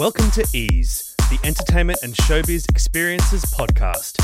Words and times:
Welcome 0.00 0.30
to 0.30 0.46
Ease, 0.54 1.14
the 1.28 1.38
Entertainment 1.44 1.98
and 2.02 2.14
Showbiz 2.14 2.70
Experiences 2.70 3.44
podcast. 3.44 4.16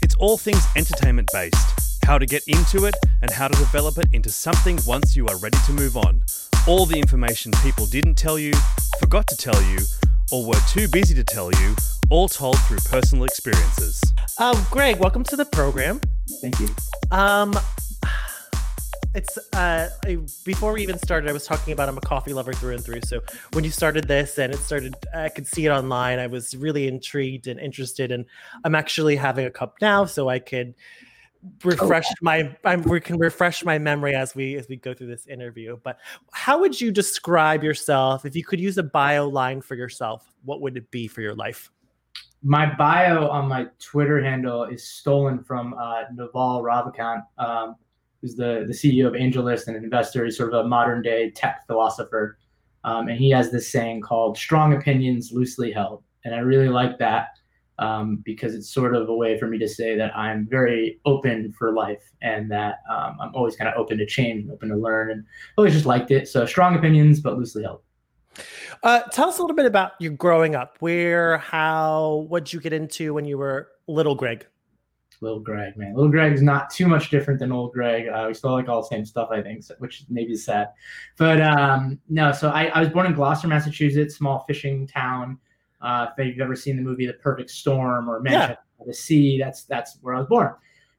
It's 0.00 0.14
all 0.14 0.38
things 0.38 0.64
entertainment 0.76 1.28
based, 1.32 1.98
how 2.06 2.18
to 2.18 2.24
get 2.24 2.44
into 2.46 2.84
it, 2.84 2.94
and 3.20 3.32
how 3.32 3.48
to 3.48 3.58
develop 3.58 3.98
it 3.98 4.06
into 4.12 4.30
something 4.30 4.78
once 4.86 5.16
you 5.16 5.26
are 5.26 5.36
ready 5.38 5.58
to 5.66 5.72
move 5.72 5.96
on. 5.96 6.22
All 6.68 6.86
the 6.86 7.00
information 7.00 7.50
people 7.64 7.84
didn't 7.86 8.14
tell 8.14 8.38
you, 8.38 8.52
forgot 9.00 9.26
to 9.26 9.36
tell 9.36 9.60
you, 9.60 9.78
or 10.30 10.46
were 10.46 10.60
too 10.68 10.86
busy 10.86 11.16
to 11.16 11.24
tell 11.24 11.50
you, 11.50 11.74
all 12.10 12.28
told 12.28 12.60
through 12.60 12.78
personal 12.88 13.24
experiences. 13.24 14.00
Um, 14.38 14.54
Greg, 14.70 15.00
welcome 15.00 15.24
to 15.24 15.34
the 15.34 15.46
program. 15.46 16.00
Thank 16.42 16.60
you. 16.60 16.68
Um, 17.10 17.54
it's 19.14 19.38
uh, 19.54 19.88
I, 20.04 20.18
before 20.44 20.72
we 20.72 20.82
even 20.82 20.98
started, 20.98 21.30
I 21.30 21.32
was 21.32 21.46
talking 21.46 21.72
about 21.72 21.88
I'm 21.88 21.96
a 21.96 22.02
coffee 22.02 22.32
lover 22.32 22.52
through 22.52 22.74
and 22.74 22.84
through. 22.84 23.02
So 23.02 23.20
when 23.52 23.64
you 23.64 23.70
started 23.70 24.08
this 24.08 24.38
and 24.38 24.52
it 24.52 24.58
started, 24.58 24.94
I 25.14 25.28
could 25.28 25.46
see 25.46 25.66
it 25.66 25.70
online. 25.70 26.18
I 26.18 26.26
was 26.26 26.56
really 26.56 26.88
intrigued 26.88 27.46
and 27.46 27.60
interested, 27.60 28.10
and 28.10 28.24
I'm 28.64 28.74
actually 28.74 29.16
having 29.16 29.46
a 29.46 29.50
cup 29.50 29.76
now, 29.80 30.04
so 30.04 30.28
I 30.28 30.40
could 30.40 30.74
refresh 31.62 32.06
my 32.22 32.56
I'm, 32.64 32.82
we 32.82 33.00
can 33.00 33.18
refresh 33.18 33.64
my 33.64 33.78
memory 33.78 34.14
as 34.14 34.34
we 34.34 34.56
as 34.56 34.66
we 34.68 34.76
go 34.76 34.94
through 34.94 35.08
this 35.08 35.26
interview. 35.26 35.78
But 35.82 35.98
how 36.32 36.58
would 36.60 36.80
you 36.80 36.90
describe 36.90 37.62
yourself 37.62 38.24
if 38.24 38.34
you 38.34 38.44
could 38.44 38.60
use 38.60 38.78
a 38.78 38.82
bio 38.82 39.28
line 39.28 39.60
for 39.60 39.76
yourself? 39.76 40.34
What 40.44 40.60
would 40.60 40.76
it 40.76 40.90
be 40.90 41.06
for 41.06 41.20
your 41.20 41.34
life? 41.34 41.70
My 42.42 42.74
bio 42.74 43.28
on 43.28 43.48
my 43.48 43.68
Twitter 43.78 44.22
handle 44.22 44.64
is 44.64 44.84
stolen 44.84 45.42
from 45.42 45.74
uh, 45.74 46.02
Naval 46.14 46.62
Ravikant. 46.62 47.22
Um, 47.38 47.76
who's 48.24 48.36
the, 48.36 48.64
the 48.66 48.72
CEO 48.72 49.06
of 49.06 49.12
AngelList 49.12 49.66
and 49.66 49.76
an 49.76 49.84
investor. 49.84 50.24
He's 50.24 50.38
sort 50.38 50.54
of 50.54 50.64
a 50.64 50.66
modern 50.66 51.02
day 51.02 51.30
tech 51.30 51.66
philosopher. 51.66 52.38
Um, 52.82 53.08
and 53.08 53.18
he 53.18 53.28
has 53.30 53.50
this 53.50 53.70
saying 53.70 54.00
called 54.00 54.38
strong 54.38 54.72
opinions 54.72 55.30
loosely 55.30 55.70
held. 55.70 56.02
And 56.24 56.34
I 56.34 56.38
really 56.38 56.70
like 56.70 56.98
that 57.00 57.28
um, 57.78 58.22
because 58.24 58.54
it's 58.54 58.72
sort 58.72 58.94
of 58.96 59.10
a 59.10 59.14
way 59.14 59.38
for 59.38 59.46
me 59.46 59.58
to 59.58 59.68
say 59.68 59.94
that 59.96 60.16
I'm 60.16 60.46
very 60.48 61.00
open 61.04 61.52
for 61.52 61.74
life 61.74 62.02
and 62.22 62.50
that 62.50 62.76
um, 62.90 63.18
I'm 63.20 63.34
always 63.34 63.56
kind 63.56 63.68
of 63.68 63.76
open 63.76 63.98
to 63.98 64.06
change 64.06 64.48
open 64.50 64.70
to 64.70 64.76
learn 64.76 65.10
and 65.10 65.22
always 65.58 65.74
just 65.74 65.84
liked 65.84 66.10
it. 66.10 66.26
So 66.26 66.46
strong 66.46 66.76
opinions, 66.76 67.20
but 67.20 67.36
loosely 67.36 67.62
held. 67.62 67.82
Uh, 68.82 69.02
tell 69.12 69.28
us 69.28 69.38
a 69.38 69.42
little 69.42 69.54
bit 69.54 69.66
about 69.66 69.92
you 70.00 70.10
growing 70.10 70.54
up. 70.54 70.78
Where, 70.80 71.36
how, 71.36 72.24
what 72.28 72.46
did 72.46 72.54
you 72.54 72.60
get 72.60 72.72
into 72.72 73.12
when 73.12 73.26
you 73.26 73.36
were 73.36 73.68
little, 73.86 74.14
Greg? 74.14 74.46
Little 75.24 75.40
Greg, 75.40 75.76
man. 75.76 75.94
Little 75.94 76.10
Greg's 76.10 76.42
not 76.42 76.70
too 76.70 76.86
much 76.86 77.10
different 77.10 77.40
than 77.40 77.50
old 77.50 77.72
Greg. 77.72 78.06
Uh, 78.08 78.26
we 78.28 78.34
still 78.34 78.52
like 78.52 78.68
all 78.68 78.82
the 78.82 78.88
same 78.88 79.04
stuff, 79.04 79.30
I 79.32 79.42
think, 79.42 79.64
so, 79.64 79.74
which 79.78 80.04
maybe 80.08 80.34
is 80.34 80.44
sad. 80.44 80.68
But 81.16 81.40
um, 81.40 81.98
no, 82.08 82.30
so 82.30 82.50
I, 82.50 82.66
I, 82.66 82.78
was 82.80 82.90
born 82.90 83.06
in 83.06 83.14
Gloucester, 83.14 83.48
Massachusetts, 83.48 84.14
small 84.14 84.44
fishing 84.46 84.86
town. 84.86 85.38
Uh, 85.80 86.06
if 86.16 86.26
you've 86.26 86.38
ever 86.40 86.54
seen 86.54 86.76
the 86.76 86.82
movie 86.82 87.06
The 87.06 87.14
Perfect 87.14 87.50
Storm 87.50 88.08
or 88.08 88.20
Manchester 88.20 88.58
yeah. 88.60 88.78
by 88.78 88.84
the 88.86 88.94
Sea, 88.94 89.38
that's 89.38 89.64
that's 89.64 89.98
where 90.02 90.14
I 90.14 90.18
was 90.18 90.28
born. 90.28 90.54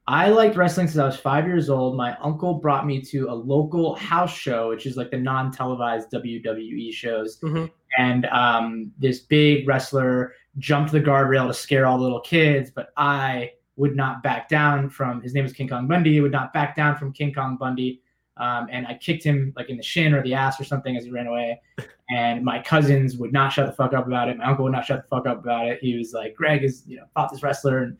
I 0.07 0.29
liked 0.29 0.55
wrestling 0.55 0.87
since 0.87 0.97
I 0.97 1.05
was 1.05 1.17
five 1.17 1.45
years 1.45 1.69
old. 1.69 1.95
My 1.95 2.17
uncle 2.17 2.55
brought 2.55 2.87
me 2.87 2.99
to 3.03 3.29
a 3.29 3.33
local 3.33 3.95
house 3.95 4.33
show, 4.33 4.69
which 4.69 4.87
is 4.87 4.97
like 4.97 5.11
the 5.11 5.19
non-televised 5.19 6.09
WWE 6.11 6.91
shows. 6.91 7.39
Mm-hmm. 7.41 7.65
And 7.99 8.25
um, 8.25 8.91
this 8.97 9.19
big 9.19 9.67
wrestler 9.67 10.33
jumped 10.57 10.91
the 10.91 10.99
guardrail 10.99 11.47
to 11.47 11.53
scare 11.53 11.85
all 11.85 11.97
the 11.97 12.03
little 12.03 12.21
kids, 12.21 12.71
but 12.71 12.89
I 12.97 13.51
would 13.75 13.95
not 13.95 14.23
back 14.23 14.49
down 14.49 14.89
from. 14.89 15.21
His 15.21 15.35
name 15.35 15.45
is 15.45 15.53
King 15.53 15.69
Kong 15.69 15.87
Bundy. 15.87 16.19
Would 16.19 16.31
not 16.31 16.53
back 16.53 16.75
down 16.75 16.97
from 16.97 17.13
King 17.13 17.31
Kong 17.31 17.55
Bundy. 17.57 18.01
Um, 18.39 18.67
and 18.71 18.87
I 18.87 18.95
kicked 18.95 19.23
him 19.23 19.53
like 19.55 19.69
in 19.69 19.77
the 19.77 19.83
shin 19.83 20.13
or 20.13 20.23
the 20.23 20.33
ass 20.33 20.59
or 20.59 20.63
something 20.63 20.95
as 20.95 21.03
he 21.03 21.11
ran 21.11 21.27
away. 21.27 21.61
And 22.09 22.43
my 22.43 22.59
cousins 22.59 23.17
would 23.17 23.33
not 23.33 23.51
shut 23.51 23.67
the 23.67 23.73
fuck 23.73 23.93
up 23.93 24.07
about 24.07 24.29
it. 24.29 24.37
My 24.37 24.45
uncle 24.45 24.63
would 24.63 24.71
not 24.71 24.85
shut 24.85 25.03
the 25.03 25.15
fuck 25.15 25.27
up 25.27 25.39
about 25.39 25.67
it. 25.67 25.79
He 25.81 25.95
was 25.97 26.13
like, 26.13 26.35
Greg 26.35 26.63
is, 26.63 26.83
you 26.87 26.97
know, 26.97 27.03
fought 27.13 27.31
this 27.31 27.43
wrestler. 27.43 27.83
And, 27.83 27.97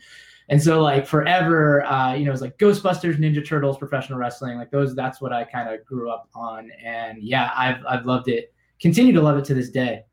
and 0.48 0.62
so 0.62 0.82
like 0.82 1.06
forever, 1.06 1.86
uh, 1.86 2.14
you 2.14 2.26
know, 2.26 2.30
it 2.30 2.32
was 2.32 2.42
like 2.42 2.58
Ghostbusters, 2.58 3.18
Ninja 3.18 3.46
Turtles, 3.46 3.78
professional 3.78 4.18
wrestling, 4.18 4.58
like 4.58 4.72
those, 4.72 4.96
that's 4.96 5.22
what 5.22 5.32
I 5.32 5.44
kind 5.44 5.70
of 5.70 5.86
grew 5.86 6.10
up 6.10 6.28
on. 6.34 6.72
And 6.84 7.22
yeah, 7.22 7.52
I've, 7.56 7.86
I've 7.88 8.06
loved 8.06 8.30
it, 8.30 8.52
continue 8.82 9.14
to 9.14 9.22
love 9.22 9.38
it 9.38 9.46
to 9.46 9.54
this 9.54 9.70
day. 9.70 10.06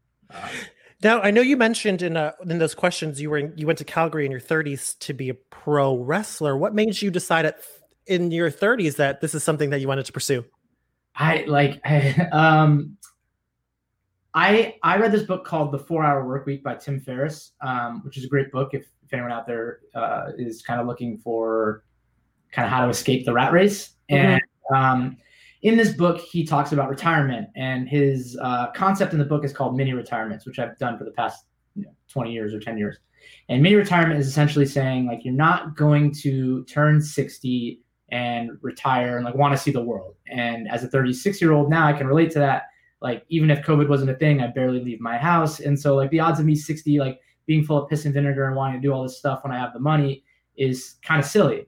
now 1.03 1.21
I 1.23 1.31
know 1.31 1.41
you 1.41 1.57
mentioned 1.57 2.03
in 2.03 2.17
uh, 2.17 2.33
in 2.47 2.59
those 2.59 2.75
questions 2.75 3.21
you 3.21 3.31
were 3.31 3.39
in, 3.39 3.55
you 3.57 3.67
went 3.67 3.79
to 3.79 3.85
Calgary 3.85 4.27
in 4.27 4.31
your 4.31 4.41
30s 4.41 4.99
to 4.99 5.15
be 5.15 5.31
a 5.31 5.35
pro 5.35 5.97
wrestler. 5.97 6.57
What 6.57 6.75
made 6.75 7.01
you 7.01 7.11
decide 7.11 7.47
at 7.47 7.61
in 8.07 8.31
your 8.31 8.51
30s 8.51 8.97
that 8.97 9.21
this 9.21 9.35
is 9.35 9.43
something 9.43 9.71
that 9.71 9.81
you 9.81 9.89
wanted 9.89 10.07
to 10.07 10.13
pursue? 10.13 10.45
I 11.15 11.45
like 11.47 11.81
I, 11.85 12.29
um 12.33 12.97
I 14.37 14.75
I 14.83 14.99
read 14.99 15.13
this 15.13 15.23
book 15.23 15.47
called 15.47 15.73
The 15.73 15.79
Four 15.79 16.05
Hour 16.05 16.27
Work 16.27 16.45
Week 16.45 16.63
by 16.63 16.75
Tim 16.75 17.01
Ferriss, 17.01 17.53
um, 17.63 18.03
which 18.05 18.19
is 18.19 18.25
a 18.25 18.29
great 18.29 18.53
book 18.53 18.75
if, 18.75 18.87
if 19.03 19.13
anyone 19.13 19.33
out 19.33 19.47
there 19.47 19.81
uh, 19.95 20.33
is 20.37 20.61
kind 20.61 20.79
of 20.79 20.87
looking 20.87 21.17
for 21.17 21.85
kind 22.53 22.67
of 22.67 22.71
how 22.71 22.85
to 22.85 22.91
escape 22.91 23.25
the 23.25 23.33
rat 23.33 23.53
race. 23.53 23.95
Mm-hmm. 24.11 24.27
And 24.27 24.43
um, 24.75 25.17
in 25.63 25.79
this 25.79 25.95
book, 25.95 26.21
he 26.21 26.45
talks 26.45 26.73
about 26.73 26.91
retirement, 26.91 27.49
and 27.57 27.89
his 27.89 28.39
uh, 28.43 28.71
concept 28.73 29.15
in 29.15 29.19
the 29.19 29.25
book 29.25 29.43
is 29.43 29.55
called 29.55 29.75
mini 29.75 29.95
retirements, 29.95 30.45
which 30.45 30.59
I've 30.59 30.77
done 30.77 30.99
for 30.99 31.05
the 31.05 31.13
past 31.13 31.47
you 31.75 31.85
know, 31.85 31.93
20 32.09 32.31
years 32.31 32.53
or 32.53 32.61
10 32.61 32.77
years. 32.77 32.99
And 33.49 33.63
mini 33.63 33.75
retirement 33.75 34.21
is 34.21 34.29
essentially 34.29 34.67
saying 34.67 35.07
like 35.07 35.25
you're 35.25 35.35
not 35.35 35.77
going 35.77 36.13
to 36.23 36.63
turn 36.65 37.01
60 37.01 37.81
and 38.11 38.53
retire 38.63 39.17
and 39.17 39.25
like 39.25 39.35
want 39.35 39.55
to 39.55 39.59
see 39.59 39.71
the 39.71 39.83
world. 39.83 40.15
And 40.31 40.69
as 40.69 40.85
a 40.85 40.89
36 40.89 41.41
year 41.41 41.53
old 41.53 41.71
now, 41.71 41.87
I 41.87 41.93
can 41.93 42.07
relate 42.07 42.31
to 42.33 42.39
that. 42.41 42.65
Like 43.01 43.25
even 43.29 43.51
if 43.51 43.65
COVID 43.65 43.89
wasn't 43.89 44.11
a 44.11 44.15
thing, 44.15 44.41
I 44.41 44.47
barely 44.47 44.83
leave 44.83 45.01
my 45.01 45.19
house. 45.19 45.61
And 45.61 45.79
so 45.79 45.95
like 45.95 46.11
the 46.11 46.21
odds 46.21 46.41
of 46.41 46.47
me 46.47 46.55
60, 46.55 46.99
like 46.99 47.21
being 47.47 47.65
full 47.65 47.83
of 47.83 47.89
piss 47.89 48.05
and 48.05 48.15
vinegar 48.15 48.47
and 48.47 48.57
wanting 48.57 48.81
to 48.81 48.87
do 48.87 48.93
all 48.93 49.03
this 49.03 49.19
stuff 49.19 49.41
when 49.43 49.53
I 49.53 49.59
have 49.59 49.73
the 49.73 49.81
money 49.81 50.25
is 50.57 50.97
kind 51.03 51.21
of 51.21 51.27
silly. 51.27 51.67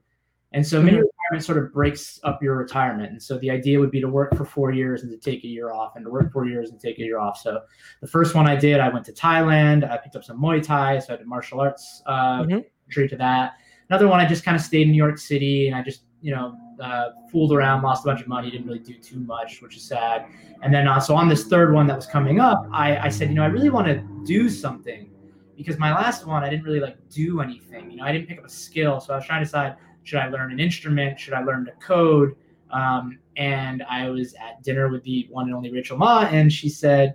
And 0.53 0.66
so 0.66 0.81
mini 0.81 0.97
mm-hmm. 0.97 1.04
retirement 1.04 1.44
sort 1.44 1.59
of 1.59 1.72
breaks 1.72 2.19
up 2.25 2.43
your 2.43 2.56
retirement. 2.56 3.10
And 3.10 3.22
so 3.22 3.38
the 3.38 3.50
idea 3.50 3.78
would 3.78 3.91
be 3.91 4.00
to 4.00 4.09
work 4.09 4.34
for 4.34 4.47
four 4.47 4.70
years 4.70 5.03
and 5.03 5.10
to 5.10 5.19
take 5.19 5.44
a 5.44 5.47
year 5.47 5.72
off, 5.72 5.94
and 5.94 6.05
to 6.05 6.10
work 6.10 6.32
four 6.32 6.47
years 6.47 6.70
and 6.70 6.81
take 6.81 6.99
a 6.99 7.03
year 7.03 7.19
off. 7.19 7.38
So 7.38 7.60
the 8.00 8.06
first 8.06 8.34
one 8.34 8.49
I 8.49 8.56
did, 8.56 8.81
I 8.81 8.88
went 8.88 9.05
to 9.06 9.12
Thailand. 9.12 9.88
I 9.88 9.99
picked 9.99 10.16
up 10.16 10.25
some 10.25 10.41
Muay 10.41 10.62
Thai, 10.62 11.00
so 11.00 11.12
I 11.12 11.16
did 11.19 11.26
martial 11.26 11.60
arts 11.60 12.03
uh, 12.06 12.44
mm-hmm. 12.44 13.06
to 13.06 13.16
that. 13.16 13.56
Another 13.91 14.09
one, 14.09 14.20
I 14.20 14.26
just 14.26 14.44
kind 14.44 14.56
of 14.56 14.62
stayed 14.62 14.82
in 14.82 14.91
New 14.91 14.97
York 14.97 15.19
City 15.19 15.69
and 15.69 15.76
I 15.76 15.82
just 15.82 16.03
you 16.21 16.34
know, 16.34 16.56
uh, 16.81 17.11
fooled 17.31 17.53
around, 17.53 17.83
lost 17.83 18.05
a 18.05 18.06
bunch 18.06 18.21
of 18.21 18.29
money, 18.29 18.51
didn't 18.51 18.67
really 18.67 18.79
do 18.79 18.95
too 18.95 19.21
much, 19.21 19.61
which 19.62 19.77
is 19.77 19.83
sad. 19.83 20.27
And 20.62 20.73
then, 20.73 20.89
uh, 20.89 21.01
so 21.01 21.15
on 21.15 21.29
this 21.29 21.45
third 21.45 21.73
one 21.73 21.87
that 21.87 21.97
was 21.97 22.06
coming 22.06 22.41
up, 22.41 22.67
I, 22.73 22.97
I 22.99 23.09
said, 23.09 23.29
you 23.29 23.35
know, 23.35 23.43
I 23.43 23.47
really 23.47 23.70
want 23.70 23.87
to 23.87 24.05
do 24.25 24.49
something 24.49 25.11
because 25.56 25.79
my 25.79 25.93
last 25.93 26.26
one, 26.26 26.43
I 26.43 26.50
didn't 26.50 26.65
really 26.65 26.81
like 26.81 26.97
do 27.09 27.41
anything. 27.41 27.91
You 27.91 27.99
know, 27.99 28.05
I 28.05 28.12
didn't 28.12 28.29
pick 28.29 28.38
up 28.38 28.44
a 28.44 28.50
skill. 28.50 29.00
So 29.00 29.12
I 29.12 29.17
was 29.17 29.26
trying 29.26 29.41
to 29.41 29.44
decide, 29.44 29.76
should 30.05 30.20
I 30.20 30.29
learn 30.29 30.53
an 30.53 30.61
instrument? 30.61 31.19
Should 31.19 31.35
I 31.35 31.43
learn 31.43 31.65
to 31.67 31.73
code? 31.73 32.35
Um, 32.70 33.19
and 33.37 33.82
I 33.85 34.11
was 34.11 34.35
at 34.35 34.62
dinner 34.62 34.88
with 34.88 35.03
the 35.05 35.26
one 35.31 35.47
and 35.47 35.55
only 35.55 35.70
Rachel 35.70 35.97
Ma, 35.97 36.29
and 36.31 36.53
she 36.53 36.69
said, 36.69 37.15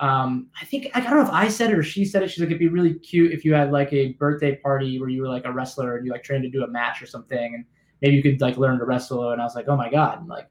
um, 0.00 0.48
I 0.60 0.64
think 0.66 0.90
I 0.94 1.00
don't 1.00 1.16
know 1.16 1.22
if 1.22 1.30
I 1.30 1.48
said 1.48 1.70
it 1.70 1.78
or 1.78 1.82
she 1.82 2.04
said 2.04 2.22
it. 2.22 2.30
She's 2.30 2.40
like, 2.40 2.48
it'd 2.48 2.58
be 2.58 2.68
really 2.68 2.94
cute 2.94 3.32
if 3.32 3.44
you 3.44 3.54
had 3.54 3.72
like 3.72 3.92
a 3.92 4.12
birthday 4.14 4.56
party 4.56 5.00
where 5.00 5.08
you 5.08 5.22
were 5.22 5.28
like 5.28 5.46
a 5.46 5.52
wrestler 5.52 5.96
and 5.96 6.04
you 6.04 6.12
like 6.12 6.22
trained 6.22 6.42
to 6.42 6.50
do 6.50 6.64
a 6.64 6.68
match 6.68 7.00
or 7.00 7.06
something. 7.06 7.54
And 7.54 7.64
maybe 8.02 8.16
you 8.16 8.22
could 8.22 8.40
like 8.40 8.56
learn 8.56 8.78
to 8.78 8.84
wrestle. 8.84 9.30
And 9.32 9.40
I 9.40 9.44
was 9.44 9.54
like, 9.54 9.68
oh 9.68 9.76
my 9.76 9.90
god, 9.90 10.20
and 10.20 10.28
like, 10.28 10.48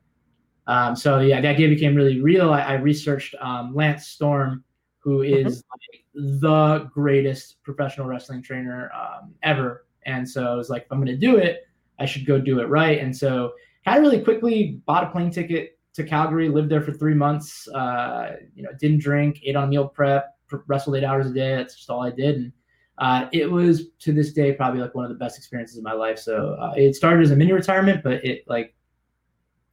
um, 0.68 0.96
so 0.96 1.20
yeah, 1.20 1.42
the 1.42 1.48
idea 1.48 1.70
became 1.70 1.96
really 1.96 2.20
real. 2.22 2.54
I, 2.54 2.62
I 2.62 2.74
researched 2.74 3.36
um, 3.40 3.76
Lance 3.76 4.08
Storm, 4.08 4.64
who 5.00 5.22
is 5.22 5.34
mm-hmm. 5.34 5.48
mm-hmm. 5.50 6.32
like, 6.32 6.42
the 6.42 6.90
greatest 6.94 7.62
professional 7.64 8.08
wrestling 8.08 8.42
trainer 8.42 8.92
um, 8.94 9.34
ever, 9.44 9.86
and 10.06 10.28
so 10.28 10.46
I 10.52 10.56
was 10.56 10.70
like, 10.70 10.84
if 10.84 10.92
I'm 10.92 11.00
going 11.00 11.08
to 11.08 11.18
do 11.18 11.38
it, 11.38 11.68
I 12.00 12.06
should 12.06 12.26
go 12.26 12.40
do 12.40 12.60
it 12.60 12.66
right. 12.66 13.00
And 13.00 13.16
so 13.16 13.54
kind 13.86 13.98
of 13.98 14.04
really 14.04 14.24
quickly 14.24 14.82
bought 14.86 15.04
a 15.04 15.10
plane 15.10 15.32
ticket 15.32 15.78
to 15.94 16.04
Calgary, 16.04 16.50
lived 16.50 16.70
there 16.70 16.82
for 16.82 16.92
three 16.92 17.14
months. 17.14 17.68
Uh, 17.70 18.36
you 18.54 18.64
know, 18.64 18.70
didn't 18.80 19.00
drink, 19.00 19.40
ate 19.44 19.56
on 19.56 19.70
meal 19.70 19.88
prep, 19.88 20.36
wrestled 20.68 20.96
eight 20.98 21.04
hours 21.04 21.28
a 21.28 21.34
day. 21.34 21.56
That's 21.56 21.76
just 21.76 21.90
all 21.90 22.04
I 22.04 22.12
did. 22.12 22.36
And 22.36 22.52
uh, 22.98 23.28
it 23.34 23.50
was 23.50 23.90
to 24.00 24.14
this 24.14 24.32
day 24.34 24.54
probably 24.54 24.82
like 24.82 24.96
one 24.96 25.06
of 25.06 25.10
the 25.10 25.18
best 25.18 25.38
experiences 25.38 25.78
of 25.78 25.84
my 25.84 25.94
life. 25.94 26.18
So 26.20 26.56
uh, 26.60 26.74
it 26.76 26.96
started 26.96 27.24
as 27.24 27.32
a 27.32 27.36
mini 27.36 27.52
retirement, 27.52 28.04
but 28.04 28.24
it 28.24 28.44
like, 28.48 28.74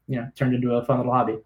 you 0.08 0.16
know, 0.16 0.28
turned 0.34 0.54
into 0.54 0.72
a 0.74 0.84
fun 0.84 0.98
little 0.98 1.12
hobby. 1.12 1.36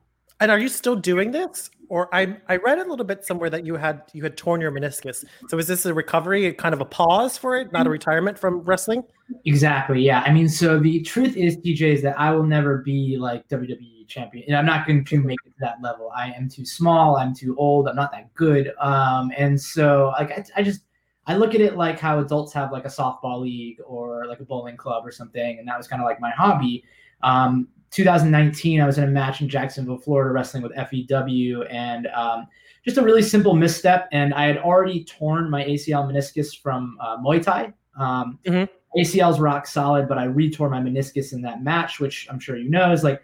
And 0.41 0.51
are 0.51 0.59
you 0.59 0.69
still 0.69 0.97
doing 0.97 1.31
this? 1.31 1.71
Or 1.89 2.15
I 2.15 2.37
I 2.49 2.57
read 2.57 2.79
a 2.79 2.89
little 2.89 3.05
bit 3.05 3.25
somewhere 3.25 3.49
that 3.51 3.65
you 3.65 3.77
had 3.77 4.03
you 4.13 4.23
had 4.23 4.37
torn 4.37 4.61
your 4.61 4.73
meniscus. 4.73 5.25
So 5.49 5.57
is 5.59 5.67
this 5.67 5.87
a 5.87 5.95
recovery, 5.95 6.53
kind 6.53 6.75
of 6.75 6.81
a 6.81 6.85
pause 6.85 7.39
for 7.39 7.57
it, 7.57 7.73
not 7.73 7.87
a 7.87 7.91
retirement 7.91 8.39
from 8.39 8.61
wrestling? 8.61 9.05
Exactly. 9.45 10.03
Yeah. 10.03 10.21
I 10.21 10.33
mean, 10.33 10.49
so 10.49 10.79
the 10.79 11.01
truth 11.03 11.37
is, 11.37 11.57
TJ, 11.59 11.81
is 11.95 12.03
that 12.03 12.19
I 12.19 12.33
will 12.33 12.43
never 12.43 12.79
be 12.79 13.17
like 13.19 13.49
WWE 13.49 14.09
champion, 14.09 14.45
and 14.49 14.57
I'm 14.57 14.67
not 14.67 14.87
going 14.87 15.05
to 15.05 15.19
make 15.19 15.39
it 15.47 15.51
to 15.51 15.57
that 15.61 15.77
level. 15.81 16.11
I 16.15 16.33
am 16.33 16.49
too 16.49 16.67
small. 16.67 17.17
I'm 17.17 17.35
too 17.35 17.57
old. 17.57 17.89
I'm 17.89 17.97
not 17.97 18.11
that 18.13 18.35
good. 18.35 18.73
Um, 18.81 19.31
and 19.37 19.61
so 19.61 20.13
like 20.19 20.33
I, 20.33 20.45
I 20.57 20.63
just 20.63 20.81
I 21.27 21.37
look 21.37 21.55
at 21.55 21.61
it 21.61 21.77
like 21.77 21.99
how 21.99 22.21
adults 22.21 22.53
have 22.53 22.73
like 22.73 22.85
a 22.85 22.89
softball 22.89 23.41
league 23.41 23.79
or 23.85 24.27
like 24.27 24.41
a 24.41 24.45
bowling 24.45 24.77
club 24.77 25.07
or 25.07 25.11
something, 25.11 25.59
and 25.59 25.67
that 25.69 25.77
was 25.77 25.89
kind 25.89 26.01
of 26.01 26.07
like 26.07 26.21
my 26.21 26.31
hobby. 26.31 26.85
Um, 27.23 27.69
2019, 27.91 28.81
I 28.81 28.87
was 28.87 28.99
in 28.99 29.05
a 29.05 29.09
match 29.09 29.41
in 29.41 29.49
Jacksonville, 29.49 29.99
Florida, 29.99 30.33
wrestling 30.33 30.63
with 30.63 30.73
FEW, 30.73 31.63
and 31.71 32.09
um, 32.09 32.47
just 32.85 32.99
a 32.99 33.03
really 33.03 33.23
simple 33.23 33.55
misstep. 33.55 34.09
And 34.13 34.35
I 34.35 34.47
had 34.47 34.59
already 34.59 35.05
torn 35.05 35.51
my 35.51 35.65
ACL 35.65 36.11
meniscus 36.11 36.61
from 36.61 36.99
uh, 37.01 37.19
Muay 37.19 37.43
Thai. 37.43 37.73
Um, 37.99 38.39
mm-hmm. 38.45 38.65
ACL's 38.99 39.41
rock 39.41 39.67
solid, 39.67 40.09
but 40.09 40.19
I 40.19 40.27
retore 40.27 40.71
my 40.71 40.81
meniscus 40.81 41.33
in 41.33 41.43
that 41.43 41.63
match, 41.63 42.01
which 42.01 42.27
I'm 42.31 42.39
sure 42.39 42.57
you 42.57 42.71
know 42.71 42.93
is 42.93 43.05
like 43.05 43.21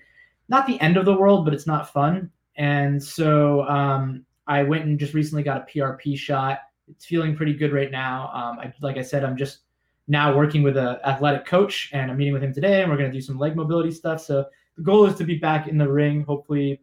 not 0.49 0.67
the 0.67 0.81
end 0.81 0.97
of 0.97 1.05
the 1.05 1.15
world, 1.15 1.45
but 1.45 1.55
it's 1.55 1.67
not 1.67 1.93
fun. 1.93 2.31
And 2.57 3.03
so 3.03 3.63
um, 3.63 4.25
I 4.47 4.63
went 4.63 4.85
and 4.85 4.99
just 4.99 5.15
recently 5.15 5.43
got 5.43 5.63
a 5.63 5.79
PRP 5.79 6.19
shot. 6.19 6.61
It's 6.93 7.07
feeling 7.07 7.37
pretty 7.37 7.55
good 7.55 7.73
right 7.73 7.91
now. 7.91 8.31
Um, 8.33 8.59
I, 8.59 8.73
like 8.81 8.97
I 8.97 9.03
said, 9.03 9.25
I'm 9.25 9.37
just 9.37 9.61
now 10.09 10.37
working 10.37 10.63
with 10.63 10.77
an 10.77 10.97
athletic 11.05 11.45
coach, 11.45 11.91
and 11.93 12.11
I'm 12.11 12.17
meeting 12.17 12.33
with 12.33 12.43
him 12.43 12.53
today, 12.53 12.83
and 12.83 12.91
we're 12.91 12.97
going 12.97 13.11
to 13.11 13.17
do 13.17 13.23
some 13.23 13.39
leg 13.39 13.57
mobility 13.57 13.91
stuff. 13.91 14.21
So 14.21 14.47
the 14.77 14.83
goal 14.83 15.07
is 15.07 15.17
to 15.17 15.25
be 15.25 15.39
back 15.39 15.69
in 15.69 15.79
the 15.79 15.91
ring, 15.91 16.23
hopefully, 16.23 16.81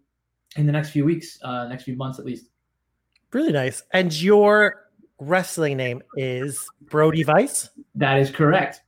in 0.56 0.66
the 0.66 0.72
next 0.72 0.90
few 0.92 1.06
weeks, 1.06 1.38
uh, 1.44 1.68
next 1.68 1.84
few 1.84 1.96
months 1.96 2.20
at 2.20 2.26
least. 2.26 2.48
Really 3.32 3.52
nice. 3.52 3.84
And 3.92 4.14
your 4.20 4.86
wrestling 5.20 5.78
name 5.78 6.02
is 6.16 6.68
Brody 6.90 7.24
Vice. 7.24 7.70
That 7.96 8.20
is 8.20 8.32
correct. 8.32 8.82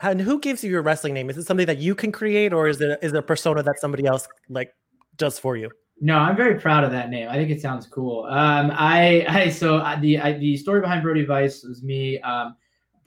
And 0.00 0.20
who 0.20 0.38
gives 0.38 0.62
you 0.62 0.70
your 0.70 0.82
wrestling 0.82 1.14
name? 1.14 1.30
Is 1.30 1.38
it 1.38 1.46
something 1.46 1.66
that 1.66 1.78
you 1.78 1.94
can 1.94 2.12
create, 2.12 2.52
or 2.52 2.68
is 2.68 2.80
it 2.80 2.98
is 3.02 3.12
it 3.12 3.18
a 3.18 3.22
persona 3.22 3.62
that 3.62 3.80
somebody 3.80 4.06
else 4.06 4.28
like 4.48 4.74
does 5.16 5.38
for 5.38 5.56
you? 5.56 5.70
No, 6.00 6.16
I'm 6.16 6.36
very 6.36 6.60
proud 6.60 6.84
of 6.84 6.92
that 6.92 7.10
name. 7.10 7.28
I 7.28 7.34
think 7.34 7.50
it 7.50 7.60
sounds 7.60 7.86
cool. 7.86 8.24
Um, 8.24 8.70
I, 8.72 9.26
I 9.28 9.48
so 9.48 9.78
the 10.00 10.18
I, 10.20 10.32
the 10.34 10.56
story 10.56 10.80
behind 10.80 11.02
Brody 11.02 11.24
Vice 11.24 11.64
was 11.64 11.82
me. 11.82 12.20
Um, 12.20 12.54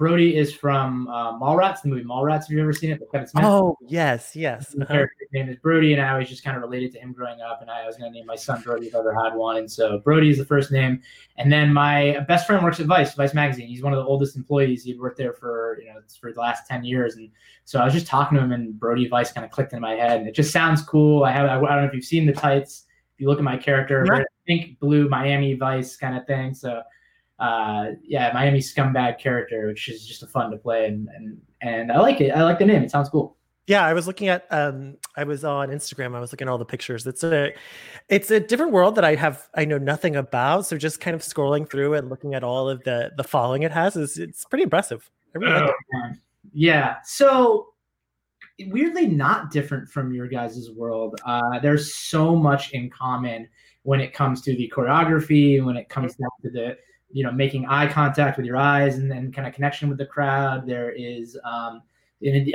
Brody 0.02 0.36
is 0.36 0.52
from 0.52 1.08
uh, 1.10 1.38
Mallrats, 1.38 1.84
the 1.84 1.90
movie 1.90 2.04
Mallrats. 2.04 2.48
Have 2.48 2.50
you 2.50 2.62
ever 2.64 2.74
seen 2.74 2.90
it? 2.90 3.00
Kevin 3.12 3.28
Smith. 3.28 3.46
Oh 3.46 3.78
yes, 3.88 4.36
yes. 4.36 4.74
Uh-huh. 4.74 4.92
character's 4.92 5.28
name 5.32 5.48
is 5.48 5.58
Brody, 5.58 5.94
and 5.94 6.02
I 6.02 6.18
was 6.18 6.28
just 6.28 6.44
kind 6.44 6.58
of 6.58 6.64
related 6.64 6.92
to 6.94 7.00
him 7.00 7.14
growing 7.14 7.40
up. 7.40 7.62
And 7.62 7.70
I 7.70 7.86
was 7.86 7.98
going 7.98 8.12
to 8.12 8.18
name 8.18 8.26
my 8.26 8.36
son 8.36 8.64
Brody 8.64 8.88
if 8.88 8.96
I 8.96 8.98
ever 8.98 9.14
had 9.14 9.36
one. 9.36 9.58
And 9.58 9.72
so 9.72 10.00
Brody 10.00 10.32
is 10.32 10.40
the 10.40 10.46
first 10.46 10.72
name. 10.72 11.04
And 11.38 11.54
then 11.54 11.72
my 11.72 12.26
best 12.28 12.48
friend 12.48 12.64
works 12.64 12.80
at 12.80 12.88
Vice, 12.88 13.14
Vice 13.14 13.36
magazine. 13.36 13.68
He's 13.68 13.84
one 13.84 13.94
of 13.94 13.98
the 13.98 14.06
oldest 14.06 14.36
employees. 14.36 14.84
He'd 14.86 15.00
worked 15.00 15.20
there 15.20 15.34
for 15.34 15.78
you 15.80 15.94
know 15.94 16.00
for 16.20 16.34
the 16.34 16.40
last 16.40 16.68
ten 16.68 16.84
years. 16.84 17.18
And 17.18 17.30
so 17.66 17.80
I 17.80 17.86
was 17.86 17.94
just 17.94 18.08
talking 18.08 18.40
to 18.40 18.44
him, 18.44 18.54
and 18.54 18.80
Brody 18.80 19.08
Vice 19.08 19.32
kind 19.32 19.46
of 19.46 19.52
clicked 19.52 19.74
in 19.74 19.82
my 19.82 19.94
head, 19.94 20.18
and 20.18 20.28
it 20.28 20.34
just 20.34 20.52
sounds 20.52 20.82
cool. 20.82 21.26
I 21.26 21.32
have 21.32 21.46
I, 21.46 21.58
I 21.58 21.60
don't 21.60 21.82
know 21.84 21.86
if 21.86 21.94
you've 21.94 22.06
seen 22.06 22.26
the 22.26 22.34
tights. 22.34 22.88
If 23.14 23.22
you 23.22 23.28
look 23.28 23.38
at 23.38 23.44
my 23.44 23.56
character, 23.56 24.04
yeah. 24.12 24.24
pink, 24.48 24.80
blue, 24.80 25.08
Miami 25.08 25.54
Vice 25.54 25.96
kind 25.96 26.18
of 26.18 26.26
thing. 26.26 26.56
So 26.56 26.82
uh, 27.42 27.94
yeah, 28.04 28.32
Miami 28.34 28.60
scumbag 28.60 29.20
character, 29.20 29.68
which 29.68 29.90
is 29.90 30.06
just 30.06 30.22
a 30.22 30.28
fun 30.28 30.52
to 30.52 30.58
play, 30.58 30.86
and 30.86 31.10
and 31.16 31.42
and 31.62 31.92
I 31.92 32.00
like 32.00 32.22
it. 32.22 32.30
I 32.30 32.44
like 32.44 32.60
the 32.60 32.66
name. 32.66 32.84
It 32.84 32.92
sounds 32.92 33.10
cool. 33.10 33.36
Yeah, 33.66 33.84
I 33.84 33.94
was 33.94 34.06
looking 34.06 34.28
at. 34.28 34.46
Um, 34.52 34.98
I 35.18 35.24
was 35.24 35.44
on 35.44 35.70
Instagram. 35.70 36.16
I 36.16 36.20
was 36.20 36.32
looking 36.32 36.48
at 36.48 36.52
all 36.52 36.60
the 36.60 36.66
pictures. 36.66 37.08
It's 37.08 37.24
a, 37.24 37.52
it's 38.10 38.30
a 38.30 38.40
different 38.40 38.74
world 38.74 38.96
that 38.96 39.04
I 39.04 39.16
have. 39.16 39.50
I 39.56 39.66
know 39.66 39.80
nothing 39.80 40.16
about. 40.16 40.68
So 40.68 40.78
just 40.78 41.00
kind 41.00 41.16
of 41.16 41.22
scrolling 41.22 41.68
through 41.68 41.96
and 41.96 42.10
looking 42.10 42.36
at 42.36 42.44
all 42.44 42.70
of 42.70 42.84
the 42.84 43.12
the 43.18 43.24
following 43.24 43.64
it 43.64 43.72
has 43.72 43.96
is 43.96 44.20
it's 44.20 44.46
pretty 44.46 44.64
impressive. 44.64 45.10
Really 45.34 45.52
like 45.52 45.72
oh, 45.96 46.12
yeah. 46.54 46.98
So 47.04 47.70
weirdly 48.68 49.08
not 49.08 49.50
different 49.50 49.90
from 49.90 50.14
your 50.14 50.28
guys' 50.28 50.70
world. 50.76 51.20
Uh, 51.26 51.58
there's 51.60 51.96
so 51.96 52.36
much 52.36 52.72
in 52.74 52.90
common 52.92 53.48
when 53.82 54.00
it 54.00 54.14
comes 54.14 54.42
to 54.42 54.56
the 54.56 54.72
choreography, 54.76 55.58
and 55.58 55.66
when 55.66 55.76
it 55.76 55.90
comes 55.90 56.16
down 56.16 56.30
to 56.44 56.52
the 56.52 56.78
you 57.12 57.24
know 57.24 57.32
making 57.32 57.66
eye 57.66 57.88
contact 57.88 58.38
with 58.38 58.46
your 58.46 58.58
eyes 58.58 58.98
and 58.98 59.12
then 59.12 59.32
kind 59.32 59.48
of 59.48 59.54
connection 59.54 59.90
with 59.90 59.98
the 59.98 60.06
crowd. 60.06 60.66
There 60.66 60.92
is 60.92 61.38
um, 61.44 61.82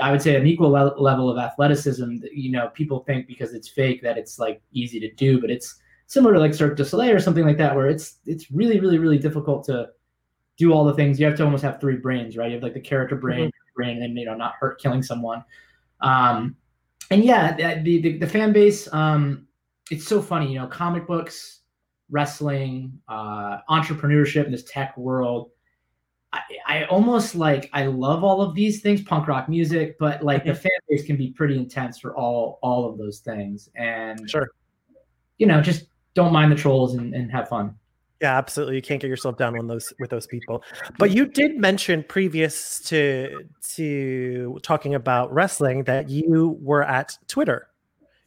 I 0.01 0.11
would 0.11 0.23
say 0.23 0.37
an 0.37 0.47
equal 0.47 0.71
le- 0.71 0.99
level 0.99 1.29
of 1.29 1.39
athleticism 1.39 2.19
that, 2.19 2.35
you 2.35 2.51
know 2.53 2.69
people 2.69 3.01
think 3.01 3.27
because 3.27 3.53
it's 3.53 3.69
fake 3.69 4.03
that 4.03 4.17
it's 4.17 4.39
like 4.39 4.63
easy 4.73 5.01
to 5.01 5.13
do 5.15 5.41
but 5.41 5.51
it's 5.51 5.77
similar 6.07 6.35
to 6.35 6.41
like 6.41 6.55
Cirque 6.55 6.77
du 6.77 6.85
Soleil 6.85 7.15
or 7.15 7.19
something 7.19 7.45
like 7.45 7.59
that 7.59 7.75
where 7.75 7.89
it's 7.89 8.19
it's 8.27 8.51
really 8.51 8.81
really 8.81 8.99
really 8.99 9.19
difficult 9.19 9.65
to 9.65 9.89
do 10.57 10.73
all 10.73 10.85
the 10.85 10.95
things. 10.95 11.21
You 11.21 11.27
have 11.27 11.37
to 11.37 11.45
almost 11.45 11.63
have 11.63 11.81
three 11.81 11.97
brains 11.97 12.37
right? 12.37 12.49
You 12.49 12.55
have 12.55 12.63
like 12.63 12.75
the 12.75 12.81
character 12.81 13.17
brain 13.17 13.49
mm-hmm. 13.49 13.75
brain 13.75 14.03
and 14.03 14.17
you 14.19 14.25
know 14.25 14.35
not 14.35 14.55
hurt 14.55 14.81
killing 14.81 15.03
someone. 15.03 15.45
Um 16.01 16.57
and 17.11 17.25
yeah 17.25 17.57
the 17.57 18.01
the, 18.01 18.19
the 18.19 18.27
fan 18.27 18.53
base 18.53 18.93
um 18.93 19.47
it's 19.91 20.07
so 20.07 20.21
funny 20.21 20.53
you 20.53 20.59
know 20.59 20.67
comic 20.67 21.07
books 21.07 21.61
wrestling, 22.11 23.01
uh, 23.09 23.59
entrepreneurship 23.69 24.47
in 24.47 24.53
this 24.53 24.65
tech 24.65 24.97
world. 24.97 25.51
I, 26.33 26.41
I, 26.67 26.85
almost 26.85 27.35
like 27.35 27.71
I 27.73 27.87
love 27.87 28.25
all 28.25 28.43
of 28.43 28.55
these 28.55 28.83
things, 28.83 29.01
punk 29.01 29.29
rock 29.29 29.49
music, 29.49 29.97
but 29.99 30.23
like 30.23 30.45
the 30.45 30.55
fan 30.55 30.73
base 30.89 31.05
can 31.05 31.17
be 31.17 31.31
pretty 31.31 31.57
intense 31.57 31.99
for 31.99 32.17
all 32.17 32.59
all 32.63 32.89
of 32.89 32.99
those 32.99 33.21
things. 33.21 33.71
And 33.75 34.29
sure, 34.29 34.51
you 35.39 35.47
know, 35.47 35.61
just 35.61 35.87
don't 36.15 36.33
mind 36.33 36.53
the 36.53 36.57
trolls 36.57 36.95
and, 36.95 37.15
and 37.15 37.31
have 37.31 37.49
fun. 37.49 37.75
Yeah, 38.21 38.37
absolutely. 38.37 38.77
You 38.77 38.83
can't 38.83 39.01
get 39.01 39.09
yourself 39.09 39.37
down 39.37 39.59
on 39.59 39.67
those 39.67 39.93
with 39.99 40.11
those 40.11 40.27
people. 40.27 40.63
But 40.99 41.11
you 41.11 41.27
did 41.27 41.59
mention 41.59 42.03
previous 42.03 42.81
to 42.89 43.45
to 43.75 44.59
talking 44.63 44.95
about 44.95 45.33
wrestling 45.33 45.85
that 45.85 46.09
you 46.09 46.59
were 46.61 46.83
at 46.83 47.19
Twitter 47.29 47.69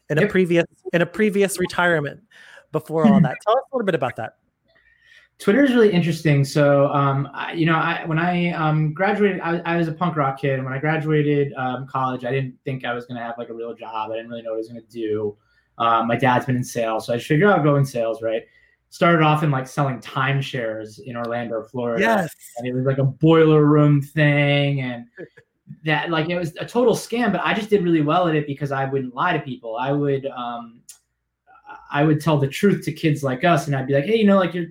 in 0.10 0.20
a 0.20 0.22
yep. 0.22 0.30
previous 0.30 0.66
in 0.94 1.02
a 1.02 1.06
previous 1.06 1.60
retirement 1.60 2.22
before 2.71 3.07
all 3.07 3.19
that. 3.21 3.38
Tell 3.45 3.57
us 3.57 3.63
a 3.71 3.75
little 3.75 3.86
bit 3.86 3.95
about 3.95 4.16
that. 4.18 4.38
Twitter 5.40 5.64
is 5.64 5.73
really 5.73 5.92
interesting. 5.92 6.44
So, 6.44 6.88
um, 6.90 7.30
I, 7.33 7.54
you 7.54 7.66
know, 7.66 7.76
I, 7.76 8.04
when 8.06 8.19
I 8.19 8.52
um, 8.52 8.94
graduated, 8.94 9.40
I, 9.40 9.59
I, 9.59 9.78
was 9.78 9.88
a 9.88 9.94
punk 9.94 10.18
rock 10.18 10.42
kid. 10.42 10.56
And 10.56 10.66
when 10.66 10.73
I 10.73 10.80
graduated 10.80 11.54
um, 11.54 11.88
college, 11.88 12.26
I 12.26 12.31
didn't 12.31 12.56
think 12.66 12.83
I 12.83 12.94
was 12.94 13.06
going 13.06 13.18
to 13.18 13.23
have 13.23 13.38
like 13.38 13.47
a 13.47 13.54
real 13.54 13.73
job. 13.73 14.11
I 14.11 14.16
didn't 14.16 14.30
really 14.30 14.42
know 14.42 14.49
what 14.49 14.56
I 14.56 14.59
was 14.59 14.68
going 14.68 14.81
to 14.81 14.88
do. 14.88 15.38
Um, 15.78 16.07
my 16.07 16.18
dad's 16.18 16.45
been 16.45 16.57
in 16.57 16.64
sales, 16.64 17.06
so 17.06 17.14
I 17.14 17.19
figured 17.19 17.49
I'd 17.49 17.64
go 17.64 17.78
in 17.78 17.85
sales, 17.85 18.21
right? 18.21 18.44
Started 18.90 19.21
off 19.21 19.42
in 19.42 19.49
like 19.49 19.66
selling 19.66 19.99
timeshares 20.02 20.99
in 20.99 21.16
Orlando, 21.16 21.64
Florida. 21.64 22.04
Yes. 22.04 22.35
And 22.57 22.68
it 22.68 22.73
was 22.73 22.85
like 22.85 22.97
a 22.97 23.06
boiler 23.06 23.64
room 23.64 24.02
thing. 24.02 24.81
And 24.81 25.06
that, 25.85 26.09
like, 26.09 26.28
it 26.28 26.38
was 26.38 26.54
a 26.59 26.66
total 26.66 26.95
scam, 26.95 27.31
but 27.31 27.40
I 27.45 27.54
just 27.54 27.69
did 27.69 27.81
really 27.81 28.02
well 28.02 28.28
at 28.28 28.35
it 28.35 28.45
because 28.45 28.73
I 28.73 28.83
wouldn't 28.83 29.16
lie 29.16 29.38
to 29.38 29.40
people. 29.40 29.78
I 29.78 29.94
would, 29.94 30.26
um, 30.26 30.81
I 31.90 32.04
would 32.04 32.22
tell 32.22 32.38
the 32.38 32.48
truth 32.48 32.86
to 32.86 32.92
kids 32.92 33.24
like 33.24 33.44
us, 33.44 33.68
and 33.68 33.76
I'd 33.76 33.88
be 33.88 33.94
like, 33.94 34.06
hey, 34.06 34.18
you 34.18 34.26
know, 34.26 34.38
like 34.38 34.54
you're 34.54 34.68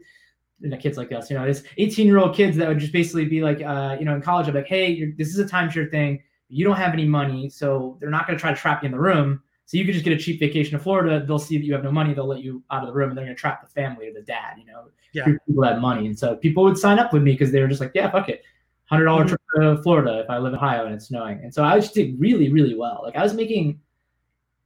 you 0.60 0.68
know, 0.68 0.76
kids 0.76 0.98
like 0.98 1.12
us, 1.12 1.30
you 1.30 1.38
know, 1.38 1.46
this 1.46 1.62
18 1.76 2.06
year 2.06 2.18
old 2.18 2.34
kids 2.34 2.56
that 2.56 2.68
would 2.68 2.78
just 2.78 2.92
basically 2.92 3.24
be 3.24 3.42
like, 3.42 3.62
uh, 3.62 3.96
you 3.98 4.04
know, 4.04 4.14
in 4.14 4.22
college, 4.22 4.48
I'm 4.48 4.54
like, 4.54 4.66
hey, 4.66 5.12
this 5.12 5.28
is 5.28 5.38
a 5.38 5.44
timeshare 5.44 5.90
thing. 5.90 6.22
You 6.48 6.64
don't 6.64 6.76
have 6.76 6.92
any 6.92 7.04
money, 7.04 7.48
so 7.48 7.96
they're 8.00 8.10
not 8.10 8.26
going 8.26 8.36
to 8.36 8.40
try 8.40 8.52
to 8.52 8.58
trap 8.58 8.82
you 8.82 8.86
in 8.86 8.92
the 8.92 8.98
room. 8.98 9.42
So 9.66 9.76
you 9.76 9.84
could 9.84 9.92
just 9.92 10.04
get 10.04 10.14
a 10.14 10.18
cheap 10.18 10.40
vacation 10.40 10.78
to 10.78 10.82
Florida. 10.82 11.24
They'll 11.24 11.38
see 11.38 11.58
that 11.58 11.64
you 11.64 11.74
have 11.74 11.84
no 11.84 11.92
money. 11.92 12.14
They'll 12.14 12.26
let 12.26 12.42
you 12.42 12.62
out 12.70 12.82
of 12.82 12.88
the 12.88 12.94
room, 12.94 13.10
and 13.10 13.18
they're 13.18 13.26
going 13.26 13.36
to 13.36 13.40
trap 13.40 13.60
the 13.60 13.68
family 13.68 14.08
or 14.08 14.14
the 14.14 14.22
dad. 14.22 14.54
You 14.58 14.64
know, 14.64 14.84
yeah. 15.12 15.24
people 15.46 15.62
have 15.62 15.78
money, 15.78 16.06
and 16.06 16.18
so 16.18 16.36
people 16.36 16.64
would 16.64 16.78
sign 16.78 16.98
up 16.98 17.12
with 17.12 17.22
me 17.22 17.32
because 17.32 17.52
they 17.52 17.60
were 17.60 17.68
just 17.68 17.82
like, 17.82 17.92
yeah, 17.94 18.10
fuck 18.10 18.30
it, 18.30 18.42
hundred 18.86 19.04
dollar 19.04 19.24
mm-hmm. 19.24 19.28
trip 19.28 19.76
to 19.76 19.82
Florida 19.82 20.20
if 20.20 20.30
I 20.30 20.38
live 20.38 20.54
in 20.54 20.58
Ohio 20.58 20.86
and 20.86 20.94
it's 20.94 21.08
snowing. 21.08 21.40
And 21.42 21.52
so 21.52 21.62
I 21.64 21.78
just 21.78 21.94
did 21.94 22.18
really, 22.18 22.50
really 22.50 22.74
well. 22.74 23.00
Like 23.04 23.16
I 23.16 23.22
was 23.22 23.34
making 23.34 23.78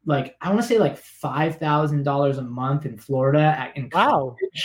like 0.04 0.36
I 0.40 0.48
want 0.48 0.62
to 0.62 0.66
say 0.66 0.78
like 0.78 0.96
five 0.96 1.56
thousand 1.56 2.02
dollars 2.02 2.38
a 2.38 2.42
month 2.42 2.86
in 2.86 2.98
Florida 2.98 3.54
at, 3.58 3.76
in 3.76 3.90
college. 3.90 4.36
Wow. 4.42 4.58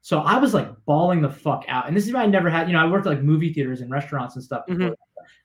So 0.00 0.20
I 0.20 0.38
was 0.38 0.54
like 0.54 0.68
bawling 0.84 1.20
the 1.20 1.30
fuck 1.30 1.64
out, 1.68 1.88
and 1.88 1.96
this 1.96 2.06
is 2.06 2.12
why 2.12 2.22
I 2.22 2.26
never 2.26 2.48
had. 2.48 2.68
You 2.68 2.74
know, 2.74 2.80
I 2.80 2.90
worked 2.90 3.06
at, 3.06 3.10
like 3.10 3.22
movie 3.22 3.52
theaters 3.52 3.80
and 3.80 3.90
restaurants 3.90 4.36
and 4.36 4.44
stuff. 4.44 4.64
Mm-hmm. 4.68 4.92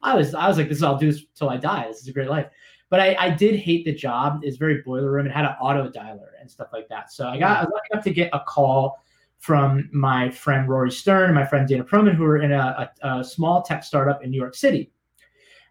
I 0.04 0.16
was 0.16 0.36
I 0.36 0.48
was 0.48 0.58
like, 0.58 0.70
this 0.70 0.78
is 0.78 0.84
I'll 0.84 0.98
do 0.98 1.12
this 1.12 1.26
till 1.36 1.50
I 1.50 1.58
die. 1.58 1.88
This 1.88 2.02
is 2.02 2.08
a 2.08 2.14
great 2.14 2.30
life. 2.30 2.48
But 2.90 3.00
I, 3.00 3.16
I 3.18 3.30
did 3.30 3.56
hate 3.56 3.86
the 3.86 3.94
job. 3.94 4.42
It's 4.44 4.58
very 4.58 4.82
boiler 4.84 5.12
room. 5.12 5.26
It 5.26 5.32
had 5.32 5.46
an 5.46 5.56
auto 5.62 5.90
dialer 5.90 6.32
and 6.40 6.52
stuff 6.52 6.68
like 6.74 6.90
that. 6.90 7.12
So 7.12 7.28
I 7.28 7.40
got 7.40 7.58
I 7.58 7.62
was 7.62 7.72
lucky 7.74 7.88
enough 7.92 8.04
to 8.04 8.14
get 8.14 8.30
a 8.34 8.42
call 8.42 9.02
from 9.40 9.90
my 9.92 10.30
friend 10.30 10.70
Rory 10.70 10.92
Stern 10.92 11.26
and 11.26 11.36
my 11.36 11.46
friend 11.46 11.68
Dana 11.68 11.84
Perlman, 11.84 12.14
who 12.14 12.24
were 12.24 12.42
in 12.42 12.52
a, 12.52 12.92
a, 13.02 13.20
a 13.20 13.24
small 13.24 13.64
tech 13.64 13.84
startup 13.84 14.24
in 14.24 14.30
New 14.30 14.38
York 14.38 14.54
City. 14.54 14.92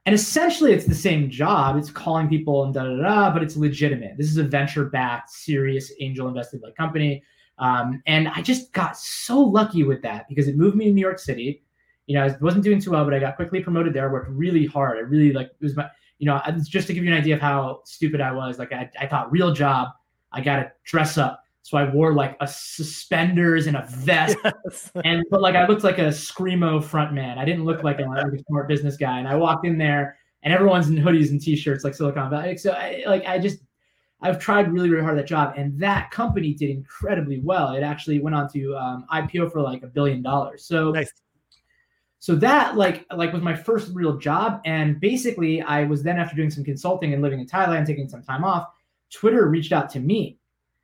And 0.07 0.15
essentially, 0.15 0.73
it's 0.73 0.87
the 0.87 0.95
same 0.95 1.31
job. 1.31 1.77
It's 1.77 1.91
calling 1.91 2.29
people 2.29 2.65
and 2.65 2.73
da 2.73 2.85
da 2.85 2.97
da, 2.97 3.33
but 3.33 3.43
it's 3.43 3.57
legitimate. 3.57 4.17
This 4.17 4.29
is 4.29 4.39
a 4.39 4.45
venture 4.45 4.87
backed, 4.87 5.31
serious 5.31 5.93
angel 6.01 6.29
invested 6.29 6.63
like 6.63 6.75
company. 6.75 7.23
Um, 7.59 8.03
and 8.07 8.29
I 8.29 8.41
just 8.41 8.73
got 8.73 8.97
so 8.97 9.39
lucky 9.39 9.85
with 9.85 10.01
that 10.03 10.27
because 10.29 10.49
it 10.49 10.57
moved 10.57 10.77
me 10.77 10.87
to 10.87 10.93
New 10.93 11.01
York 11.01 11.19
City. 11.19 11.63
You 12.07 12.15
know, 12.15 12.25
I 12.25 12.37
wasn't 12.41 12.65
doing 12.65 12.81
too 12.81 12.93
well, 12.93 13.05
but 13.05 13.13
I 13.13 13.19
got 13.19 13.37
quickly 13.37 13.63
promoted 13.63 13.93
there. 13.93 14.11
Worked 14.11 14.31
really 14.31 14.67
hard. 14.67 14.97
I 14.97 15.03
really 15.03 15.33
like 15.33 15.49
it 15.49 15.63
was 15.63 15.77
my, 15.77 15.89
you 16.19 16.27
know, 16.27 16.41
just 16.63 16.87
to 16.87 16.95
give 16.95 17.05
you 17.05 17.13
an 17.13 17.19
idea 17.19 17.35
of 17.35 17.41
how 17.41 17.83
stupid 17.85 18.21
I 18.21 18.33
was. 18.33 18.59
Like 18.59 18.73
I, 18.73 18.91
I 18.99 19.07
thought 19.07 19.31
real 19.31 19.53
job, 19.53 19.89
I 20.33 20.41
got 20.41 20.57
to 20.57 20.73
dress 20.85 21.19
up. 21.19 21.45
So 21.63 21.77
I 21.77 21.93
wore 21.93 22.15
like 22.15 22.37
a 22.41 22.47
suspenders 22.47 23.67
and 23.67 23.77
a 23.77 23.87
vest, 23.89 24.37
yes. 24.45 24.91
and 25.05 25.25
but 25.31 25.41
like 25.41 25.55
I 25.55 25.67
looked 25.67 25.85
like 25.85 25.99
a 25.99 26.09
screamo 26.09 26.83
front 26.83 27.13
man. 27.13 27.39
I 27.39 27.45
didn't 27.45 27.65
look 27.65 27.83
like 27.83 28.01
a, 28.01 28.05
like 28.05 28.25
a 28.25 28.43
smart 28.49 28.67
business 28.67 28.97
guy. 28.97 29.19
And 29.19 29.29
I 29.29 29.37
walked 29.37 29.67
in 29.67 29.79
there, 29.79 30.17
and 30.43 30.55
everyone's 30.55 30.89
in 30.89 30.97
hoodies 30.97 31.31
and 31.31 31.41
t-shirts 31.41 31.85
like 31.85 31.95
Silicon 31.95 32.31
Valley. 32.31 32.57
So 32.57 32.73
I, 32.73 33.05
like 33.07 33.25
I 33.27 33.39
just 33.39 33.59
I've 34.23 34.39
tried 34.39 34.73
really, 34.73 34.91
really 34.91 35.03
hard 35.03 35.19
at 35.19 35.23
that 35.23 35.29
job, 35.29 35.55
and 35.57 35.79
that 35.81 36.11
company 36.11 36.53
did 36.55 36.71
incredibly 36.71 37.41
well. 37.41 37.73
It 37.73 37.83
actually 37.83 38.21
went 38.21 38.37
on 38.37 38.49
to 38.53 38.77
um, 38.77 39.07
IPO 39.13 39.53
for 39.53 39.63
like 39.63 39.83
a 39.83 39.87
billion 39.87 40.23
dollars. 40.23 40.65
So 40.65 40.91
nice. 40.91 41.13
So 42.19 42.35
that 42.37 42.77
like 42.77 43.07
like 43.15 43.33
was 43.33 43.43
my 43.43 43.55
first 43.55 43.91
real 43.95 44.19
job, 44.19 44.61
and 44.67 45.01
basically 45.01 45.63
I 45.63 45.85
was 45.85 46.03
then 46.03 46.19
after 46.19 46.37
doing 46.37 46.51
some 46.51 46.65
consulting 46.65 47.15
and 47.15 47.23
living 47.23 47.41
in 47.41 47.47
Thailand, 47.47 47.87
taking 47.87 48.09
some 48.09 48.23
time 48.23 48.45
off. 48.45 48.69
Twitter 49.11 49.49
reached 49.49 49.73
out 49.73 49.91
to 49.91 50.01
me, 50.01 50.39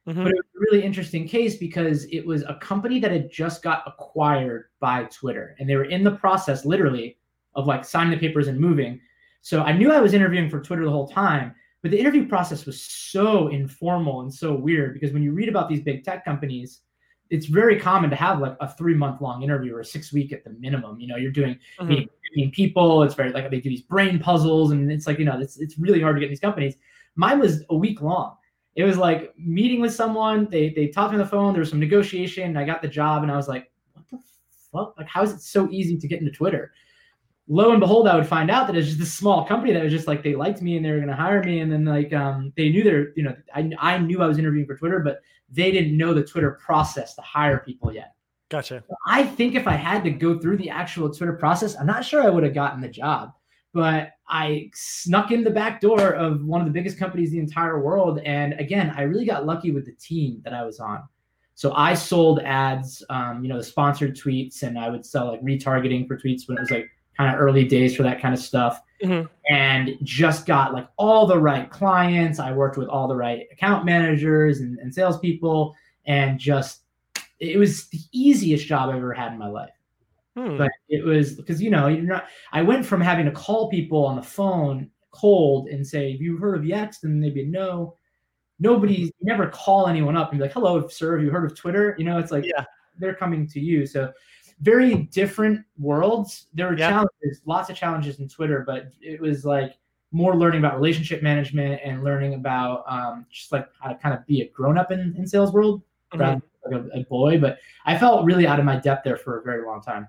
mm-hmm. 0.06 0.22
but 0.22 0.32
it 0.32 0.36
was 0.36 0.46
a 0.56 0.60
really 0.60 0.84
interesting 0.84 1.26
case 1.26 1.56
because 1.56 2.04
it 2.06 2.26
was 2.26 2.42
a 2.42 2.58
company 2.60 2.98
that 3.00 3.10
had 3.10 3.30
just 3.30 3.62
got 3.62 3.82
acquired 3.86 4.66
by 4.80 5.04
Twitter, 5.04 5.56
and 5.58 5.68
they 5.68 5.76
were 5.76 5.84
in 5.84 6.04
the 6.04 6.12
process, 6.12 6.64
literally, 6.64 7.18
of 7.54 7.66
like 7.66 7.84
signing 7.84 8.10
the 8.10 8.18
papers 8.18 8.48
and 8.48 8.58
moving. 8.58 9.00
So 9.42 9.62
I 9.62 9.72
knew 9.72 9.92
I 9.92 10.00
was 10.00 10.14
interviewing 10.14 10.50
for 10.50 10.60
Twitter 10.60 10.84
the 10.84 10.90
whole 10.90 11.08
time 11.08 11.54
but 11.86 11.92
the 11.92 12.00
interview 12.00 12.26
process 12.26 12.66
was 12.66 12.80
so 12.80 13.46
informal 13.46 14.22
and 14.22 14.34
so 14.34 14.52
weird 14.52 14.94
because 14.94 15.12
when 15.12 15.22
you 15.22 15.30
read 15.30 15.48
about 15.48 15.68
these 15.68 15.80
big 15.80 16.02
tech 16.02 16.24
companies, 16.24 16.80
it's 17.30 17.46
very 17.46 17.78
common 17.78 18.10
to 18.10 18.16
have 18.16 18.40
like 18.40 18.56
a 18.58 18.68
three 18.68 18.94
month 18.94 19.20
long 19.20 19.44
interview 19.44 19.72
or 19.72 19.78
a 19.78 19.84
six 19.84 20.12
week 20.12 20.32
at 20.32 20.42
the 20.42 20.50
minimum. 20.50 20.98
You 20.98 21.06
know, 21.06 21.16
you're 21.16 21.30
doing 21.30 21.54
mm-hmm. 21.54 21.88
meeting, 21.88 22.08
meeting 22.34 22.50
people. 22.50 23.04
It's 23.04 23.14
very 23.14 23.30
like 23.30 23.48
they 23.52 23.60
do 23.60 23.70
these 23.70 23.82
brain 23.82 24.18
puzzles, 24.18 24.72
and 24.72 24.90
it's 24.90 25.06
like 25.06 25.20
you 25.20 25.24
know, 25.24 25.38
it's 25.38 25.60
it's 25.60 25.78
really 25.78 26.00
hard 26.00 26.16
to 26.16 26.20
get 26.20 26.28
these 26.28 26.40
companies. 26.40 26.74
Mine 27.14 27.38
was 27.38 27.62
a 27.70 27.76
week 27.76 28.02
long. 28.02 28.36
It 28.76 28.84
was 28.84 28.96
like 28.96 29.34
meeting 29.38 29.80
with 29.80 29.92
someone. 29.94 30.48
They 30.50 30.70
they 30.70 30.88
talked 30.88 31.12
on 31.12 31.18
the 31.18 31.26
phone. 31.26 31.52
There 31.52 31.60
was 31.60 31.70
some 31.70 31.80
negotiation. 31.80 32.56
I 32.56 32.64
got 32.64 32.82
the 32.82 32.88
job, 32.88 33.22
and 33.22 33.32
I 33.32 33.36
was 33.36 33.48
like, 33.48 33.70
what 33.94 34.04
the 34.10 34.18
fuck? 34.72 34.94
Like, 34.96 35.08
how 35.08 35.22
is 35.22 35.32
it 35.32 35.40
so 35.40 35.68
easy 35.70 35.96
to 35.96 36.06
get 36.08 36.20
into 36.20 36.32
Twitter? 36.32 36.72
lo 37.48 37.70
and 37.70 37.80
behold, 37.80 38.08
I 38.08 38.16
would 38.16 38.26
find 38.26 38.50
out 38.50 38.66
that 38.66 38.76
it's 38.76 38.88
just 38.88 38.98
this 38.98 39.12
small 39.12 39.46
company 39.46 39.72
that 39.72 39.82
was 39.82 39.92
just 39.92 40.06
like 40.06 40.22
they 40.22 40.34
liked 40.34 40.62
me 40.62 40.76
and 40.76 40.84
they 40.84 40.90
were 40.90 40.96
going 40.96 41.08
to 41.08 41.14
hire 41.14 41.42
me, 41.42 41.60
and 41.60 41.70
then 41.70 41.84
like 41.84 42.12
um, 42.12 42.52
they 42.56 42.68
knew 42.68 42.82
they're 42.82 43.12
you 43.16 43.22
know 43.22 43.36
I 43.54 43.70
I 43.78 43.98
knew 43.98 44.22
I 44.22 44.26
was 44.26 44.38
interviewing 44.38 44.66
for 44.66 44.76
Twitter, 44.76 45.00
but 45.00 45.20
they 45.50 45.70
didn't 45.70 45.96
know 45.96 46.12
the 46.12 46.24
Twitter 46.24 46.52
process 46.52 47.14
to 47.14 47.22
hire 47.22 47.60
people 47.60 47.92
yet. 47.92 48.14
Gotcha. 48.48 48.84
I 49.06 49.24
think 49.24 49.54
if 49.54 49.66
I 49.66 49.72
had 49.72 50.04
to 50.04 50.10
go 50.10 50.38
through 50.38 50.56
the 50.58 50.70
actual 50.70 51.12
Twitter 51.12 51.32
process, 51.32 51.76
I'm 51.76 51.86
not 51.86 52.04
sure 52.04 52.22
I 52.22 52.28
would 52.28 52.44
have 52.44 52.54
gotten 52.54 52.80
the 52.80 52.88
job. 52.88 53.32
But 53.76 54.12
I 54.26 54.70
snuck 54.72 55.32
in 55.32 55.44
the 55.44 55.50
back 55.50 55.82
door 55.82 56.14
of 56.14 56.42
one 56.46 56.62
of 56.62 56.66
the 56.66 56.72
biggest 56.72 56.98
companies 56.98 57.32
in 57.32 57.34
the 57.36 57.42
entire 57.42 57.78
world, 57.78 58.20
and 58.24 58.54
again, 58.54 58.94
I 58.96 59.02
really 59.02 59.26
got 59.26 59.44
lucky 59.44 59.70
with 59.70 59.84
the 59.84 59.92
team 59.92 60.40
that 60.44 60.54
I 60.54 60.64
was 60.64 60.80
on. 60.80 61.02
So 61.56 61.74
I 61.74 61.92
sold 61.92 62.40
ads, 62.40 63.04
um, 63.10 63.42
you 63.42 63.50
know, 63.50 63.58
the 63.58 63.62
sponsored 63.62 64.16
tweets, 64.16 64.62
and 64.62 64.78
I 64.78 64.88
would 64.88 65.04
sell 65.04 65.26
like 65.26 65.42
retargeting 65.42 66.08
for 66.08 66.16
tweets 66.16 66.48
when 66.48 66.56
it 66.56 66.62
was 66.62 66.70
like 66.70 66.88
kind 67.18 67.34
of 67.34 67.38
early 67.38 67.64
days 67.64 67.94
for 67.94 68.02
that 68.04 68.18
kind 68.22 68.32
of 68.32 68.40
stuff. 68.40 68.80
Mm-hmm. 69.04 69.26
And 69.54 69.98
just 70.02 70.46
got 70.46 70.72
like 70.72 70.88
all 70.96 71.26
the 71.26 71.38
right 71.38 71.70
clients. 71.70 72.38
I 72.38 72.52
worked 72.52 72.78
with 72.78 72.88
all 72.88 73.06
the 73.08 73.14
right 73.14 73.46
account 73.52 73.84
managers 73.84 74.60
and, 74.60 74.78
and 74.78 74.94
salespeople, 74.94 75.74
and 76.06 76.40
just 76.40 76.80
it 77.40 77.58
was 77.58 77.88
the 77.88 78.00
easiest 78.12 78.66
job 78.66 78.88
I've 78.88 78.96
ever 78.96 79.12
had 79.12 79.32
in 79.32 79.38
my 79.38 79.48
life. 79.48 79.75
Hmm. 80.36 80.58
But 80.58 80.70
it 80.88 81.04
was 81.04 81.34
because 81.34 81.62
you 81.62 81.70
know 81.70 81.88
you're 81.88 82.02
not. 82.02 82.26
I 82.52 82.62
went 82.62 82.84
from 82.84 83.00
having 83.00 83.24
to 83.24 83.32
call 83.32 83.70
people 83.70 84.04
on 84.04 84.16
the 84.16 84.22
phone 84.22 84.90
cold 85.10 85.68
and 85.68 85.86
say, 85.86 86.12
"Have 86.12 86.20
you 86.20 86.36
heard 86.36 86.56
of 86.56 86.62
Yext?" 86.62 87.04
and 87.04 87.22
they'd 87.22 87.34
be 87.34 87.46
no. 87.46 87.96
Nobody 88.58 89.12
never 89.20 89.48
call 89.48 89.86
anyone 89.86 90.16
up 90.16 90.30
and 90.30 90.38
be 90.38 90.44
like, 90.44 90.52
"Hello, 90.52 90.86
sir. 90.88 91.16
Have 91.16 91.24
you 91.24 91.30
heard 91.30 91.50
of 91.50 91.56
Twitter?" 91.56 91.94
You 91.98 92.04
know, 92.04 92.18
it's 92.18 92.30
like 92.30 92.44
yeah. 92.44 92.64
they're 92.98 93.14
coming 93.14 93.46
to 93.48 93.60
you. 93.60 93.86
So 93.86 94.12
very 94.60 94.94
different 95.04 95.64
worlds. 95.78 96.48
There 96.54 96.68
were 96.68 96.76
challenges, 96.76 97.42
lots 97.46 97.70
of 97.70 97.76
challenges 97.76 98.20
in 98.20 98.28
Twitter, 98.28 98.62
but 98.66 98.92
it 99.00 99.20
was 99.20 99.44
like 99.44 99.78
more 100.12 100.36
learning 100.36 100.60
about 100.60 100.76
relationship 100.76 101.22
management 101.22 101.80
and 101.84 102.04
learning 102.04 102.34
about 102.34 102.84
um, 102.88 103.26
just 103.30 103.52
like 103.52 103.68
how 103.80 103.90
to 103.90 103.94
kind 103.96 104.14
of 104.14 104.24
be 104.26 104.42
a 104.42 104.48
grown 104.48 104.78
up 104.78 104.90
in, 104.90 105.14
in 105.18 105.26
sales 105.26 105.52
world 105.52 105.80
mm-hmm. 106.12 106.20
rather 106.20 106.42
like 106.70 106.82
a, 106.82 107.00
a 107.00 107.04
boy. 107.04 107.38
But 107.38 107.58
I 107.84 107.98
felt 107.98 108.24
really 108.24 108.46
out 108.46 108.58
of 108.58 108.64
my 108.64 108.76
depth 108.76 109.04
there 109.04 109.16
for 109.16 109.38
a 109.38 109.42
very 109.42 109.64
long 109.64 109.82
time. 109.82 110.08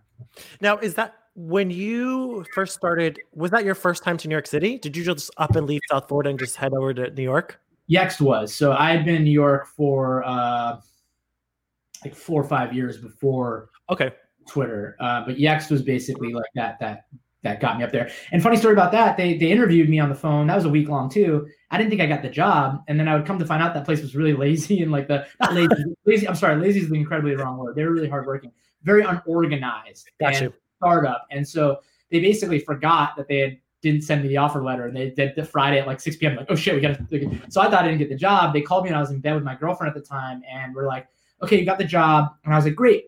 Now, 0.61 0.77
is 0.77 0.95
that 0.95 1.15
when 1.35 1.69
you 1.69 2.45
first 2.53 2.73
started? 2.73 3.19
Was 3.33 3.51
that 3.51 3.63
your 3.63 3.75
first 3.75 4.03
time 4.03 4.17
to 4.17 4.27
New 4.27 4.33
York 4.33 4.47
City? 4.47 4.77
Did 4.77 4.97
you 4.97 5.03
just 5.03 5.31
up 5.37 5.55
and 5.55 5.67
leave 5.67 5.81
South 5.89 6.07
Florida 6.07 6.29
and 6.29 6.39
just 6.39 6.55
head 6.55 6.73
over 6.73 6.93
to 6.93 7.11
New 7.11 7.23
York? 7.23 7.59
Yext 7.89 8.19
was. 8.19 8.53
So 8.53 8.73
I 8.73 8.91
had 8.91 9.05
been 9.05 9.15
in 9.15 9.23
New 9.23 9.31
York 9.31 9.67
for 9.67 10.23
uh, 10.25 10.81
like 12.03 12.15
four 12.15 12.41
or 12.41 12.47
five 12.47 12.73
years 12.73 12.97
before. 12.97 13.69
Okay. 13.89 14.11
Twitter. 14.47 14.95
Uh, 14.99 15.25
but 15.25 15.37
Yext 15.37 15.69
was 15.69 15.81
basically 15.81 16.33
like 16.33 16.49
that 16.55 16.79
that 16.79 17.05
that 17.47 17.59
got 17.59 17.77
me 17.77 17.83
up 17.83 17.91
there. 17.91 18.09
And 18.31 18.41
funny 18.41 18.57
story 18.57 18.73
about 18.73 18.91
that, 18.91 19.17
they 19.17 19.37
they 19.37 19.51
interviewed 19.51 19.89
me 19.89 19.99
on 19.99 20.09
the 20.09 20.15
phone. 20.15 20.47
That 20.47 20.55
was 20.55 20.65
a 20.65 20.69
week 20.69 20.89
long 20.89 21.09
too. 21.09 21.47
I 21.71 21.77
didn't 21.77 21.89
think 21.89 22.01
I 22.01 22.05
got 22.05 22.21
the 22.21 22.29
job, 22.29 22.83
and 22.87 22.99
then 22.99 23.07
I 23.07 23.15
would 23.15 23.25
come 23.25 23.39
to 23.39 23.45
find 23.45 23.61
out 23.61 23.73
that 23.73 23.85
place 23.85 24.01
was 24.01 24.15
really 24.15 24.33
lazy 24.45 24.81
and 24.81 24.91
like 24.91 25.07
the 25.07 25.25
not 25.39 25.53
lazy, 25.53 25.83
lazy. 26.05 26.27
I'm 26.27 26.35
sorry, 26.35 26.55
lazy 26.57 26.81
is 26.81 26.89
the 26.89 26.95
incredibly 26.95 27.35
wrong 27.35 27.57
word. 27.57 27.75
They 27.75 27.83
were 27.83 27.91
really 27.91 28.09
hardworking, 28.09 28.51
very 28.83 29.03
unorganized, 29.03 30.09
gotcha. 30.19 30.45
and 30.45 30.53
startup. 30.77 31.25
And 31.31 31.47
so 31.47 31.79
they 32.11 32.19
basically 32.19 32.59
forgot 32.59 33.15
that 33.17 33.27
they 33.27 33.39
had 33.39 33.57
didn't 33.83 34.01
send 34.01 34.23
me 34.23 34.27
the 34.27 34.37
offer 34.37 34.63
letter 34.63 34.87
and 34.87 34.97
they 34.97 35.11
did 35.11 35.35
the 35.35 35.45
Friday 35.45 35.79
at 35.79 35.85
like 35.85 35.99
6 35.99 36.17
p.m. 36.17 36.35
Like, 36.35 36.47
oh 36.49 36.55
shit, 36.55 36.73
we 36.73 36.81
got 36.81 36.97
to. 37.09 37.39
So 37.49 37.61
I 37.61 37.69
thought 37.69 37.83
I 37.83 37.87
didn't 37.87 37.99
get 37.99 38.09
the 38.09 38.15
job. 38.15 38.51
They 38.51 38.61
called 38.61 38.83
me 38.83 38.89
and 38.89 38.97
I 38.97 38.99
was 38.99 39.11
in 39.11 39.19
bed 39.19 39.35
with 39.35 39.43
my 39.43 39.53
girlfriend 39.53 39.95
at 39.95 40.01
the 40.01 40.05
time 40.05 40.41
and 40.51 40.73
we're 40.73 40.87
like, 40.87 41.07
okay, 41.43 41.59
you 41.59 41.65
got 41.65 41.77
the 41.77 41.83
job. 41.85 42.33
And 42.43 42.53
I 42.53 42.57
was 42.57 42.65
like, 42.65 42.73
great 42.73 43.05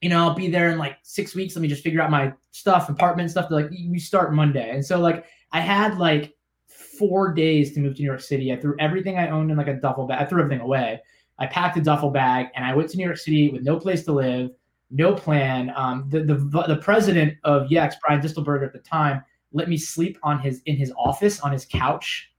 you 0.00 0.08
know, 0.08 0.18
I'll 0.18 0.34
be 0.34 0.48
there 0.48 0.70
in 0.70 0.78
like 0.78 0.96
six 1.02 1.34
weeks. 1.34 1.54
Let 1.54 1.62
me 1.62 1.68
just 1.68 1.82
figure 1.82 2.00
out 2.00 2.10
my 2.10 2.32
stuff, 2.52 2.88
apartment 2.88 3.30
stuff. 3.30 3.48
They're 3.48 3.62
like, 3.62 3.70
we 3.70 3.98
start 3.98 4.32
Monday. 4.32 4.70
And 4.70 4.84
so 4.84 4.98
like 4.98 5.26
I 5.52 5.60
had 5.60 5.98
like 5.98 6.34
four 6.66 7.32
days 7.32 7.72
to 7.74 7.80
move 7.80 7.96
to 7.96 8.02
New 8.02 8.06
York 8.06 8.20
City. 8.20 8.52
I 8.52 8.56
threw 8.56 8.76
everything 8.78 9.18
I 9.18 9.28
owned 9.28 9.50
in 9.50 9.56
like 9.56 9.68
a 9.68 9.74
duffel 9.74 10.06
bag. 10.06 10.22
I 10.22 10.24
threw 10.26 10.42
everything 10.42 10.62
away. 10.62 11.00
I 11.38 11.46
packed 11.46 11.76
a 11.76 11.80
duffel 11.80 12.10
bag 12.10 12.48
and 12.54 12.64
I 12.64 12.74
went 12.74 12.90
to 12.90 12.96
New 12.96 13.04
York 13.04 13.18
City 13.18 13.48
with 13.50 13.62
no 13.62 13.78
place 13.78 14.04
to 14.04 14.12
live, 14.12 14.50
no 14.90 15.14
plan. 15.14 15.72
Um, 15.74 16.06
the, 16.08 16.22
the 16.22 16.64
the 16.68 16.76
president 16.76 17.38
of 17.44 17.68
Yext, 17.68 17.94
Brian 18.06 18.20
Distelburger 18.20 18.66
at 18.66 18.72
the 18.72 18.78
time, 18.78 19.22
let 19.52 19.68
me 19.68 19.76
sleep 19.76 20.18
on 20.22 20.38
his 20.38 20.60
in 20.66 20.76
his 20.76 20.92
office 20.98 21.40
on 21.40 21.52
his 21.52 21.64
couch 21.64 22.30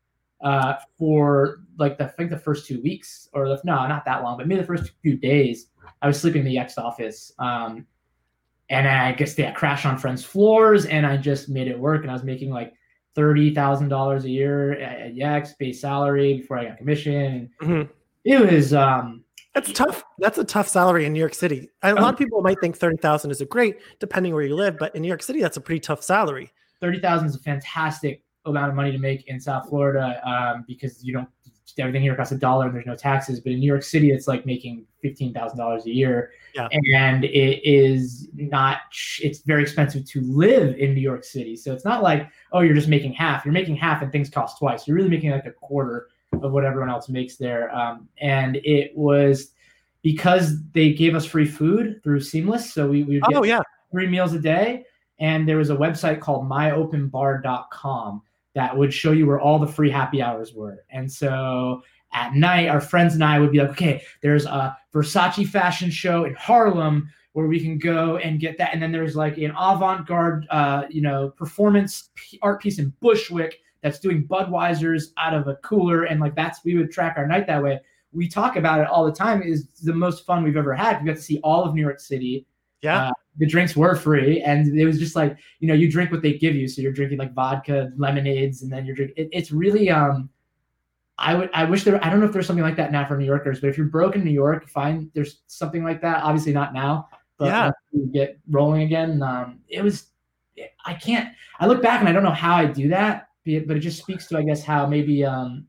uh, 0.44 0.76
for 0.98 1.62
like 1.78 1.98
the, 1.98 2.06
I 2.06 2.08
think 2.10 2.30
the 2.30 2.38
first 2.38 2.68
two 2.68 2.82
weeks 2.82 3.28
or 3.34 3.46
no, 3.64 3.88
not 3.88 4.06
that 4.06 4.24
long, 4.24 4.38
but 4.38 4.48
maybe 4.48 4.62
the 4.62 4.68
first 4.68 4.92
few 5.02 5.18
days. 5.18 5.68
I 6.02 6.08
was 6.08 6.20
sleeping 6.20 6.42
in 6.42 6.46
the 6.46 6.56
Yext 6.56 6.78
office. 6.78 7.32
Um, 7.40 7.86
and 8.70 8.88
I 8.88 9.12
guess 9.12 9.34
they 9.34 9.44
had 9.44 9.56
crashed 9.56 9.86
on 9.86 9.98
friends' 9.98 10.24
floors, 10.24 10.86
and 10.86 11.06
I 11.06 11.18
just 11.18 11.50
made 11.50 11.68
it 11.68 11.78
work. 11.78 12.02
And 12.04 12.10
I 12.10 12.14
was 12.14 12.24
making 12.24 12.52
like 12.52 12.74
thirty 13.16 13.54
thousand 13.54 13.90
dollars 13.90 14.24
a 14.24 14.30
year 14.30 14.80
at, 14.80 15.14
Yext 15.14 15.58
base 15.60 15.82
salary 15.82 16.38
before 16.38 16.58
I 16.58 16.66
got 16.66 16.78
commission. 16.78 17.50
Mm-hmm. 17.62 17.92
It 18.24 18.52
was 18.52 18.74
um, 18.74 19.26
that's 19.54 19.74
tough. 19.74 20.04
That's 20.20 20.38
a 20.38 20.46
tough 20.46 20.70
salary 20.70 21.06
in 21.06 21.12
New 21.12 21.20
York 21.20 21.34
City. 21.34 21.70
A 21.84 21.94
lot 21.94 22.14
of 22.14 22.18
people 22.18 22.42
might 22.42 22.60
think 22.62 22.78
thirty 22.78 22.98
thousand 22.98 23.32
is 23.32 23.42
a 23.42 23.46
great, 23.46 23.78
depending 24.00 24.34
where 24.34 24.44
you 24.44 24.56
live, 24.56 24.78
but 24.78 24.96
in 24.96 25.02
New 25.02 25.10
York 25.10 25.24
City, 25.24 25.42
that's 25.42 25.58
a 25.58 25.62
pretty 25.62 25.82
tough 25.82 26.02
salary. 26.02 26.52
Thirty 26.80 27.00
thousand 27.00 27.28
is 27.28 27.36
a 27.36 27.40
fantastic 27.40 28.24
amount 28.46 28.70
of 28.70 28.76
money 28.76 28.92
to 28.92 28.98
make 28.98 29.28
in 29.28 29.40
South 29.40 29.68
Florida 29.68 30.20
um, 30.28 30.64
because 30.66 31.04
you 31.04 31.14
don't 31.14 31.28
everything 31.80 32.02
here 32.02 32.16
costs 32.16 32.32
a 32.32 32.38
dollar 32.38 32.66
and 32.66 32.76
there's 32.76 32.86
no 32.86 32.96
taxes. 32.96 33.40
But 33.40 33.54
in 33.54 33.60
New 33.60 33.68
York 33.68 33.84
City, 33.84 34.12
it's 34.12 34.28
like 34.28 34.46
making 34.46 34.86
fifteen 35.02 35.34
thousand 35.34 35.58
dollars 35.58 35.86
a 35.86 35.92
year, 35.92 36.32
yeah. 36.56 36.68
and 36.94 37.24
it 37.26 37.62
is 37.64 38.28
not. 38.34 38.80
It's 39.22 39.40
very 39.42 39.62
expensive 39.64 40.06
to 40.06 40.22
live 40.22 40.76
in 40.78 40.94
New 40.94 41.02
York 41.02 41.24
City. 41.24 41.56
So 41.56 41.74
it's 41.74 41.86
not 41.86 42.04
like 42.04 42.30
oh, 42.52 42.62
you're 42.62 42.76
just 42.76 42.88
making 42.88 43.14
half. 43.14 43.46
You're 43.46 43.54
making 43.54 43.78
half, 43.78 44.02
and 44.02 44.12
things 44.12 44.30
cost 44.30 44.58
twice. 44.58 44.88
You're 44.88 44.98
really 44.98 45.10
making 45.10 45.32
like 45.32 45.46
a 45.46 45.52
quarter 45.52 46.08
of 46.42 46.52
what 46.52 46.64
everyone 46.64 46.90
else 46.90 47.10
makes 47.10 47.36
there. 47.36 47.74
Um, 47.76 48.08
and 48.20 48.58
it 48.58 48.96
was 48.96 49.52
because 50.02 50.62
they 50.72 50.94
gave 50.94 51.16
us 51.16 51.26
free 51.26 51.46
food 51.46 52.02
through 52.04 52.22
Seamless, 52.22 52.74
so 52.74 52.90
we 52.90 53.04
we 53.04 53.22
oh 53.34 53.44
yeah 53.44 53.62
three 53.92 54.08
meals 54.08 54.34
a 54.34 54.40
day. 54.40 54.86
And 55.20 55.48
there 55.48 55.58
was 55.58 55.70
a 55.70 55.76
website 55.76 56.20
called 56.20 56.50
myopenbar.com 56.50 58.24
that 58.56 58.78
would 58.78 58.94
show 58.94 59.12
you 59.12 59.26
where 59.26 59.40
all 59.40 59.60
the 59.60 59.68
free 59.68 59.90
happy 59.90 60.22
hours 60.22 60.54
were. 60.54 60.84
And 60.90 61.12
so 61.12 61.82
at 62.14 62.34
night, 62.34 62.68
our 62.68 62.82
friends 62.82 63.14
and 63.14 63.24
I 63.24 63.40
would 63.40 63.52
be 63.52 63.60
like, 63.60 63.70
okay, 63.70 64.04
there's 64.22 64.46
a 64.46 64.78
Versace 64.94 65.48
fashion 65.48 65.90
show 65.90 66.26
in 66.26 66.34
Harlem 66.36 67.10
where 67.34 67.48
we 67.48 67.62
can 67.62 67.80
go 67.80 68.18
and 68.18 68.42
get 68.42 68.58
that. 68.58 68.74
And 68.74 68.84
then 68.84 68.92
there's 68.92 69.16
like 69.16 69.38
an 69.38 69.52
avant-garde, 69.52 70.48
uh, 70.50 70.84
you 70.90 71.02
know, 71.02 71.30
performance 71.30 72.10
art 72.42 72.62
piece 72.62 72.78
in 72.78 72.94
Bushwick 73.00 73.62
that's 73.82 74.00
doing 74.00 74.28
Budweisers 74.28 75.14
out 75.18 75.34
of 75.34 75.48
a 75.48 75.56
cooler. 75.58 76.04
And 76.04 76.20
like 76.20 76.36
that's, 76.36 76.66
we 76.66 76.76
would 76.76 76.92
track 76.92 77.14
our 77.16 77.26
night 77.26 77.48
that 77.48 77.64
way. 77.64 77.80
we 78.12 78.28
talk 78.28 78.56
about 78.58 78.80
it 78.80 78.88
all 78.88 79.06
the 79.06 79.12
time. 79.12 79.42
Is 79.42 79.68
the 79.84 79.94
most 79.94 80.26
fun 80.26 80.44
we've 80.44 80.58
ever 80.58 80.74
had. 80.74 81.00
We 81.00 81.08
got 81.08 81.16
to 81.16 81.22
see 81.22 81.40
all 81.44 81.64
of 81.64 81.74
New 81.74 81.82
York 81.82 82.00
City. 82.00 82.46
Yeah. 82.82 83.08
Uh, 83.08 83.12
the 83.38 83.48
drinks 83.48 83.76
were 83.76 83.96
free, 83.96 84.42
and 84.42 84.78
it 84.78 84.86
was 84.86 85.00
just 85.00 85.16
like 85.16 85.38
you 85.60 85.68
know 85.68 85.74
you 85.74 85.90
drink 85.90 86.12
what 86.12 86.22
they 86.22 86.34
give 86.34 86.56
you. 86.56 86.68
So 86.68 86.82
you're 86.82 86.92
drinking 86.92 87.18
like 87.18 87.34
vodka, 87.34 87.92
lemonades, 87.98 88.62
and 88.62 88.72
then 88.72 88.86
you're 88.86 88.96
drinking. 88.96 89.16
It, 89.26 89.30
it's 89.32 89.52
really 89.52 89.90
um. 89.90 90.30
I 91.18 91.36
would. 91.36 91.50
I 91.54 91.66
wish 91.66 91.84
there. 91.84 92.04
I 92.04 92.10
don't 92.10 92.20
know 92.20 92.26
if 92.26 92.32
there's 92.34 92.48
something 92.48 92.64
like 92.64 92.78
that 92.78 92.92
now 92.92 93.06
for 93.08 93.16
New 93.16 93.26
Yorkers, 93.26 93.60
but 93.62 93.70
if 93.70 93.78
you're 93.78 93.86
broke 93.88 94.16
in 94.16 94.24
New 94.24 94.32
York, 94.32 94.68
find 94.68 95.12
there's 95.14 95.42
something 95.48 95.84
like 95.84 96.02
that. 96.02 96.24
Obviously 96.24 96.52
not 96.52 96.74
now, 96.74 97.10
but 97.38 97.46
Yeah. 97.46 97.72
you 97.92 98.08
get 98.08 98.40
rolling 98.50 98.82
again. 98.84 99.22
Um, 99.22 99.60
it 99.70 99.84
was. 99.84 100.08
I 100.86 100.94
can't. 100.96 101.30
I 101.60 101.68
look 101.68 101.82
back 101.82 102.00
and 102.00 102.10
I 102.10 102.12
don't 102.12 102.24
know 102.24 102.32
how 102.32 102.56
I 102.56 102.66
do 102.66 102.90
that, 102.90 103.28
but 103.46 103.78
it 103.78 103.80
just 103.80 104.00
speaks 104.00 104.28
to 104.28 104.38
I 104.38 104.44
guess 104.44 104.64
how 104.64 104.86
maybe 104.88 105.24
um 105.24 105.68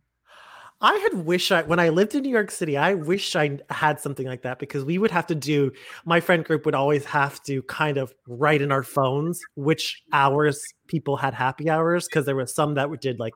I 0.82 0.96
had 0.96 1.24
wish 1.24 1.52
I 1.52 1.62
when 1.62 1.78
I 1.78 1.90
lived 1.90 2.16
in 2.16 2.24
New 2.24 2.28
York 2.30 2.50
City, 2.50 2.76
I 2.76 2.94
wish 2.94 3.36
I 3.36 3.58
had 3.70 4.00
something 4.00 4.26
like 4.26 4.42
that 4.42 4.58
because 4.58 4.84
we 4.84 4.98
would 4.98 5.12
have 5.12 5.26
to 5.28 5.34
do 5.34 5.70
my 6.04 6.18
friend 6.18 6.44
group 6.44 6.66
would 6.66 6.74
always 6.74 7.04
have 7.04 7.40
to 7.44 7.62
kind 7.62 7.98
of 7.98 8.12
write 8.26 8.60
in 8.60 8.72
our 8.72 8.82
phones 8.82 9.40
which 9.54 10.02
hours 10.12 10.60
people 10.88 11.16
had 11.16 11.34
happy 11.34 11.70
hours 11.70 12.08
because 12.08 12.26
there 12.26 12.34
was 12.34 12.52
some 12.52 12.74
that 12.74 13.00
did 13.00 13.20
like 13.20 13.34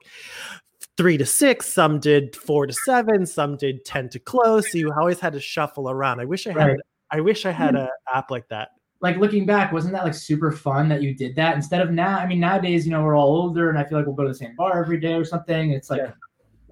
three 0.97 1.17
to 1.17 1.25
six, 1.25 1.71
some 1.73 1.99
did 2.01 2.35
four 2.35 2.67
to 2.67 2.73
seven, 2.73 3.25
some 3.25 3.55
did 3.55 3.85
ten 3.85 4.09
to 4.09 4.19
close. 4.19 4.69
So 4.69 4.77
you 4.77 4.91
always 4.91 5.21
had 5.21 5.31
to 5.33 5.39
shuffle 5.39 5.89
around. 5.89 6.19
I 6.19 6.25
wish 6.25 6.47
I 6.47 6.51
had 6.51 6.67
Right. 6.67 6.79
I 7.11 7.21
wish 7.21 7.45
I 7.45 7.51
had 7.51 7.71
hmm. 7.75 7.77
a 7.77 7.89
app 8.13 8.29
like 8.29 8.49
that. 8.49 8.69
like 8.99 9.15
looking 9.15 9.45
back, 9.45 9.71
wasn't 9.71 9.93
that 9.93 10.03
like 10.03 10.13
super 10.13 10.51
fun 10.51 10.89
that 10.89 11.01
you 11.01 11.15
did 11.15 11.33
that 11.37 11.55
instead 11.55 11.79
of 11.79 11.91
now? 11.91 12.17
I 12.17 12.27
mean, 12.27 12.41
nowadays, 12.41 12.85
you 12.85 12.91
know, 12.91 13.01
we're 13.03 13.15
all 13.15 13.29
older, 13.29 13.69
and 13.69 13.79
I 13.79 13.85
feel 13.85 13.97
like 13.97 14.05
we'll 14.05 14.15
go 14.15 14.23
to 14.23 14.29
the 14.29 14.35
same 14.35 14.53
bar 14.57 14.83
every 14.83 14.99
day 14.99 15.13
or 15.13 15.23
something. 15.23 15.71
It's 15.71 15.89
like 15.89 16.01
Yeah. 16.01 16.11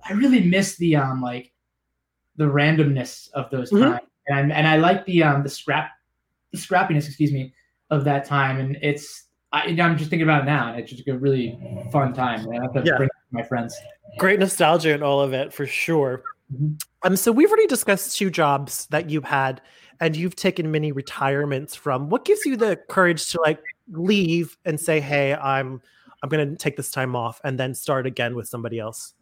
I 0.07 0.13
really 0.13 0.41
miss 0.43 0.77
the 0.77 0.95
um 0.97 1.21
like 1.21 1.51
the 2.37 2.45
randomness 2.45 3.29
of 3.33 3.49
those 3.51 3.71
Mhm. 3.71 3.79
times, 3.81 4.07
and 4.27 4.53
I, 4.53 4.55
and 4.57 4.67
I 4.67 4.77
like 4.77 5.05
the 5.05 5.23
um 5.23 5.43
the 5.43 5.49
scrap 5.49 5.91
the 6.51 6.57
scrappiness, 6.57 7.07
excuse 7.07 7.31
me, 7.31 7.53
of 7.89 8.03
that 8.05 8.25
time. 8.25 8.59
And 8.59 8.77
it's 8.81 9.25
I, 9.51 9.63
I'm 9.79 9.97
just 9.97 10.09
thinking 10.09 10.23
about 10.27 10.43
it 10.43 10.45
now, 10.45 10.69
and 10.71 10.79
it's 10.79 10.91
just 10.91 11.07
a 11.07 11.17
really 11.17 11.57
fun 11.91 12.13
time. 12.13 12.45
And 12.45 12.59
I 12.59 12.61
have 12.63 12.73
to 12.73 12.83
Yeah. 12.85 12.97
bring 12.97 13.07
it 13.07 13.19
to 13.29 13.33
my 13.33 13.43
friends. 13.43 13.75
Great 14.19 14.39
nostalgia 14.39 14.93
and 14.93 15.03
all 15.03 15.21
of 15.21 15.33
it 15.33 15.53
for 15.53 15.65
sure. 15.65 16.23
Mhm. 16.53 16.81
Um, 17.03 17.15
so 17.15 17.31
we've 17.31 17.49
already 17.49 17.67
discussed 17.67 18.17
two 18.17 18.29
jobs 18.29 18.87
that 18.87 19.09
you've 19.09 19.23
had 19.25 19.61
and 19.99 20.15
you've 20.15 20.35
taken 20.35 20.71
many 20.71 20.91
retirements 20.91 21.75
from. 21.75 22.09
What 22.09 22.25
gives 22.25 22.45
you 22.45 22.57
the 22.57 22.77
courage 22.89 23.29
to 23.31 23.39
like 23.41 23.59
leave 23.89 24.57
and 24.65 24.79
say, 24.79 24.99
"Hey, 24.99 25.33
I'm 25.35 25.81
I'm 26.23 26.29
going 26.29 26.49
to 26.49 26.55
take 26.55 26.77
this 26.77 26.91
time 26.91 27.15
off 27.15 27.39
and 27.43 27.59
then 27.59 27.73
start 27.75 28.07
again 28.07 28.35
with 28.35 28.47
somebody 28.47 28.79
else"? 28.79 29.13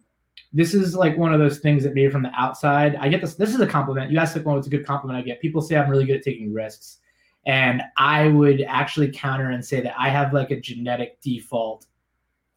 This 0.53 0.74
is 0.74 0.95
like 0.95 1.17
one 1.17 1.33
of 1.33 1.39
those 1.39 1.60
things 1.60 1.83
that 1.83 1.93
maybe 1.93 2.12
from 2.12 2.24
the 2.24 2.31
outside 2.36 2.95
i 2.98 3.10
get 3.10 3.22
this 3.22 3.36
this 3.36 3.53
is 3.53 3.60
a 3.60 3.67
compliment. 3.67 4.12
You 4.12 4.19
asked 4.19 4.36
like 4.36 4.45
well 4.45 4.57
it's 4.57 4.67
a 4.67 4.69
good 4.69 4.86
compliment 4.86 5.19
i 5.19 5.22
get. 5.22 5.41
People 5.41 5.62
say 5.62 5.75
i'm 5.75 5.89
really 5.89 6.05
good 6.05 6.17
at 6.17 6.24
taking 6.24 6.53
risks. 6.53 7.00
And 7.45 7.81
i 7.98 8.27
would 8.27 8.62
actually 8.62 9.12
counter 9.12 9.50
and 9.51 9.63
say 9.63 9.81
that 9.81 9.95
i 9.98 10.10
have 10.10 10.33
like 10.33 10.51
a 10.51 10.60
genetic 10.60 11.19
default 11.22 11.88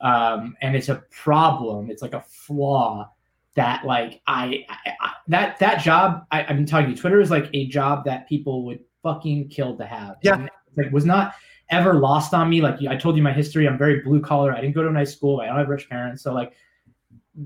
um 0.01 0.55
and 0.63 0.77
it's 0.77 0.89
a 0.89 1.03
problem. 1.11 1.91
It's 1.91 2.03
like 2.03 2.15
a 2.15 2.21
flaw 2.21 3.11
that 3.55 3.87
like 3.87 4.21
i, 4.27 4.67
I, 4.69 4.91
I 5.01 5.11
that 5.29 5.59
that 5.61 5.81
job 5.81 6.27
I, 6.31 6.43
i'm 6.43 6.67
telling 6.67 6.91
you 6.91 6.95
twitter 6.95 7.23
is 7.23 7.31
like 7.31 7.49
a 7.55 7.67
job 7.69 8.05
that 8.05 8.29
people 8.29 8.67
would 8.67 8.81
fucking 9.07 9.49
kill 9.49 9.77
to 9.77 9.87
have. 9.87 10.17
Yeah. 10.23 10.35
And, 10.35 10.51
like 10.77 10.93
was 10.93 11.05
not 11.07 11.35
ever 11.71 11.95
lost 11.95 12.35
on 12.35 12.51
me. 12.51 12.61
Like 12.61 12.79
i 12.89 12.97
told 12.97 13.17
you 13.17 13.23
my 13.23 13.33
history. 13.33 13.67
I'm 13.67 13.79
very 13.79 14.01
blue 14.01 14.21
collar. 14.21 14.53
I 14.53 14.61
didn't 14.61 14.75
go 14.75 14.83
to 14.83 14.89
a 14.89 14.93
nice 14.93 15.15
school. 15.15 15.41
I 15.41 15.47
don't 15.47 15.57
have 15.57 15.69
rich 15.69 15.89
parents. 15.89 16.23
So 16.23 16.35
like 16.35 16.53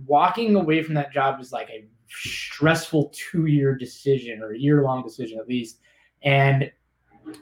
walking 0.06 0.54
away 0.56 0.82
from 0.82 0.94
that 0.94 1.12
job 1.12 1.38
was 1.38 1.52
like 1.52 1.68
a 1.70 1.85
stressful 2.09 3.12
two 3.14 3.47
year 3.47 3.75
decision 3.75 4.42
or 4.42 4.52
a 4.52 4.59
year 4.59 4.82
long 4.82 5.02
decision 5.02 5.38
at 5.38 5.49
least. 5.49 5.78
And 6.23 6.70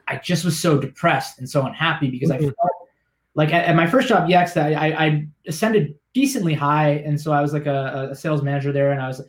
I 0.07 0.17
just 0.17 0.45
was 0.45 0.59
so 0.59 0.79
depressed 0.79 1.39
and 1.39 1.49
so 1.49 1.65
unhappy 1.65 2.11
because 2.11 2.31
I 2.31 2.39
Mhm. 2.39 2.55
felt 2.55 2.89
like 3.35 3.53
at, 3.53 3.65
at 3.67 3.77
my 3.77 3.87
first 3.87 4.09
job, 4.09 4.29
Yext, 4.29 4.61
I, 4.61 4.75
I, 4.75 5.07
I 5.07 5.27
ascended 5.47 5.95
decently 6.13 6.55
high. 6.55 7.03
And 7.07 7.21
so 7.21 7.33
I 7.33 7.41
was 7.41 7.53
like 7.53 7.67
a, 7.67 8.09
a 8.11 8.15
sales 8.15 8.43
manager 8.43 8.73
there. 8.73 8.93
And 8.93 9.01
I 9.01 9.07
was, 9.07 9.23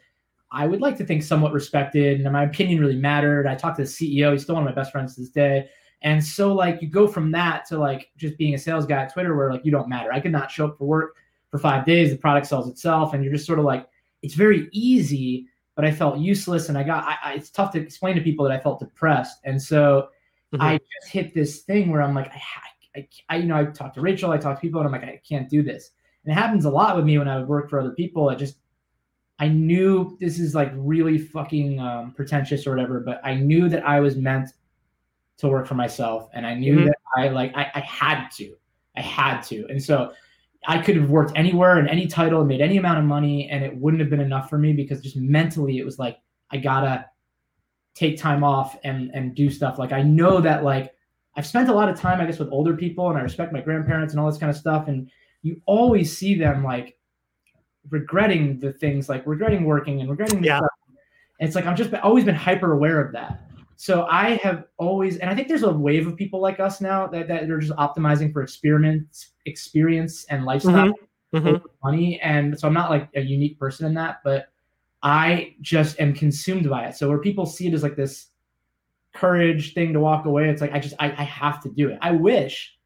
I 0.51 0.65
would 0.65 0.81
like 0.81 0.97
to 0.97 1.05
think 1.05 1.21
somewhat 1.23 1.53
respected 1.53 2.21
and 2.21 2.33
my 2.33 2.43
opinion 2.43 2.79
really 2.79 2.95
mattered. 2.95 3.45
I 3.47 3.55
talked 3.55 3.77
to 3.77 3.83
the 3.83 3.87
CEO. 3.87 4.31
He's 4.31 4.43
still 4.43 4.55
one 4.55 4.63
of 4.63 4.69
my 4.69 4.75
best 4.75 4.91
friends 4.91 5.15
to 5.15 5.21
this 5.21 5.29
day. 5.29 5.69
And 6.01 6.23
so 6.23 6.53
like 6.53 6.81
you 6.81 6.87
go 6.87 7.07
from 7.07 7.31
that 7.31 7.65
to 7.67 7.77
like 7.77 8.09
just 8.17 8.37
being 8.37 8.55
a 8.55 8.57
sales 8.57 8.85
guy 8.85 9.03
at 9.03 9.13
Twitter 9.13 9.35
where 9.35 9.51
like 9.51 9.65
you 9.65 9.71
don't 9.71 9.89
matter. 9.89 10.11
I 10.11 10.19
could 10.19 10.31
not 10.31 10.49
show 10.49 10.67
up 10.67 10.77
for 10.77 10.85
work 10.85 11.15
for 11.51 11.57
five 11.57 11.85
days. 11.85 12.11
The 12.11 12.17
product 12.17 12.47
sells 12.47 12.67
itself, 12.69 13.13
and 13.13 13.23
you're 13.23 13.33
just 13.33 13.45
sort 13.45 13.59
of 13.59 13.65
like 13.65 13.87
it's 14.21 14.35
very 14.35 14.69
easy. 14.71 15.47
But 15.75 15.85
I 15.85 15.91
felt 15.91 16.19
useless, 16.19 16.69
and 16.69 16.77
I 16.77 16.83
got. 16.83 17.05
I, 17.05 17.15
I, 17.23 17.33
it's 17.35 17.49
tough 17.49 17.71
to 17.73 17.79
explain 17.79 18.15
to 18.15 18.21
people 18.21 18.43
that 18.45 18.51
I 18.51 18.59
felt 18.61 18.79
depressed, 18.79 19.39
and 19.45 19.61
so 19.61 20.09
Mhm. 20.53 20.61
I 20.61 20.77
just 20.77 21.13
hit 21.13 21.33
this 21.35 21.61
thing 21.61 21.91
where 21.91 22.01
I'm 22.01 22.15
like, 22.15 22.31
I, 22.33 22.41
I, 22.95 23.07
I, 23.29 23.37
you 23.37 23.45
know, 23.45 23.55
I 23.55 23.65
talked 23.65 23.93
to 23.95 24.01
Rachel, 24.01 24.31
I 24.31 24.37
talked 24.39 24.59
to 24.59 24.61
people, 24.61 24.81
and 24.81 24.87
I'm 24.87 24.91
like, 24.91 25.07
I 25.07 25.21
can't 25.23 25.47
do 25.47 25.61
this. 25.61 25.91
And 26.25 26.31
it 26.31 26.35
happens 26.35 26.65
a 26.65 26.71
lot 26.71 26.95
with 26.95 27.05
me 27.05 27.19
when 27.19 27.27
I 27.27 27.37
would 27.37 27.47
work 27.47 27.69
for 27.69 27.79
other 27.79 27.91
people. 27.91 28.29
I 28.29 28.35
just, 28.35 28.57
I 29.37 29.47
knew 29.47 30.17
this 30.19 30.39
is 30.39 30.55
like 30.55 30.71
really 30.75 31.19
fucking 31.19 31.79
um, 31.79 32.13
pretentious 32.13 32.65
or 32.65 32.71
whatever, 32.71 32.99
but 32.99 33.21
I 33.23 33.35
knew 33.35 33.69
that 33.69 33.85
I 33.87 33.99
was 33.99 34.15
meant 34.15 34.49
to 35.37 35.47
work 35.47 35.67
for 35.67 35.75
myself, 35.75 36.29
and 36.33 36.47
I 36.47 36.55
knew 36.55 36.79
Mhm. 36.79 36.85
that 36.85 36.97
I 37.15 37.27
like, 37.29 37.55
I, 37.55 37.71
I 37.75 37.79
had 37.81 38.29
to, 38.37 38.55
I 38.97 39.01
had 39.01 39.41
to, 39.43 39.67
and 39.69 39.81
so 39.81 40.13
I 40.67 40.81
could 40.81 40.97
have 40.97 41.09
worked 41.09 41.31
anywhere 41.35 41.79
in 41.79 41.87
any 41.87 42.05
title 42.07 42.39
and 42.39 42.47
made 42.47 42.61
any 42.61 42.77
amount 42.77 42.99
of 42.99 43.05
money, 43.05 43.49
and 43.49 43.63
it 43.63 43.75
wouldn't 43.75 44.01
have 44.01 44.09
been 44.09 44.19
enough 44.19 44.49
for 44.49 44.57
me 44.57 44.73
because 44.73 45.01
just 45.01 45.15
mentally 45.15 45.77
it 45.77 45.85
was 45.85 45.97
like 45.97 46.19
I 46.51 46.57
gotta 46.57 47.05
take 47.95 48.17
time 48.17 48.43
off 48.43 48.77
and 48.83 49.11
and 49.13 49.35
do 49.35 49.49
stuff. 49.49 49.79
Like 49.79 49.91
I 49.91 50.01
know 50.03 50.41
that 50.41 50.63
like 50.63 50.93
I've 51.35 51.47
spent 51.47 51.69
a 51.69 51.73
lot 51.73 51.87
of 51.89 51.97
time, 51.99 52.19
I 52.19 52.25
guess, 52.25 52.39
with 52.39 52.49
older 52.51 52.75
people, 52.75 53.09
and 53.09 53.17
I 53.17 53.21
respect 53.21 53.53
my 53.53 53.61
grandparents 53.61 54.13
and 54.13 54.19
all 54.19 54.29
this 54.29 54.39
kind 54.39 54.49
of 54.49 54.57
stuff. 54.57 54.87
And 54.87 55.09
you 55.41 55.61
always 55.65 56.15
see 56.17 56.35
them 56.35 56.63
like 56.63 56.97
regretting 57.89 58.59
the 58.59 58.73
things, 58.73 59.07
like 59.07 59.25
regretting 59.25 59.63
working 59.63 60.01
and 60.01 60.09
regretting 60.09 60.41
the 60.41 60.47
Yeah. 60.47 60.57
stuff. 60.57 60.69
And 61.39 61.47
it's 61.47 61.55
like 61.55 61.65
I'm 61.65 61.75
just 61.75 61.93
always 61.93 62.25
been 62.25 62.35
hyper 62.35 62.73
aware 62.73 62.99
of 63.01 63.13
that. 63.13 63.48
So 63.81 64.05
I 64.09 64.31
have 64.43 64.65
always, 64.75 65.15
and 65.19 65.29
I 65.29 65.35
think 65.35 65.47
there's 65.47 65.63
a 65.63 65.71
wave 65.71 66.05
of 66.05 66.17
people 66.17 66.41
like 66.41 66.59
us 66.59 66.81
now 66.81 67.07
that, 67.07 67.29
that 67.29 67.49
are 67.49 67.59
just 67.59 67.71
optimizing 67.77 68.33
for 68.33 68.41
experiments, 68.41 69.31
experience, 69.45 70.25
and 70.25 70.43
lifestyle 70.43 70.93
Mhm. 71.33 71.47
over 71.47 71.61
money. 71.81 72.19
And 72.19 72.59
so 72.59 72.67
I'm 72.67 72.73
not 72.73 72.89
like 72.89 73.07
a 73.15 73.21
unique 73.21 73.57
person 73.57 73.85
in 73.85 73.93
that, 73.93 74.17
but 74.21 74.49
I 75.01 75.55
just 75.61 75.97
am 76.01 76.13
consumed 76.13 76.69
by 76.69 76.87
it. 76.87 76.95
So 76.97 77.07
where 77.07 77.19
people 77.19 77.45
see 77.45 77.67
it 77.67 77.73
as 77.73 77.81
like 77.81 77.95
this 77.95 78.27
courage 79.13 79.73
thing 79.73 79.93
to 79.93 80.01
walk 80.01 80.25
away, 80.25 80.49
it's 80.49 80.59
like 80.59 80.73
I 80.73 80.79
just 80.79 80.95
I, 80.99 81.05
I 81.11 81.23
have 81.23 81.63
to 81.63 81.69
do 81.69 81.87
it. 81.87 81.99
I 82.01 82.11
wish 82.11 82.77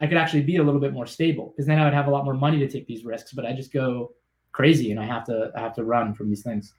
I 0.00 0.08
could 0.08 0.16
actually 0.16 0.42
be 0.42 0.56
a 0.56 0.64
little 0.64 0.80
bit 0.80 0.92
more 0.92 1.06
stable 1.06 1.52
because 1.52 1.66
then 1.66 1.78
I 1.78 1.84
would 1.84 1.94
have 1.94 2.08
a 2.08 2.10
lot 2.10 2.24
more 2.24 2.34
money 2.34 2.58
to 2.58 2.68
take 2.68 2.88
these 2.88 3.04
risks. 3.04 3.32
But 3.32 3.46
I 3.46 3.52
just 3.52 3.72
go 3.72 4.14
crazy 4.50 4.90
and 4.90 4.98
I 4.98 5.04
have 5.04 5.24
to 5.26 5.52
I 5.54 5.60
have 5.60 5.76
to 5.76 5.84
run 5.84 6.12
from 6.12 6.28
these 6.28 6.42
things. 6.42 6.74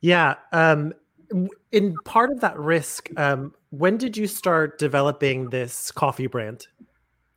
Yeah. 0.00 0.34
Um, 0.50 0.94
in 1.72 1.96
part 2.04 2.30
of 2.30 2.40
that 2.40 2.58
risk, 2.58 3.10
um, 3.16 3.54
when 3.70 3.96
did 3.96 4.16
you 4.16 4.26
start 4.26 4.78
developing 4.78 5.50
this 5.50 5.90
coffee 5.90 6.26
brand? 6.26 6.66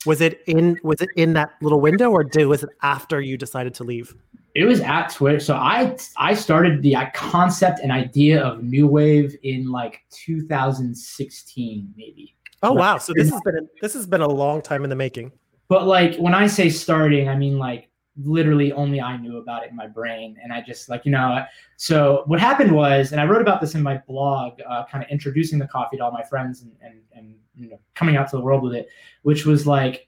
Was 0.05 0.21
it 0.21 0.41
in 0.47 0.77
was 0.83 1.01
it 1.01 1.09
in 1.15 1.33
that 1.33 1.51
little 1.61 1.79
window, 1.79 2.09
or 2.09 2.23
did 2.23 2.45
was 2.47 2.63
it 2.63 2.69
after 2.81 3.21
you 3.21 3.37
decided 3.37 3.73
to 3.75 3.83
leave? 3.83 4.15
It 4.55 4.65
was 4.65 4.81
at 4.81 5.09
Twitter. 5.13 5.39
So 5.39 5.55
I 5.55 5.95
I 6.17 6.33
started 6.33 6.81
the 6.81 6.95
concept 7.13 7.79
and 7.79 7.91
idea 7.91 8.41
of 8.43 8.61
Noowave 8.61 9.35
in 9.43 9.69
like 9.69 10.01
2016 10.09 11.93
maybe. 11.95 12.35
Oh 12.63 12.73
wow! 12.73 12.97
So 12.97 13.13
this 13.13 13.29
has 13.29 13.41
been 13.41 13.57
a, 13.57 13.61
this 13.81 13.93
has 13.93 14.07
been 14.07 14.21
a 14.21 14.27
long 14.27 14.61
time 14.61 14.83
in 14.83 14.89
the 14.89 14.95
making. 14.95 15.31
But 15.67 15.85
like 15.85 16.17
when 16.17 16.33
I 16.33 16.47
say 16.47 16.69
starting, 16.69 17.29
I 17.29 17.35
mean 17.35 17.59
like 17.59 17.90
literally 18.17 18.71
only 18.73 19.01
I 19.01 19.17
knew 19.17 19.37
about 19.37 19.63
it 19.63 19.69
in 19.69 19.75
my 19.75 19.87
brain, 19.87 20.37
and 20.43 20.51
I 20.51 20.61
just 20.61 20.89
like 20.89 21.05
you 21.05 21.11
know. 21.11 21.43
So 21.77 22.23
what 22.25 22.39
happened 22.39 22.71
was, 22.71 23.11
and 23.11 23.21
I 23.21 23.25
wrote 23.25 23.41
about 23.41 23.61
this 23.61 23.75
in 23.75 23.81
my 23.81 23.97
blog, 24.07 24.59
uh, 24.67 24.85
kind 24.85 25.03
of 25.03 25.09
introducing 25.09 25.59
the 25.59 25.67
coffee 25.67 25.97
to 25.97 26.03
all 26.03 26.11
my 26.11 26.23
friends 26.23 26.61
and 26.61 26.71
and 26.81 27.01
and 27.15 27.35
you 27.55 27.69
know 27.69 27.79
coming 27.95 28.17
out 28.17 28.29
to 28.29 28.37
the 28.37 28.41
world 28.41 28.63
with 28.63 28.73
it, 28.73 28.89
which 29.23 29.45
was 29.45 29.65
like. 29.65 30.07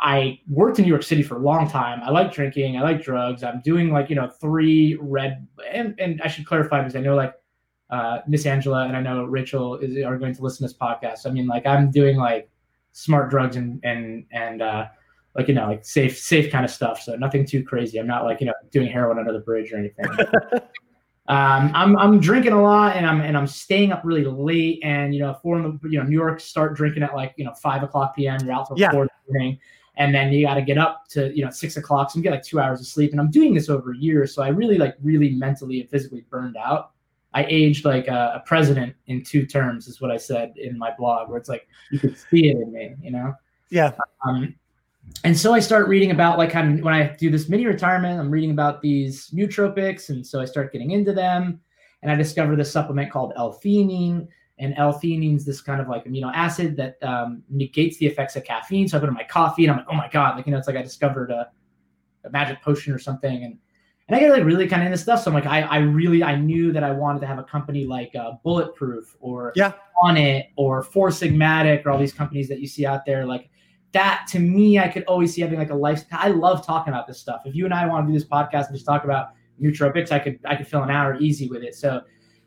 I 0.00 0.40
worked 0.48 0.78
in 0.78 0.84
New 0.84 0.88
York 0.88 1.02
City 1.02 1.22
for 1.22 1.36
a 1.36 1.38
long 1.38 1.68
time. 1.68 2.00
I 2.02 2.10
like 2.10 2.32
drinking. 2.32 2.76
I 2.76 2.80
like 2.80 3.02
drugs. 3.02 3.44
I'm 3.44 3.60
doing 3.60 3.92
like 3.92 4.08
you 4.08 4.16
know 4.16 4.28
three 4.28 4.98
red 5.00 5.46
and, 5.70 5.94
and 6.00 6.20
I 6.22 6.28
should 6.28 6.46
clarify 6.46 6.78
because 6.78 6.96
I 6.96 7.00
know 7.00 7.14
like 7.14 7.34
uh, 7.90 8.20
Miss 8.26 8.46
Angela 8.46 8.86
and 8.86 8.96
I 8.96 9.00
know 9.00 9.24
Rachel 9.24 9.76
is, 9.76 10.02
are 10.04 10.16
going 10.16 10.34
to 10.34 10.42
listen 10.42 10.66
to 10.66 10.72
this 10.72 10.76
podcast. 10.76 11.26
I 11.26 11.30
mean 11.30 11.46
like 11.46 11.66
I'm 11.66 11.90
doing 11.90 12.16
like 12.16 12.50
smart 12.92 13.30
drugs 13.30 13.56
and 13.56 13.80
and 13.84 14.24
and 14.32 14.62
uh, 14.62 14.86
like 15.34 15.48
you 15.48 15.54
know 15.54 15.66
like 15.66 15.84
safe 15.84 16.18
safe 16.18 16.50
kind 16.50 16.64
of 16.64 16.70
stuff. 16.70 17.02
So 17.02 17.16
nothing 17.16 17.46
too 17.46 17.64
crazy. 17.64 17.98
I'm 17.98 18.06
not 18.06 18.24
like 18.24 18.40
you 18.40 18.46
know 18.46 18.54
doing 18.70 18.88
heroin 18.88 19.18
under 19.18 19.32
the 19.32 19.40
bridge 19.40 19.72
or 19.72 19.78
anything. 19.78 20.06
um, 21.28 21.70
I'm 21.74 21.96
I'm 21.96 22.20
drinking 22.20 22.52
a 22.52 22.62
lot 22.62 22.96
and 22.96 23.06
I'm 23.06 23.20
and 23.20 23.36
I'm 23.36 23.46
staying 23.46 23.92
up 23.92 24.02
really 24.04 24.24
late 24.24 24.80
and 24.82 25.14
you 25.14 25.20
know 25.20 25.34
four 25.42 25.56
in 25.56 25.62
the 25.62 25.88
you 25.88 25.98
know 25.98 26.04
New 26.04 26.18
York 26.18 26.40
start 26.40 26.76
drinking 26.76 27.02
at 27.02 27.14
like 27.14 27.34
you 27.36 27.44
know 27.44 27.54
five 27.54 27.82
o'clock 27.82 28.16
p.m. 28.16 28.40
You're 28.44 28.52
out 28.52 28.68
till 28.68 28.78
Yeah. 28.78 28.90
four 28.90 29.02
in 29.02 29.08
the 29.26 29.32
morning 29.32 29.58
and 29.96 30.14
then 30.14 30.32
you 30.32 30.46
got 30.46 30.54
to 30.54 30.62
get 30.62 30.78
up 30.78 31.06
to 31.10 31.34
you 31.36 31.44
know 31.44 31.50
six 31.50 31.76
o'clock. 31.76 32.10
So 32.10 32.18
you 32.18 32.22
get 32.22 32.32
like 32.32 32.42
two 32.42 32.60
hours 32.60 32.80
of 32.80 32.86
sleep 32.86 33.12
and 33.12 33.20
I'm 33.20 33.30
doing 33.30 33.54
this 33.54 33.68
over 33.68 33.92
years. 33.92 34.34
So 34.34 34.42
I 34.42 34.48
really 34.48 34.78
like 34.78 34.96
really 35.02 35.30
mentally 35.30 35.80
and 35.80 35.90
physically 35.90 36.24
burned 36.30 36.56
out. 36.56 36.92
I 37.34 37.44
aged 37.48 37.84
like 37.84 38.08
a, 38.08 38.32
a, 38.36 38.42
president 38.46 38.94
in 39.06 39.24
two 39.24 39.46
terms, 39.46 39.88
is 39.88 40.00
what 40.00 40.10
I 40.10 40.18
said 40.18 40.52
in 40.56 40.76
my 40.76 40.92
blog, 40.98 41.30
where 41.30 41.38
it's 41.38 41.48
like 41.48 41.66
you 41.90 41.98
could 41.98 42.16
see 42.30 42.50
it 42.50 42.58
in 42.58 42.72
me, 42.72 42.94
you 43.00 43.10
know? 43.10 43.32
Yeah. 43.70 43.92
Um, 44.26 44.54
and 45.24 45.38
so 45.38 45.54
I 45.54 45.60
start 45.60 45.88
reading 45.88 46.10
about 46.10 46.38
like 46.38 46.50
kind 46.50 46.78
of 46.78 46.84
when 46.84 46.94
I 46.94 47.14
do 47.16 47.30
this 47.30 47.48
mini 47.48 47.66
retirement, 47.66 48.18
I'm 48.18 48.30
reading 48.30 48.50
about 48.50 48.82
these 48.82 49.30
nootropics, 49.30 50.08
and 50.08 50.26
so 50.26 50.40
I 50.40 50.44
start 50.44 50.72
getting 50.72 50.90
into 50.90 51.12
them, 51.12 51.60
and 52.02 52.10
I 52.10 52.14
discover 52.14 52.56
this 52.56 52.72
supplement 52.72 53.10
called 53.10 53.32
L-theanine, 53.36 54.26
and 54.58 54.74
L-theanine 54.76 55.36
is 55.36 55.44
this 55.44 55.60
kind 55.60 55.80
of 55.80 55.88
like 55.88 56.04
amino 56.04 56.32
acid 56.34 56.76
that 56.76 57.02
um, 57.02 57.42
negates 57.48 57.98
the 57.98 58.06
effects 58.06 58.36
of 58.36 58.44
caffeine. 58.44 58.88
So 58.88 58.96
I 58.96 59.00
put 59.00 59.08
in 59.08 59.14
my 59.14 59.24
coffee, 59.24 59.64
and 59.64 59.72
I'm 59.72 59.78
like, 59.78 59.86
oh 59.90 59.96
my 59.96 60.08
god, 60.08 60.36
like 60.36 60.46
you 60.46 60.52
know, 60.52 60.58
it's 60.58 60.66
like 60.66 60.76
I 60.76 60.82
discovered 60.82 61.30
a, 61.30 61.48
a 62.24 62.30
magic 62.30 62.60
potion 62.62 62.92
or 62.92 62.98
something, 62.98 63.44
and 63.44 63.58
and 64.08 64.16
I 64.16 64.20
get 64.20 64.32
like 64.32 64.44
really 64.44 64.66
kind 64.66 64.82
of 64.82 64.86
into 64.86 64.98
stuff. 64.98 65.22
So 65.22 65.30
I'm 65.30 65.34
like, 65.34 65.46
I, 65.46 65.62
I 65.62 65.78
really, 65.78 66.22
I 66.24 66.34
knew 66.34 66.72
that 66.72 66.82
I 66.82 66.90
wanted 66.90 67.20
to 67.20 67.26
have 67.26 67.38
a 67.38 67.44
company 67.44 67.86
like 67.86 68.14
uh, 68.16 68.32
Bulletproof 68.42 69.16
or 69.20 69.52
yeah. 69.54 69.72
Onnit 70.02 70.48
or 70.56 70.82
Four 70.82 71.08
Sigmatic 71.10 71.86
or 71.86 71.90
all 71.90 71.98
these 71.98 72.12
companies 72.12 72.48
that 72.48 72.60
you 72.60 72.66
see 72.66 72.84
out 72.84 73.06
there. 73.06 73.24
Like 73.24 73.48
that 73.92 74.26
to 74.30 74.38
me, 74.38 74.78
I 74.78 74.88
could 74.88 75.04
always 75.04 75.34
see 75.34 75.42
having 75.42 75.58
like 75.58 75.70
a 75.70 75.74
life. 75.74 76.04
I 76.12 76.28
love 76.28 76.64
talking 76.66 76.92
about 76.92 77.06
this 77.06 77.20
stuff. 77.20 77.42
If 77.44 77.54
you 77.54 77.64
and 77.64 77.74
I 77.74 77.86
want 77.86 78.06
to 78.06 78.12
do 78.12 78.18
this 78.18 78.28
podcast 78.28 78.66
and 78.66 78.74
just 78.74 78.86
talk 78.86 79.04
about 79.04 79.30
nootropics, 79.60 80.10
I 80.12 80.18
could, 80.18 80.38
I 80.44 80.56
could 80.56 80.66
fill 80.66 80.82
an 80.82 80.90
hour 80.90 81.18
easy 81.20 81.48
with 81.48 81.62
it. 81.62 81.74
So 81.74 82.02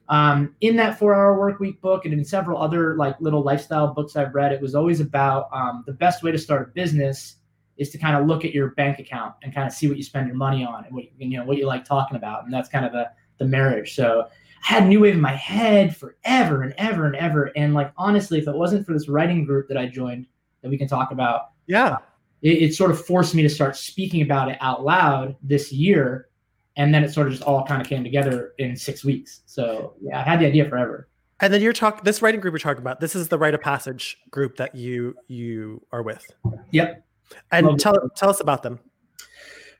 um, 0.09 0.55
in 0.61 0.75
that 0.75 0.99
four 0.99 1.13
hour 1.15 1.39
work 1.39 1.59
week 1.59 1.81
book 1.81 2.05
and 2.05 2.13
in 2.13 2.23
several 2.23 2.61
other 2.61 2.95
like 2.95 3.19
little 3.19 3.41
lifestyle 3.41 3.93
books 3.93 4.15
I've 4.15 4.35
read, 4.35 4.51
it 4.51 4.61
was 4.61 4.75
always 4.75 4.99
about 4.99 5.49
um, 5.51 5.83
the 5.85 5.93
best 5.93 6.23
way 6.23 6.31
to 6.31 6.37
start 6.37 6.61
a 6.61 6.71
business 6.71 7.37
is 7.77 7.89
to 7.89 7.97
kind 7.97 8.15
of 8.15 8.27
look 8.27 8.45
at 8.45 8.53
your 8.53 8.69
bank 8.71 8.99
account 8.99 9.35
and 9.43 9.53
kind 9.53 9.67
of 9.67 9.73
see 9.73 9.87
what 9.87 9.97
you 9.97 10.03
spend 10.03 10.27
your 10.27 10.35
money 10.35 10.63
on 10.63 10.85
and 10.85 10.95
what 10.95 11.05
you 11.17 11.37
know 11.37 11.43
what 11.43 11.57
you 11.57 11.65
like 11.65 11.83
talking 11.83 12.15
about, 12.15 12.45
and 12.45 12.53
that's 12.53 12.69
kind 12.69 12.85
of 12.85 12.91
the 12.91 13.09
the 13.37 13.45
marriage. 13.45 13.95
So 13.95 14.27
I 14.69 14.73
had 14.73 14.83
Noowave 14.83 15.13
in 15.13 15.21
my 15.21 15.35
head 15.35 15.95
forever 15.95 16.63
and 16.63 16.73
ever 16.77 17.05
and 17.05 17.15
ever, 17.15 17.51
and 17.55 17.73
like 17.73 17.91
honestly, 17.97 18.39
if 18.39 18.47
it 18.47 18.55
wasn't 18.55 18.85
for 18.85 18.93
this 18.93 19.09
writing 19.09 19.43
group 19.43 19.67
that 19.67 19.77
I 19.77 19.87
joined, 19.87 20.27
that 20.65 20.69
we 20.71 20.79
can 20.79 20.87
talk 20.87 21.11
about, 21.11 21.51
yeah, 21.67 21.97
it, 22.41 22.63
it 22.63 22.73
sort 22.73 22.89
of 22.89 23.05
forced 23.05 23.35
me 23.35 23.43
to 23.43 23.49
start 23.49 23.77
speaking 23.77 24.23
about 24.23 24.49
it 24.49 24.57
out 24.61 24.83
loud 24.83 25.35
this 25.43 25.71
year, 25.71 26.27
and 26.75 26.91
then 26.91 27.03
it 27.03 27.13
sort 27.13 27.27
of 27.27 27.33
just 27.33 27.43
all 27.43 27.63
kind 27.63 27.79
of 27.79 27.87
came 27.87 28.03
together 28.03 28.53
in 28.57 28.75
six 28.75 29.05
weeks. 29.05 29.41
So 29.45 29.93
yeah, 30.01 30.19
I 30.19 30.23
had 30.23 30.39
the 30.39 30.47
idea 30.47 30.67
forever. 30.67 31.07
And 31.39 31.53
then 31.53 31.61
you're 31.61 31.71
talking 31.71 32.01
this 32.03 32.23
writing 32.23 32.39
group 32.39 32.53
you're 32.53 32.59
talking 32.59 32.81
about. 32.81 32.99
This 32.99 33.15
is 33.15 33.27
the 33.27 33.37
Write 33.37 33.53
of 33.53 33.61
Passage 33.61 34.17
group 34.31 34.57
that 34.57 34.73
you 34.73 35.15
you 35.27 35.85
are 35.91 36.01
with. 36.01 36.25
Yep. 36.71 37.05
And 37.51 37.67
Love 37.67 37.77
tell 37.77 38.09
tell 38.15 38.29
us 38.29 38.39
about 38.39 38.63
them. 38.63 38.79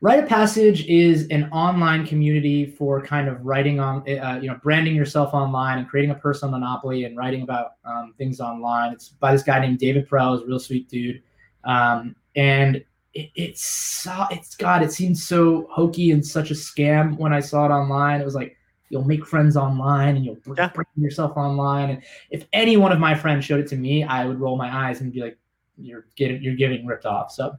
Write 0.02 0.20
of 0.20 0.28
Passage 0.28 0.86
is 0.88 1.28
an 1.30 1.50
online 1.52 2.06
community 2.06 2.66
for 2.66 3.02
kind 3.02 3.28
of 3.28 3.44
writing 3.46 3.80
on, 3.80 4.08
uh, 4.10 4.40
you 4.42 4.50
know, 4.50 4.60
branding 4.62 4.96
yourself 4.96 5.34
online 5.34 5.80
and 5.80 5.88
creating 5.88 6.12
a 6.12 6.16
personal 6.16 6.52
monopoly 6.52 7.06
and 7.06 7.16
writing 7.18 7.44
about 7.44 7.74
um, 7.86 8.14
things 8.18 8.40
online. 8.40 8.92
It's 8.92 9.10
by 9.10 9.32
this 9.32 9.44
guy 9.44 9.60
named 9.60 9.80
David 9.80 10.10
Perell, 10.10 10.36
is 10.36 10.42
a 10.42 10.46
real 10.46 10.60
sweet 10.60 10.90
dude, 10.90 11.24
um, 11.64 12.16
and 12.36 12.78
it, 13.14 13.32
it's 13.36 14.08
it's 14.32 14.56
God, 14.56 14.84
it 14.84 14.92
seems 14.92 15.26
so 15.26 15.68
hokey 15.72 16.12
and 16.12 16.26
such 16.26 16.52
a 16.52 16.56
scam 16.56 17.18
when 17.18 17.34
I 17.34 17.40
saw 17.40 17.66
it 17.66 17.70
online. 17.70 18.22
It 18.22 18.26
was 18.26 18.36
like 18.36 18.58
you'll 18.90 19.04
make 19.06 19.26
friends 19.26 19.58
online 19.58 20.18
and 20.18 20.26
you'll 20.26 20.38
bring 20.46 20.86
yourself 20.98 21.36
online. 21.38 21.90
And 21.90 22.04
if 22.30 22.46
any 22.54 22.78
one 22.78 22.92
of 22.92 23.00
my 23.00 23.16
friends 23.16 23.46
showed 23.46 23.60
it 23.60 23.68
to 23.68 23.76
me, 23.76 24.04
I 24.04 24.26
would 24.26 24.40
roll 24.40 24.58
my 24.58 24.88
eyes 24.88 25.02
and 25.02 25.12
be 25.12 25.22
like, 25.22 25.38
you're 25.78 26.06
getting 26.16 26.42
you're 26.42 26.56
getting 26.56 26.86
ripped 26.86 27.06
off. 27.06 27.32
So 27.32 27.58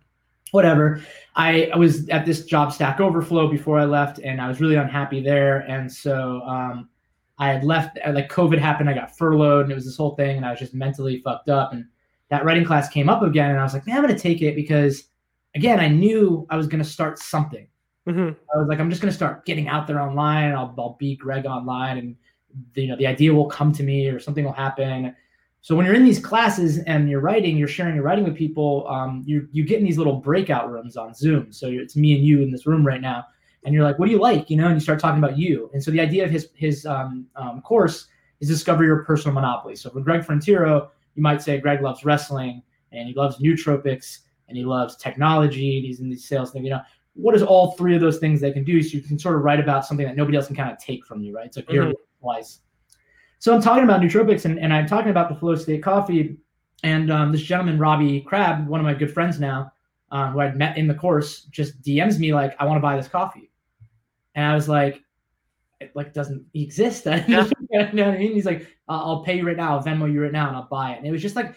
whatever. 0.53 1.03
I, 1.35 1.71
I 1.73 1.77
was 1.77 2.09
at 2.09 2.25
this 2.25 2.45
job 2.45 2.73
Stack 2.73 3.01
Overflow 3.01 3.49
before 3.49 3.79
I 3.79 3.85
left, 3.85 4.21
and 4.21 4.41
I 4.41 4.49
was 4.49 4.61
really 4.61 4.77
unhappy 4.77 5.21
there. 5.21 5.59
And 5.69 5.93
so 5.93 6.41
um, 6.43 6.89
I 7.39 7.49
had 7.49 7.65
left. 7.65 7.99
Uh, 8.05 8.13
like 8.13 8.31
COVID 8.31 8.59
happened, 8.59 8.89
I 8.89 8.95
got 8.95 9.17
furloughed, 9.17 9.65
and 9.65 9.73
it 9.73 9.75
was 9.75 9.85
this 9.85 9.97
whole 9.97 10.15
thing, 10.15 10.37
and 10.37 10.47
I 10.47 10.51
was 10.51 10.61
just 10.61 10.75
mentally 10.75 11.21
fucked 11.21 11.49
up. 11.49 11.73
And 11.73 11.85
that 12.31 12.45
writing 12.45 12.65
class 12.65 12.89
came 12.89 13.09
up 13.09 13.23
again, 13.23 13.51
and 13.51 13.61
I 13.61 13.63
was 13.63 13.75
like, 13.75 13.87
man, 13.87 13.97
I'm 13.97 14.03
gonna 14.03 14.19
take 14.19 14.43
it 14.43 14.57
because, 14.57 15.05
again, 15.55 15.79
I 15.79 15.89
knew 15.89 16.47
I 16.51 16.57
was 16.57 16.67
gonna 16.67 16.85
start 16.85 17.19
something. 17.19 17.67
Mm-hmm. 18.07 18.35
I 18.55 18.59
was 18.59 18.69
like, 18.69 18.79
I'm 18.79 18.89
just 18.89 19.03
gonna 19.03 19.13
start 19.13 19.45
getting 19.45 19.69
out 19.69 19.87
there 19.87 20.01
online. 20.01 20.53
I'll, 20.53 20.75
I'll 20.79 20.97
be 20.99 21.17
Greg 21.17 21.45
online, 21.45 21.99
and 21.99 22.17
you 22.75 22.89
know, 22.89 22.97
the 22.97 23.07
idea 23.07 23.35
will 23.35 23.49
come 23.49 23.73
to 23.73 23.83
me, 23.83 24.09
or 24.09 24.19
something 24.19 24.45
will 24.45 24.53
happen. 24.53 25.15
So 25.67 25.75
when 25.75 25.85
you're 25.85 25.97
in 25.97 26.05
these 26.05 26.21
classes 26.21 26.79
and 26.85 27.11
you're 27.11 27.19
writing, 27.21 27.57
you're 27.57 27.67
sharing 27.67 27.97
your 27.97 28.05
writing 28.05 28.23
with 28.23 28.37
people. 28.37 28.87
Um, 28.89 29.25
you 29.27 29.49
you 29.51 29.65
get 29.65 29.81
in 29.81 29.85
these 29.85 29.99
little 29.99 30.15
breakout 30.15 30.71
rooms 30.71 30.97
on 30.97 31.13
Zoom. 31.13 31.53
So 31.53 31.67
it's 31.67 31.97
me 31.97 32.15
and 32.15 32.25
you 32.25 32.41
in 32.41 32.53
this 32.53 32.69
room 32.69 32.87
right 32.87 33.01
now, 33.01 33.25
and 33.65 33.75
you're 33.75 33.83
like, 33.83 33.99
"What 33.99 34.07
do 34.07 34.13
you 34.13 34.21
like?" 34.21 34.49
You 34.49 34.59
know, 34.59 34.67
and 34.67 34.75
you 34.75 34.81
start 34.81 35.01
talking 35.01 35.19
about 35.19 35.37
you. 35.37 35.69
And 35.75 35.83
so 35.83 35.91
the 35.91 35.99
idea 35.99 36.25
of 36.25 36.31
his 36.31 36.51
his 36.55 36.87
um, 36.87 37.27
um, 37.35 37.63
course 37.63 38.07
is 38.39 38.49
discover 38.49 38.85
your 38.85 39.03
personal 39.03 39.35
monopoly. 39.35 39.75
So 39.75 39.91
for 39.91 40.01
Greg 40.01 40.23
Frontiero, 40.23 40.89
you 41.17 41.23
might 41.25 41.43
say 41.43 41.59
Greg 41.59 41.83
loves 41.83 42.05
wrestling 42.05 42.63
and 42.93 43.09
he 43.09 43.15
loves 43.15 43.39
nootropics 43.39 44.19
and 44.47 44.57
he 44.57 44.65
loves 44.65 44.95
technology 44.95 45.79
and 45.79 45.85
he's 45.85 45.99
in 45.99 46.09
these 46.09 46.29
sales 46.29 46.53
things. 46.53 46.63
You 46.63 46.71
know, 46.71 46.83
what 47.15 47.35
is 47.35 47.43
all 47.43 47.73
three 47.73 47.97
of 47.97 48.01
those 48.01 48.19
things 48.19 48.41
they 48.41 48.53
can 48.53 48.63
do? 48.63 48.81
So 48.85 48.91
you 48.97 49.03
can 49.03 49.19
sort 49.19 49.35
of 49.35 49.43
write 49.43 49.59
about 49.59 49.85
something 49.85 50.07
that 50.07 50.15
nobody 50.15 50.37
else 50.37 50.47
can 50.47 50.55
kind 50.55 50.71
of 50.71 50.79
take 50.79 51.05
from 51.05 51.23
you, 51.23 51.35
right? 51.35 51.53
So 51.53 51.61
mm-hmm. 51.63 51.73
here 51.73 51.93
twice. 52.21 52.61
So 53.39 53.55
I'm 53.55 53.63
talking 53.63 53.85
about 53.85 54.01
nootropics 54.01 54.45
and, 54.45 54.59
and 54.59 54.73
I'm 54.73 54.87
talking 54.87 55.11
about 55.11 55.29
the 55.29 55.35
Flow 55.35 55.55
State 55.55 55.83
coffee. 55.83 56.37
And 56.83 57.11
um, 57.11 57.33
this 57.33 57.43
gentleman, 57.43 57.79
Robbie 57.79 58.21
Crab, 58.21 58.67
one 58.67 58.81
of 58.81 58.85
my 58.85 58.95
good 58.95 59.13
friends 59.13 59.41
now, 59.41 59.73
um, 60.11 60.33
who 60.33 60.41
I'd 60.41 60.57
met 60.57 60.77
in 60.77 60.87
the 60.87 60.95
course, 60.95 61.43
just 61.51 61.81
DMs 61.83 62.19
me 62.19 62.33
like, 62.33 62.55
I 62.59 62.67
want 62.67 62.77
to 62.77 62.83
buy 62.83 62.97
this 62.97 63.09
coffee. 63.09 63.51
And 64.35 64.45
I 64.45 64.55
was 64.55 64.69
like, 64.69 65.03
it 65.81 65.93
like 65.95 66.13
doesn't 66.13 66.45
exist. 66.55 67.07
Yeah. 67.07 67.25
you 67.71 67.93
know 67.93 68.07
what 68.07 68.15
I 68.15 68.19
mean? 68.19 68.33
He's 68.33 68.47
like, 68.47 68.67
I'll 68.89 69.23
pay 69.23 69.37
you 69.37 69.47
right 69.47 69.57
now, 69.57 69.77
I'll 69.77 69.85
Venmo 69.85 70.11
you 70.11 70.23
right 70.23 70.33
now, 70.33 70.49
and 70.49 70.57
I'll 70.57 70.69
buy 70.69 70.93
it. 70.93 70.99
And 70.99 71.07
it 71.07 71.11
was 71.11 71.23
just 71.23 71.37
like 71.37 71.55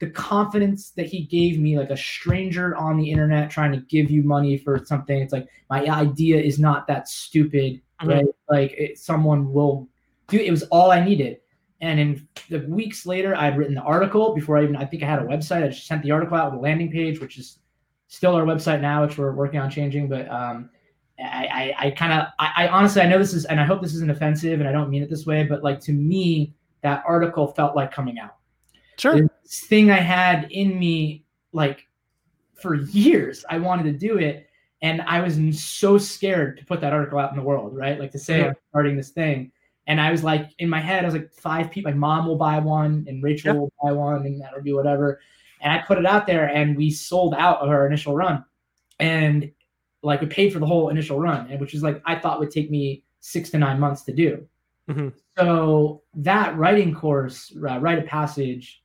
the 0.00 0.10
confidence 0.10 0.90
that 0.90 1.06
he 1.06 1.24
gave 1.26 1.60
me, 1.60 1.78
like 1.78 1.90
a 1.90 1.96
stranger 1.96 2.76
on 2.76 2.98
the 2.98 3.10
internet 3.10 3.50
trying 3.50 3.72
to 3.72 3.78
give 3.78 4.10
you 4.10 4.22
money 4.22 4.58
for 4.58 4.84
something. 4.84 5.16
It's 5.16 5.32
like 5.32 5.46
my 5.70 5.86
idea 5.86 6.40
is 6.40 6.58
not 6.58 6.86
that 6.88 7.08
stupid, 7.08 7.80
mm-hmm. 8.00 8.08
right? 8.08 8.26
Like 8.50 8.72
it, 8.72 8.98
someone 8.98 9.52
will 9.52 9.88
dude, 10.32 10.40
it 10.40 10.50
was 10.50 10.62
all 10.64 10.90
I 10.90 11.04
needed. 11.04 11.38
And 11.82 12.00
in 12.00 12.28
the 12.48 12.60
weeks 12.60 13.04
later, 13.04 13.36
I 13.36 13.44
had 13.44 13.58
written 13.58 13.74
the 13.74 13.82
article 13.82 14.34
before 14.34 14.56
I 14.56 14.62
even, 14.62 14.76
I 14.76 14.86
think 14.86 15.02
I 15.02 15.06
had 15.06 15.18
a 15.18 15.24
website. 15.24 15.62
I 15.62 15.68
just 15.68 15.86
sent 15.86 16.02
the 16.02 16.10
article 16.10 16.36
out 16.36 16.50
with 16.50 16.58
a 16.58 16.62
landing 16.62 16.90
page, 16.90 17.20
which 17.20 17.38
is 17.38 17.58
still 18.08 18.34
our 18.34 18.44
website 18.44 18.80
now, 18.80 19.04
which 19.04 19.18
we're 19.18 19.32
working 19.32 19.60
on 19.60 19.68
changing. 19.68 20.08
But 20.08 20.30
um, 20.30 20.70
I, 21.18 21.74
I, 21.78 21.86
I 21.86 21.90
kind 21.90 22.12
of, 22.14 22.28
I, 22.38 22.64
I 22.64 22.68
honestly, 22.68 23.02
I 23.02 23.06
know 23.06 23.18
this 23.18 23.34
is, 23.34 23.44
and 23.44 23.60
I 23.60 23.64
hope 23.64 23.82
this 23.82 23.94
isn't 23.94 24.10
offensive 24.10 24.60
and 24.60 24.68
I 24.68 24.72
don't 24.72 24.88
mean 24.88 25.02
it 25.02 25.10
this 25.10 25.26
way, 25.26 25.44
but 25.44 25.62
like 25.62 25.80
to 25.80 25.92
me, 25.92 26.54
that 26.80 27.04
article 27.06 27.48
felt 27.48 27.76
like 27.76 27.92
coming 27.92 28.18
out. 28.18 28.36
Sure. 28.96 29.28
This 29.42 29.60
thing 29.60 29.90
I 29.90 30.00
had 30.00 30.50
in 30.50 30.78
me, 30.78 31.24
like 31.52 31.86
for 32.54 32.76
years, 32.76 33.44
I 33.50 33.58
wanted 33.58 33.84
to 33.84 33.92
do 33.92 34.16
it. 34.16 34.48
And 34.80 35.02
I 35.02 35.20
was 35.20 35.36
so 35.62 35.98
scared 35.98 36.58
to 36.58 36.64
put 36.64 36.80
that 36.80 36.92
article 36.92 37.18
out 37.18 37.30
in 37.30 37.36
the 37.36 37.42
world, 37.42 37.76
right? 37.76 38.00
Like 38.00 38.12
to 38.12 38.18
say 38.18 38.38
mm-hmm. 38.38 38.48
I'm 38.48 38.56
starting 38.70 38.96
this 38.96 39.10
thing. 39.10 39.52
And 39.86 40.00
I 40.00 40.10
was 40.10 40.22
like, 40.22 40.50
in 40.58 40.68
my 40.68 40.80
head, 40.80 41.02
I 41.02 41.06
was 41.06 41.14
like, 41.14 41.32
five 41.32 41.70
people. 41.70 41.90
My 41.90 41.96
mom 41.96 42.26
will 42.26 42.36
buy 42.36 42.58
one, 42.58 43.04
and 43.08 43.22
Rachel 43.22 43.48
yep. 43.48 43.56
will 43.56 43.72
buy 43.82 43.92
one, 43.92 44.24
and 44.26 44.40
that'll 44.40 44.62
be 44.62 44.72
whatever. 44.72 45.20
And 45.60 45.72
I 45.72 45.78
put 45.78 45.98
it 45.98 46.06
out 46.06 46.26
there, 46.26 46.46
and 46.46 46.76
we 46.76 46.90
sold 46.90 47.34
out 47.34 47.58
of 47.60 47.68
our 47.68 47.86
initial 47.86 48.14
run, 48.14 48.44
and 49.00 49.50
like 50.02 50.20
we 50.20 50.26
paid 50.26 50.52
for 50.52 50.58
the 50.58 50.66
whole 50.66 50.88
initial 50.88 51.18
run, 51.18 51.50
and 51.50 51.60
which 51.60 51.74
is 51.74 51.82
like 51.82 52.00
I 52.04 52.16
thought 52.16 52.40
would 52.40 52.50
take 52.50 52.70
me 52.70 53.04
six 53.20 53.50
to 53.50 53.58
nine 53.58 53.80
months 53.80 54.02
to 54.02 54.12
do. 54.12 54.46
Mm-hmm. 54.88 55.08
So 55.38 56.02
that 56.14 56.56
writing 56.56 56.94
course, 56.94 57.52
uh, 57.56 57.78
Write 57.78 57.98
of 57.98 58.06
Passage, 58.06 58.82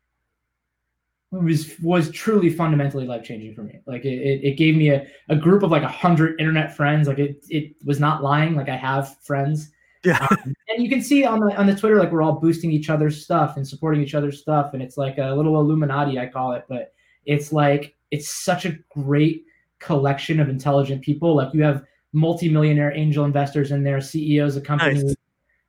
was 1.31 1.75
was 1.81 2.10
truly 2.12 2.49
fundamentally 2.49 3.05
life 3.05 3.23
changing 3.23 3.53
for 3.53 3.63
me. 3.63 3.79
Like 3.86 4.05
it, 4.05 4.19
it, 4.19 4.43
it, 4.43 4.57
gave 4.57 4.75
me 4.75 4.89
a, 4.89 5.07
a 5.29 5.36
group 5.36 5.62
of 5.63 5.71
like 5.71 5.83
a 5.83 5.88
hundred 5.88 6.39
internet 6.39 6.75
friends. 6.75 7.07
Like 7.07 7.19
it 7.19 7.45
it 7.49 7.75
was 7.83 7.99
not 7.99 8.23
lying. 8.23 8.55
Like 8.55 8.69
I 8.69 8.77
have 8.77 9.17
friends 9.23 9.71
yeah. 10.08 10.26
Um, 10.32 10.54
and 10.70 10.84
you 10.84 10.89
can 10.89 11.02
see 11.02 11.26
on 11.26 11.41
the 11.41 11.56
on 11.58 11.67
the 11.67 11.76
Twitter 11.76 11.98
like 11.98 12.12
we're 12.12 12.22
all 12.22 12.39
boosting 12.39 12.72
each 12.72 12.89
other's 12.89 13.24
stuff 13.24 13.58
and 13.58 13.67
supporting 13.67 14.02
each 14.02 14.15
other's 14.15 14.39
stuff, 14.39 14.74
and 14.74 14.82
it's 14.82 14.98
like 14.98 15.17
a 15.17 15.34
little 15.36 15.60
Illuminati, 15.60 16.17
I 16.17 16.28
call 16.28 16.54
it. 16.54 16.65
But 16.70 16.93
it's 17.26 17.52
like 17.52 17.96
it's 18.12 18.34
such 18.34 18.65
a 18.65 18.78
great 18.89 19.43
collection 19.80 20.39
of 20.39 20.48
intelligent 20.48 21.02
people. 21.02 21.36
Like 21.36 21.54
you 21.54 21.62
have 21.63 21.84
multimillionaire 22.13 22.93
angel 22.93 23.26
investors 23.26 23.72
in 23.72 23.84
there, 23.84 24.00
CEOs 24.00 24.56
of 24.56 24.63
companies, 24.63 25.04
nice. 25.04 25.15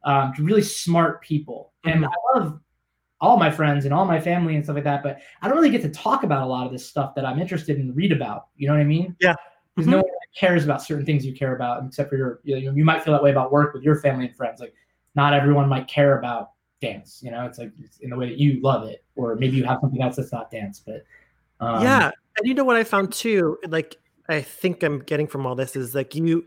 um, 0.05 0.33
really 0.39 0.63
smart 0.63 1.21
people. 1.23 1.73
Mm-hmm. 1.85 2.05
And 2.05 2.07
I 2.07 2.39
love 2.39 2.61
all 3.21 3.37
my 3.37 3.51
friends 3.51 3.85
and 3.85 3.93
all 3.93 4.05
my 4.05 4.21
family 4.21 4.55
and 4.55 4.65
stuff 4.65 4.77
like 4.77 4.85
that. 4.85 5.03
But 5.03 5.19
I 5.43 5.49
don't 5.49 5.57
really 5.57 5.71
get 5.71 5.83
to 5.83 5.91
talk 5.91 6.23
about 6.23 6.45
a 6.45 6.47
lot 6.47 6.65
of 6.65 6.73
this 6.73 6.87
stuff 6.87 7.17
that 7.17 7.25
I'm 7.25 7.41
interested 7.41 7.79
in 7.79 7.93
read 7.93 8.13
about. 8.13 8.47
You 8.57 8.69
know 8.69 8.75
what 8.75 8.81
I 8.81 8.85
mean? 8.85 9.17
Yeah. 9.21 9.35
Because 9.75 9.91
mm-hmm. 9.91 9.91
no 9.91 9.97
one 9.99 10.18
cares 10.35 10.65
about 10.65 10.83
certain 10.83 11.05
things 11.05 11.25
you 11.25 11.35
care 11.35 11.55
about, 11.55 11.85
except 11.85 12.11
for 12.11 12.17
your, 12.17 12.41
you, 12.45 12.73
you 12.75 12.85
might 12.85 13.03
feel 13.03 13.13
that 13.13 13.23
way 13.23 13.31
about 13.31 13.53
work 13.53 13.75
with 13.75 13.83
your 13.83 13.97
family 13.97 14.27
and 14.27 14.37
friends. 14.37 14.61
Like, 14.61 14.75
not 15.15 15.35
everyone 15.35 15.69
might 15.69 15.89
care 15.89 16.19
about 16.19 16.51
dance. 16.81 17.21
You 17.23 17.31
know, 17.31 17.45
it's 17.45 17.59
like 17.59 17.73
it's 17.83 17.99
in 17.99 18.11
the 18.11 18.17
way 18.17 18.29
that 18.29 18.39
you 18.39 18.61
love 18.63 18.85
it, 18.85 19.05
or 19.17 19.35
maybe 19.37 19.57
you 19.57 19.65
have 19.65 19.79
something 19.81 20.01
else 20.03 20.17
that's 20.17 20.33
not 20.33 20.51
dance. 20.51 20.83
But 20.85 21.05
um, 21.61 21.83
yeah, 21.83 22.11
and 22.37 22.47
you 22.47 22.55
know 22.55 22.65
what 22.65 22.77
I 22.77 22.85
found 22.85 23.13
too, 23.13 23.59
like 23.69 23.97
I 24.29 24.43
think 24.43 24.83
I'm 24.83 24.99
getting 25.01 25.27
from 25.27 25.47
all 25.47 25.55
this 25.55 25.75
is 25.75 25.95
like 25.95 26.15
you 26.15 26.45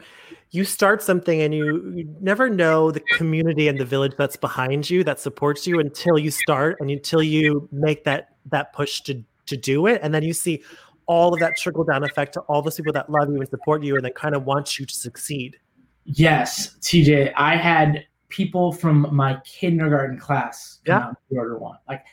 you 0.52 0.64
start 0.66 1.02
something 1.02 1.42
and 1.42 1.54
you, 1.54 1.92
you 1.96 2.16
never 2.22 2.50
know 2.50 2.92
the 2.92 3.00
community 3.18 3.68
and 3.68 3.80
the 3.80 3.86
village 3.86 4.14
that's 4.18 4.36
behind 4.36 4.90
you 4.90 5.04
that 5.04 5.20
supports 5.20 5.66
you 5.66 5.80
until 5.80 6.20
you 6.20 6.30
start 6.30 6.78
and 6.80 6.92
until 6.92 7.24
you 7.24 7.68
make 7.72 8.04
that 8.04 8.36
that 8.52 8.74
push 8.74 9.02
to 9.02 9.24
to 9.48 9.58
do 9.58 9.88
it 9.88 10.00
and 10.04 10.14
then 10.14 10.24
you 10.24 10.34
see 10.34 10.62
all 11.08 11.34
of 11.34 11.40
that 11.40 11.58
trickle 11.58 11.84
down 11.84 12.04
effect 12.04 12.34
to 12.34 12.42
all 12.42 12.62
those 12.62 12.76
people 12.76 12.94
that 12.94 13.10
love 13.10 13.30
you 13.30 13.40
and 13.40 13.50
support 13.50 13.84
you 13.84 13.96
and 13.96 14.06
that 14.06 14.16
kind 14.16 14.36
of 14.36 14.46
want 14.46 14.80
you 14.80 14.86
to 14.86 14.94
succeed. 14.94 15.58
Yes, 16.06 16.78
TJ, 16.82 17.34
I 17.36 17.56
had 17.56 18.06
people 18.30 18.72
from 18.72 19.08
my 19.12 19.40
kindergarten 19.46 20.18
class 20.18 20.80
yeah. 20.88 21.12
order 21.30 21.58
one. 21.58 21.78
Like 21.88 22.04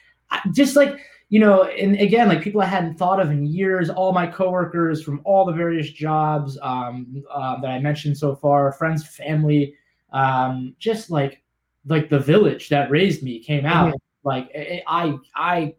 just 0.53 0.77
like 0.77 0.99
you 1.31 1.41
know, 1.41 1.65
and 1.65 1.95
again, 2.01 2.29
like 2.29 2.41
people 2.41 2.63
I 2.63 2.67
hadn't 2.67 2.95
thought 2.95 3.21
of 3.21 3.31
in 3.31 3.45
years, 3.45 3.91
all 3.91 4.13
my 4.13 4.27
coworkers 4.27 5.03
from 5.03 5.21
all 5.25 5.45
the 5.45 5.53
various 5.53 5.91
jobs 5.91 6.59
um, 6.63 7.23
uh, 7.31 7.61
that 7.61 7.69
I 7.69 7.79
mentioned 7.81 8.17
so 8.17 8.35
far, 8.35 8.73
friends, 8.73 9.07
family, 9.07 9.75
um, 10.13 10.75
just 10.79 11.11
like 11.11 11.43
like 11.87 12.09
the 12.09 12.19
village 12.19 12.71
that 12.71 12.91
raised 12.91 13.23
me 13.23 13.41
came 13.41 13.67
out. 13.67 13.89
Mm-hmm. 13.89 14.29
Like 14.29 14.51
I 14.87 15.19
I 15.35 15.75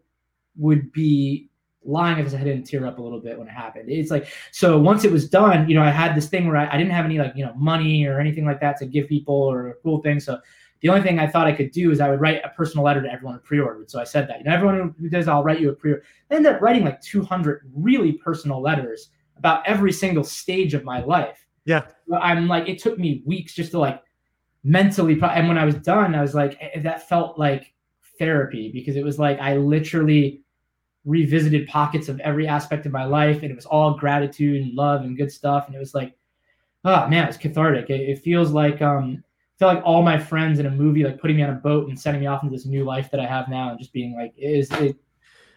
would 0.56 0.92
be 0.92 1.49
lying 1.84 2.18
if 2.24 2.34
I 2.34 2.38
didn't 2.38 2.64
tear 2.64 2.86
up 2.86 2.98
a 2.98 3.02
little 3.02 3.20
bit 3.20 3.38
when 3.38 3.48
it 3.48 3.52
happened. 3.52 3.90
It's 3.90 4.10
like 4.10 4.28
so 4.52 4.78
once 4.78 5.04
it 5.04 5.12
was 5.12 5.28
done, 5.28 5.68
you 5.68 5.74
know, 5.74 5.82
I 5.82 5.90
had 5.90 6.14
this 6.14 6.28
thing 6.28 6.46
where 6.46 6.56
I, 6.56 6.68
I 6.68 6.76
didn't 6.76 6.92
have 6.92 7.04
any 7.04 7.18
like 7.18 7.32
you 7.34 7.44
know 7.44 7.54
money 7.54 8.06
or 8.06 8.20
anything 8.20 8.44
like 8.44 8.60
that 8.60 8.78
to 8.78 8.86
give 8.86 9.08
people 9.08 9.34
or 9.34 9.76
cool 9.82 10.00
things. 10.02 10.24
So 10.24 10.38
the 10.80 10.88
only 10.88 11.02
thing 11.02 11.18
I 11.18 11.26
thought 11.26 11.46
I 11.46 11.52
could 11.52 11.72
do 11.72 11.90
is 11.90 12.00
I 12.00 12.08
would 12.08 12.20
write 12.20 12.40
a 12.44 12.48
personal 12.50 12.84
letter 12.84 13.02
to 13.02 13.12
everyone 13.12 13.34
who 13.34 13.40
pre-ordered. 13.40 13.90
So 13.90 14.00
I 14.00 14.04
said 14.04 14.28
that. 14.28 14.38
You 14.38 14.44
know, 14.44 14.54
everyone 14.54 14.94
who 14.98 15.08
does, 15.10 15.28
I'll 15.28 15.42
write 15.42 15.60
you 15.60 15.68
a 15.70 15.74
pre-order. 15.74 16.02
I 16.30 16.36
ended 16.36 16.54
up 16.54 16.62
writing 16.62 16.84
like 16.84 17.02
200 17.02 17.70
really 17.74 18.12
personal 18.12 18.62
letters 18.62 19.10
about 19.36 19.66
every 19.66 19.92
single 19.92 20.24
stage 20.24 20.72
of 20.72 20.82
my 20.82 21.02
life. 21.02 21.46
Yeah. 21.66 21.82
I'm 22.18 22.48
like, 22.48 22.66
it 22.68 22.78
took 22.78 22.98
me 22.98 23.22
weeks 23.26 23.54
just 23.54 23.72
to 23.72 23.78
like 23.78 24.02
mentally. 24.64 25.20
And 25.20 25.48
when 25.48 25.58
I 25.58 25.66
was 25.66 25.74
done, 25.76 26.14
I 26.14 26.22
was 26.22 26.34
like, 26.34 26.56
eh, 26.60 26.80
that 26.80 27.08
felt 27.08 27.38
like 27.38 27.74
therapy 28.18 28.70
because 28.72 28.96
it 28.96 29.04
was 29.04 29.18
like 29.18 29.38
I 29.38 29.56
literally 29.56 30.42
revisited 31.04 31.66
pockets 31.68 32.08
of 32.08 32.20
every 32.20 32.46
aspect 32.46 32.86
of 32.86 32.92
my 32.92 33.04
life, 33.04 33.42
and 33.42 33.50
it 33.50 33.54
was 33.54 33.66
all 33.66 33.94
gratitude 33.94 34.62
and 34.62 34.74
love 34.74 35.02
and 35.02 35.16
good 35.16 35.32
stuff. 35.32 35.66
And 35.66 35.74
it 35.74 35.78
was 35.78 35.94
like, 35.94 36.14
oh 36.84 37.06
man, 37.08 37.28
it's 37.28 37.36
cathartic. 37.36 37.90
It, 37.90 38.00
it 38.00 38.18
feels 38.20 38.50
like 38.50 38.82
um 38.82 39.22
feel 39.58 39.68
like 39.68 39.82
all 39.84 40.02
my 40.02 40.18
friends 40.18 40.58
in 40.58 40.66
a 40.66 40.70
movie 40.70 41.04
like 41.04 41.20
putting 41.20 41.36
me 41.36 41.42
on 41.42 41.50
a 41.50 41.54
boat 41.54 41.88
and 41.88 41.98
sending 41.98 42.22
me 42.22 42.26
off 42.26 42.42
into 42.42 42.54
this 42.54 42.64
new 42.64 42.82
life 42.82 43.10
that 43.10 43.20
I 43.20 43.26
have 43.26 43.48
now 43.48 43.70
and 43.70 43.78
just 43.78 43.92
being 43.92 44.16
like 44.16 44.32
is 44.36 44.70
it 44.72 44.96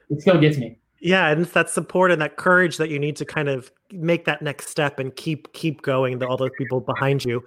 it 0.10 0.22
still 0.22 0.40
gets 0.40 0.58
me. 0.58 0.78
Yeah, 1.00 1.30
and 1.30 1.42
it's 1.42 1.52
that 1.52 1.70
support 1.70 2.12
and 2.12 2.22
that 2.22 2.38
courage 2.38 2.78
that 2.78 2.90
you 2.90 2.98
need 2.98 3.18
to 3.18 3.26
kind 3.26 3.50
of 3.50 3.70
make 3.92 4.24
that 4.24 4.42
next 4.42 4.70
step 4.70 5.00
and 5.00 5.14
keep 5.14 5.52
keep 5.52 5.82
going. 5.82 6.20
The, 6.20 6.28
all 6.28 6.38
those 6.38 6.52
people 6.58 6.80
behind 6.80 7.26
you. 7.26 7.44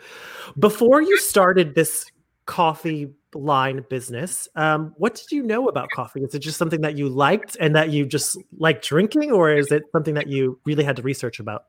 Before 0.59 1.01
you 1.01 1.17
started 1.19 1.75
this 1.75 2.05
coffee 2.47 3.09
line 3.35 3.85
business, 3.91 4.49
um, 4.57 4.95
what 4.97 5.15
did 5.15 5.31
you 5.31 5.43
know 5.43 5.69
about 5.69 5.91
coffee? 5.91 6.23
Is 6.23 6.35
it 6.35 6.39
just 6.39 6.57
something 6.57 6.81
that 6.81 6.97
you 6.97 7.09
liked 7.09 7.57
and 7.61 7.75
that 7.77 7.91
you 7.91 8.07
just 8.07 8.39
like 8.59 8.83
drinking, 8.83 9.33
or 9.33 9.53
is 9.53 9.71
it 9.71 9.83
something 9.93 10.15
that 10.15 10.29
you 10.29 10.59
really 10.65 10.85
had 10.85 10.97
to 10.97 11.03
research 11.03 11.39
about? 11.41 11.65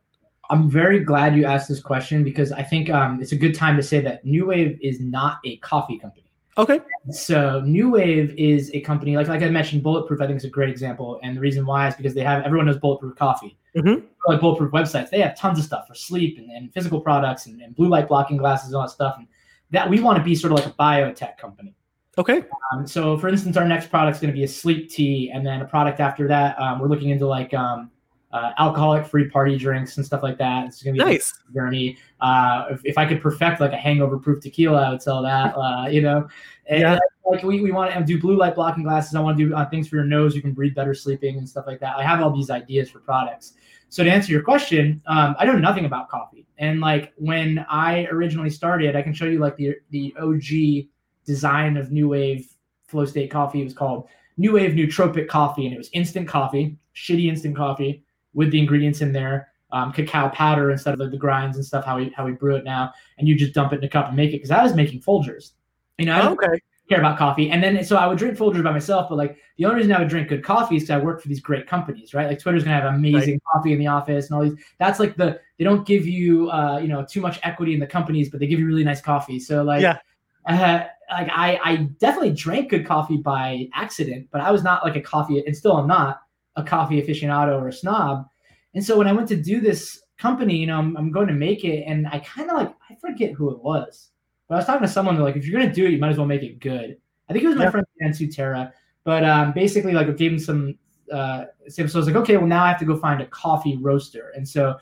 I'm 0.50 0.70
very 0.70 1.02
glad 1.02 1.36
you 1.36 1.46
asked 1.46 1.68
this 1.68 1.82
question 1.82 2.24
because 2.24 2.52
I 2.52 2.64
think 2.64 2.90
um, 2.90 3.22
it's 3.22 3.34
a 3.34 3.36
good 3.36 3.54
time 3.54 3.76
to 3.76 3.84
say 3.84 4.00
that 4.02 4.26
Noowave 4.26 4.78
is 4.82 5.00
not 5.00 5.40
a 5.46 5.58
coffee 5.58 6.00
company. 6.00 6.24
Okay. 6.58 6.80
So 7.12 7.62
Noowave 7.62 8.34
is 8.36 8.72
a 8.74 8.80
company 8.82 9.16
like 9.16 9.28
like 9.28 9.44
I 9.44 9.50
mentioned, 9.50 9.84
Bulletproof. 9.84 10.22
I 10.22 10.28
think 10.28 10.38
is 10.38 10.46
a 10.46 10.50
great 10.50 10.70
example, 10.70 11.20
and 11.22 11.36
the 11.38 11.42
reason 11.42 11.66
why 11.66 11.88
is 11.88 11.96
because 11.96 12.14
they 12.16 12.24
have 12.24 12.44
everyone 12.44 12.66
knows 12.66 12.80
Bulletproof 12.80 13.16
coffee. 13.16 13.58
Mm-hmm. 13.76 14.06
Like 14.28 14.42
Bulletproof 14.42 14.72
websites, 14.72 15.12
they 15.12 15.20
have 15.22 15.38
tons 15.38 15.60
of 15.60 15.66
stuff 15.66 15.88
for 15.88 15.94
sleep 15.94 16.40
and, 16.40 16.50
and 16.50 16.74
physical 16.74 17.00
products 17.00 17.46
and, 17.46 17.62
and, 17.62 17.76
blue 17.76 17.88
light 17.88 18.08
blocking 18.08 18.36
glasses 18.36 18.70
and 18.70 18.76
all 18.76 18.82
that 18.82 18.90
stuff. 18.90 19.16
And 19.20 19.28
that 19.72 19.90
we 19.90 20.00
want 20.00 20.18
to 20.18 20.24
be 20.24 20.36
sort 20.36 20.54
of 20.54 20.60
like 20.60 20.68
a 20.68 20.74
biotech 20.76 21.38
company. 21.38 21.74
Okay. 22.18 22.44
Um, 22.72 22.88
so 22.88 23.18
for 23.18 23.28
instance, 23.28 23.58
our 23.58 23.68
next 23.68 23.90
product 23.90 24.18
is 24.18 24.22
going 24.22 24.34
to 24.34 24.38
be 24.38 24.44
a 24.44 24.48
sleep 24.48 24.90
tea, 24.90 25.32
and 25.34 25.46
then 25.46 25.62
a 25.62 25.66
product 25.66 26.00
after 26.00 26.28
that, 26.28 26.60
um, 26.60 26.80
we're 26.80 26.88
looking 26.88 27.10
into 27.10 27.28
like 27.28 27.54
um, 27.54 27.92
uh, 28.32 28.52
alcoholic 28.58 29.06
free 29.06 29.30
party 29.30 29.58
drinks 29.58 29.98
and 29.98 30.06
stuff 30.06 30.24
like 30.24 30.38
that. 30.38 30.66
It's 30.66 30.84
gonna 30.84 30.94
be 30.94 31.00
nice 31.00 31.34
journey. 31.54 31.98
Uh, 32.20 32.66
if, 32.72 32.82
if 32.84 32.98
I 32.98 33.06
could 33.06 33.22
perfect 33.22 33.62
like 33.62 33.72
a 33.72 33.78
hangover 33.78 34.18
proof 34.18 34.42
tequila, 34.42 34.88
I 34.88 34.90
would 34.92 35.02
sell 35.02 35.22
that. 35.24 35.56
Uh, 35.56 35.88
you 35.88 36.02
know, 36.02 36.28
and 36.66 36.82
yeah. 36.82 37.00
like 37.26 37.44
we, 37.44 37.62
we 37.62 37.72
want 37.72 37.94
to 37.94 38.04
do 38.04 38.20
blue 38.20 38.38
light 38.38 38.56
blocking 38.56 38.84
glasses. 38.84 39.16
I 39.16 39.22
want 39.22 39.38
to 39.38 39.50
do 39.50 39.56
uh, 39.56 39.70
things 39.70 39.88
for 39.88 39.96
your 39.96 40.06
nose. 40.06 40.36
You 40.36 40.42
can 40.42 40.54
breathe 40.54 40.76
better 40.76 40.94
sleeping 40.94 41.38
and 41.38 41.48
stuff 41.48 41.66
like 41.68 41.80
that. 41.80 41.96
I 41.96 42.04
have 42.04 42.22
all 42.22 42.32
these 42.32 42.50
ideas 42.50 42.90
for 42.90 43.00
products. 43.00 43.54
So 43.90 44.04
to 44.04 44.10
answer 44.12 44.32
your 44.32 44.42
question, 44.42 45.02
um, 45.08 45.36
I 45.40 45.46
know 45.46 45.54
nothing 45.54 45.86
about 45.86 46.10
coffee. 46.10 46.46
And 46.58 46.80
like 46.80 47.14
when 47.18 47.66
I 47.70 48.06
originally 48.06 48.50
started, 48.50 48.96
I 48.96 49.02
can 49.02 49.14
show 49.14 49.26
you 49.26 49.40
like 49.40 49.56
the 49.58 49.76
the 49.92 50.14
OG 50.20 50.88
design 51.26 51.78
of 51.78 51.90
Noowave 51.90 52.46
Flow 52.88 53.06
State 53.06 53.30
Coffee. 53.30 53.62
It 53.62 53.66
was 53.66 53.74
called 53.74 54.08
Noowave 54.40 54.76
Nootropic 54.76 55.28
Coffee, 55.28 55.66
and 55.66 55.74
it 55.74 55.78
was 55.78 55.90
instant 55.94 56.28
coffee, 56.28 56.78
shitty 56.96 57.28
instant 57.28 57.56
coffee 57.56 58.04
with 58.34 58.52
the 58.52 58.60
ingredients 58.60 59.02
in 59.02 59.12
there, 59.12 59.50
um, 59.72 59.92
cacao 59.92 60.30
powder 60.30 60.72
instead 60.72 60.94
of 60.94 61.00
the, 61.00 61.10
the, 61.10 61.18
grinds 61.18 61.58
and 61.58 61.66
stuff. 61.66 61.86
How 61.86 61.98
we 61.98 62.10
how 62.10 62.26
we 62.26 62.32
brew 62.32 62.56
it 62.56 62.64
now, 62.64 62.92
and 63.18 63.28
you 63.28 63.36
just 63.36 63.54
dump 63.54 63.74
it 63.74 63.78
in 63.80 63.84
a 63.84 63.90
cup 63.90 64.08
and 64.08 64.16
make 64.18 64.30
it. 64.30 64.38
Because 64.38 64.52
I 64.52 64.64
was 64.64 64.74
making 64.74 65.02
Folgers, 65.02 65.52
you 65.98 66.06
know. 66.06 66.32
Okay. 66.32 66.60
Care 66.90 67.00
about 67.00 67.18
coffee, 67.18 67.50
and 67.50 67.62
then 67.62 67.84
so 67.84 67.98
I 67.98 68.08
would 68.08 68.18
drink 68.18 68.38
Folgers 68.38 68.64
by 68.64 68.72
myself. 68.72 69.10
But 69.10 69.18
like 69.18 69.38
the 69.58 69.66
only 69.66 69.78
reason 69.78 69.92
I 69.92 70.00
would 70.00 70.08
drink 70.08 70.30
good 70.30 70.44
coffee 70.44 70.78
is 70.78 70.84
because 70.84 71.02
I 71.02 71.04
work 71.04 71.22
for 71.22 71.28
these 71.28 71.40
great 71.40 71.68
companies, 71.68 72.14
right? 72.14 72.28
Like 72.28 72.40
Twitter's 72.40 72.64
gonna 72.64 72.80
have 72.80 72.94
amazing 72.94 73.34
right. 73.34 73.42
coffee 73.54 73.74
in 73.74 73.80
the 73.80 73.88
office 73.88 74.30
and 74.30 74.38
all 74.38 74.44
these. 74.44 74.58
That's 74.80 75.00
like 75.00 75.16
the 75.16 75.40
they 75.58 75.64
don't 75.64 75.86
give 75.86 76.06
you 76.06 76.50
uh, 76.50 76.80
you 76.80 76.88
know 76.88 77.06
too 77.06 77.22
much 77.22 77.40
equity 77.44 77.74
in 77.74 77.80
the 77.80 77.88
companies, 77.88 78.30
but 78.30 78.40
they 78.40 78.48
give 78.48 78.60
you 78.60 78.66
really 78.66 78.84
nice 78.84 79.02
coffee. 79.02 79.40
So 79.40 79.64
like 79.64 79.82
yeah. 79.82 80.00
Uh, 80.48 80.86
like 81.10 81.30
I, 81.30 81.60
I 81.64 81.76
definitely 82.00 82.32
drank 82.32 82.70
good 82.70 82.86
coffee 82.86 83.18
by 83.18 83.68
accident, 83.74 84.28
but 84.32 84.42
I 84.42 84.52
was 84.52 84.64
not 84.64 84.84
like 84.84 84.96
a 84.96 85.02
coffee, 85.02 85.44
and 85.46 85.56
still 85.56 85.78
I'm 85.78 85.88
not 85.88 86.22
a 86.56 86.64
coffee 86.64 87.02
aficionado 87.02 87.62
or 87.62 87.68
a 87.68 87.74
snob. 87.74 88.26
And 88.74 88.84
so 88.84 88.98
when 88.98 89.08
I 89.08 89.14
went 89.14 89.28
to 89.30 89.36
do 89.36 89.60
this 89.62 90.02
company, 90.18 90.56
you 90.58 90.68
know, 90.68 90.78
I'm, 90.78 90.96
I'm 90.98 91.12
going 91.12 91.28
to 91.28 91.34
make 91.34 91.64
it, 91.64 91.84
and 91.86 92.08
I 92.08 92.20
kind 92.20 92.50
of 92.50 92.58
like 92.58 92.74
I 92.90 92.96
forget 92.96 93.34
who 93.34 93.52
it 93.52 93.62
was, 93.62 94.10
but 94.48 94.56
I 94.56 94.58
was 94.58 94.66
talking 94.66 94.88
to 94.88 94.92
someone 94.92 95.18
like, 95.20 95.36
if 95.36 95.46
you're 95.46 95.60
gonna 95.60 95.74
do 95.74 95.86
it, 95.86 95.92
you 95.92 96.00
might 96.00 96.10
as 96.10 96.18
well 96.18 96.28
make 96.28 96.44
it 96.44 96.60
good. 96.60 96.98
I 97.30 97.34
think 97.34 97.44
it 97.44 97.48
was 97.48 97.58
my 97.58 97.66
yeah. 97.66 97.72
friend 97.72 97.88
Dan 98.02 98.12
Sutera, 98.12 98.72
but 99.04 99.24
um, 99.24 99.52
basically 99.54 99.94
like 99.94 100.08
I 100.08 100.12
gave 100.12 100.32
him 100.32 100.40
some. 100.40 100.78
Uh, 101.12 101.46
so 101.70 101.84
I 101.84 101.86
was 101.86 101.96
like, 101.96 102.16
okay, 102.16 102.38
well 102.38 102.48
now 102.48 102.64
I 102.64 102.70
have 102.70 102.80
to 102.80 102.86
go 102.86 102.98
find 102.98 103.22
a 103.22 103.26
coffee 103.28 103.78
roaster, 103.78 104.32
and 104.36 104.48
so 104.48 104.78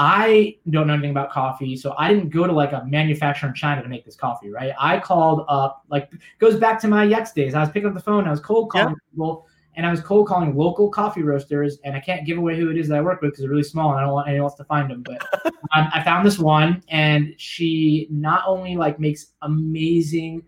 I 0.00 0.56
don't 0.70 0.86
know 0.86 0.92
anything 0.92 1.10
about 1.10 1.32
coffee, 1.32 1.76
so 1.76 1.92
I 1.98 2.12
didn't 2.12 2.30
go 2.30 2.46
to 2.46 2.52
like 2.52 2.70
a 2.70 2.84
manufacturer 2.86 3.48
in 3.48 3.54
China 3.56 3.82
to 3.82 3.88
make 3.88 4.04
this 4.04 4.14
coffee, 4.14 4.48
right? 4.48 4.72
I 4.78 5.00
called 5.00 5.44
up, 5.48 5.84
like, 5.90 6.08
goes 6.38 6.54
back 6.54 6.80
to 6.82 6.88
my 6.88 7.04
Yext 7.04 7.34
days. 7.34 7.52
I 7.52 7.58
was 7.58 7.68
picking 7.68 7.88
up 7.88 7.94
the 7.94 8.00
phone, 8.00 8.24
I 8.28 8.30
was 8.30 8.38
cold 8.38 8.70
calling 8.70 8.90
yeah. 8.90 9.10
people, 9.10 9.47
and 9.78 9.86
I 9.86 9.92
was 9.92 10.00
cold 10.00 10.26
calling 10.26 10.56
local 10.56 10.90
coffee 10.90 11.22
roasters, 11.22 11.78
and 11.84 11.94
I 11.94 12.00
can't 12.00 12.26
give 12.26 12.36
away 12.36 12.58
who 12.58 12.68
it 12.68 12.76
is 12.76 12.88
that 12.88 12.98
I 12.98 13.00
work 13.00 13.22
with 13.22 13.30
because 13.30 13.42
they're 13.42 13.50
really 13.50 13.62
small 13.62 13.92
and 13.92 14.00
I 14.00 14.02
don't 14.02 14.12
want 14.12 14.26
anyone 14.28 14.46
else 14.46 14.56
to 14.56 14.64
find 14.64 14.90
them. 14.90 15.04
But 15.04 15.24
um, 15.72 15.88
I 15.92 16.02
found 16.02 16.26
this 16.26 16.36
one, 16.36 16.82
and 16.88 17.32
she 17.38 18.08
not 18.10 18.42
only 18.44 18.74
like 18.74 18.98
makes 18.98 19.34
amazing 19.42 20.42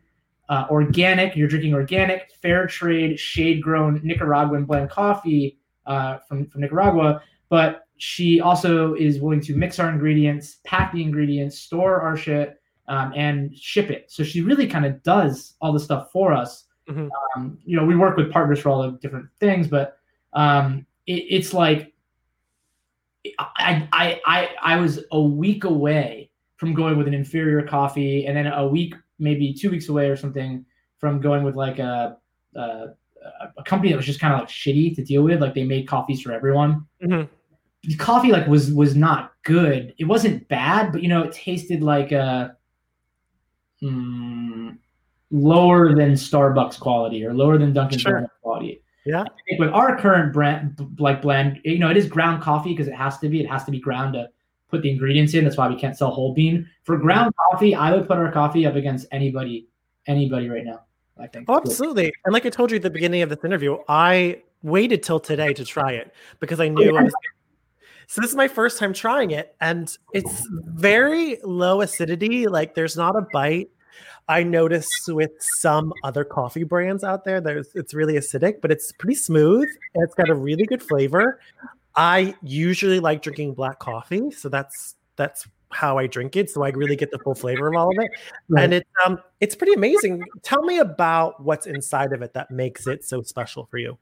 uh, 0.49 0.67
organic, 0.69 1.37
you're 1.37 1.47
drinking 1.47 1.75
organic, 1.75 2.33
fair 2.43 2.67
trade, 2.67 3.21
shade 3.21 3.63
grown 3.63 4.01
Nicaraguan 4.03 4.65
blend 4.65 4.91
coffee 4.91 5.61
uh, 5.87 6.19
from 6.29 6.47
from 6.47 6.63
Nicaragua, 6.63 7.23
but 7.51 7.87
she 7.99 8.41
also 8.41 8.95
is 8.95 9.21
willing 9.21 9.41
to 9.43 9.55
mix 9.55 9.79
our 9.79 9.91
ingredients, 9.91 10.57
pack 10.65 10.93
the 10.93 11.03
ingredients, 11.03 11.57
store 11.57 12.01
our 12.01 12.17
shit, 12.17 12.61
um, 12.89 13.13
and 13.15 13.57
ship 13.57 13.93
it. 13.93 14.11
So 14.11 14.25
she 14.25 14.41
really 14.41 14.67
kind 14.67 14.85
of 14.85 15.01
does 15.05 15.55
all 15.61 15.73
the 15.73 15.79
stuff 15.79 16.11
for 16.11 16.33
us 16.33 16.65
Mm-hmm. 16.91 17.09
Um, 17.37 17.59
you 17.65 17.77
know, 17.77 17.85
we 17.85 17.97
work 17.97 18.17
with 18.17 18.33
partners 18.33 18.61
for 18.61 18.71
all 18.71 18.83
the 18.83 18.99
different 18.99 19.29
things, 19.39 19.69
but 19.69 19.99
um, 20.33 20.87
it, 21.07 21.25
it's 21.29 21.55
like 21.55 21.93
I, 23.39 23.89
I 23.93 24.21
I 24.27 24.49
I 24.63 24.77
was 24.77 25.05
a 25.13 25.21
week 25.21 25.65
away 25.65 26.31
from 26.57 26.75
going 26.75 26.97
with 26.97 27.07
an 27.07 27.15
inferior 27.15 27.67
coffee, 27.67 28.27
and 28.27 28.37
then 28.37 28.47
a 28.47 28.67
week, 28.67 28.95
maybe 29.19 29.53
two 29.53 29.71
weeks 29.71 29.89
away 29.89 30.09
or 30.09 30.17
something, 30.17 30.65
from 30.99 31.21
going 31.21 31.45
with 31.45 31.55
like 31.55 31.79
a 31.79 32.17
a, 32.55 32.87
a 33.57 33.63
company 33.65 33.91
that 33.91 33.97
was 33.97 34.07
just 34.07 34.21
kind 34.21 34.35
of 34.35 34.41
like 34.41 34.49
shitty 34.49 34.95
to 34.97 35.05
deal 35.05 35.23
with. 35.23 35.41
Like 35.41 35.55
they 35.55 35.65
made 35.65 35.87
coffees 35.87 36.23
for 36.23 36.33
everyone. 36.33 36.87
Mm-hmm. 37.03 37.27
The 37.85 37.97
coffee 37.97 38.31
like 38.31 38.47
was 38.47 38.73
was 38.73 38.95
not 38.97 39.33
good. 39.43 39.95
It 39.99 40.05
wasn't 40.05 40.49
bad, 40.49 40.93
but 40.93 41.03
you 41.03 41.09
know, 41.09 41.23
it 41.23 41.33
tasted 41.33 41.83
like 41.83 42.13
a. 42.13 42.57
Hmm, 43.81 44.50
lower 45.31 45.95
than 45.95 46.13
Starbucks 46.13 46.79
quality 46.81 47.25
or 47.25 47.35
lower 47.35 47.59
than 47.59 47.73
Dunkin' 47.73 47.99
sure. 47.99 48.15
Donuts 48.15 48.35
quality. 48.43 48.83
Yeah. 49.05 49.23
I 49.23 49.29
think 49.49 49.61
with 49.61 49.71
our 49.71 49.99
current 49.99 50.33
brand, 50.33 50.79
like 50.99 51.23
blend, 51.23 51.61
you 51.65 51.79
know, 51.79 51.91
it 51.91 51.97
is 51.97 52.07
ground 52.07 52.43
coffee 52.43 52.71
because 52.71 52.89
it 52.89 52.95
has 52.95 53.19
to 53.19 53.29
be. 53.29 53.41
It 53.41 53.49
has 53.49 53.65
to 53.65 53.71
be 53.71 53.81
ground 53.81 54.15
to 54.15 54.29
put 54.69 54.83
the 54.83 54.91
ingredients 54.91 55.35
in. 55.35 55.45
That's 55.45 55.57
why 55.57 55.69
we 55.69 55.77
can't 55.77 55.97
sell 55.97 56.11
whole 56.11 56.35
bean. 56.35 56.69
For 56.85 56.99
ground 56.99 57.35
coffee, 57.51 57.75
I 57.75 57.93
would 57.93 58.07
put 58.07 58.19
our 58.19 58.31
coffee 58.31 58.67
up 58.67 58.75
against 58.75 59.07
anybody, 59.11 59.69
anybody 60.07 60.49
right 60.49 60.65
now. 60.65 60.83
I 61.19 61.27
think. 61.27 61.47
Oh, 61.49 61.57
absolutely. 61.57 62.13
And 62.25 62.33
like 62.33 62.47
I 62.47 62.51
told 62.51 62.71
you 62.71 62.77
at 62.77 62.83
the 62.83 62.91
beginning 62.91 63.23
of 63.23 63.29
this 63.29 63.45
interview, 63.45 63.79
I 63.89 64.43
waited 64.63 65.03
till 65.03 65.21
today 65.21 65.55
to 65.55 65.65
try 65.65 65.93
it 65.93 66.13
because 66.39 66.61
I 66.61 66.69
knew. 66.69 66.97
I 66.97 67.03
was 67.03 67.15
So 68.07 68.21
this 68.21 68.31
is 68.31 68.37
my 68.37 68.49
first 68.49 68.79
time 68.79 68.93
trying 68.93 69.31
it, 69.31 69.55
and 69.61 69.97
it's 70.13 70.47
very 70.51 71.39
low 71.45 71.81
acidity. 71.81 72.49
Like 72.49 72.75
there's 72.75 72.97
not 72.97 73.17
a 73.17 73.27
bite. 73.33 73.71
I 74.31 74.45
notice 74.45 74.89
with 75.09 75.33
some 75.41 75.93
other 76.05 76.23
coffee 76.25 76.63
brands 76.63 77.03
out 77.03 77.25
there, 77.25 77.41
there's 77.41 77.69
it's 77.75 77.93
really 77.93 78.15
acidic, 78.15 78.61
but 78.63 78.71
it's 78.71 78.93
pretty 78.93 79.17
smooth. 79.17 79.69
And 79.95 80.05
it's 80.05 80.15
got 80.15 80.31
a 80.31 80.35
really 80.35 80.65
good 80.65 80.81
flavor. 80.83 81.41
I 81.97 82.37
usually 82.41 83.01
like 83.01 83.23
drinking 83.23 83.55
black 83.55 83.81
coffee, 83.81 84.31
so 84.31 84.49
that's 84.49 84.95
that's 85.17 85.49
how 85.73 85.99
I 85.99 86.07
drink 86.07 86.37
it. 86.37 86.49
So 86.49 86.63
I 86.63 86.69
really 86.71 86.95
get 86.95 87.11
the 87.11 87.19
full 87.19 87.35
flavor 87.35 87.69
of 87.69 87.75
all 87.75 87.91
of 87.91 87.99
it, 88.05 88.11
Right. 88.49 88.63
and 88.65 88.75
it's 88.75 88.89
um 89.05 89.19
it's 89.41 89.57
pretty 89.57 89.73
amazing. 89.73 90.25
Tell 90.45 90.63
me 90.63 90.79
about 90.79 91.43
what's 91.43 91.67
inside 91.67 92.13
of 92.13 92.23
it 92.23 92.33
that 92.35 92.53
makes 92.53 92.87
it 92.87 93.05
so 93.05 93.23
special 93.23 93.67
for 93.67 93.79
you. 93.79 93.99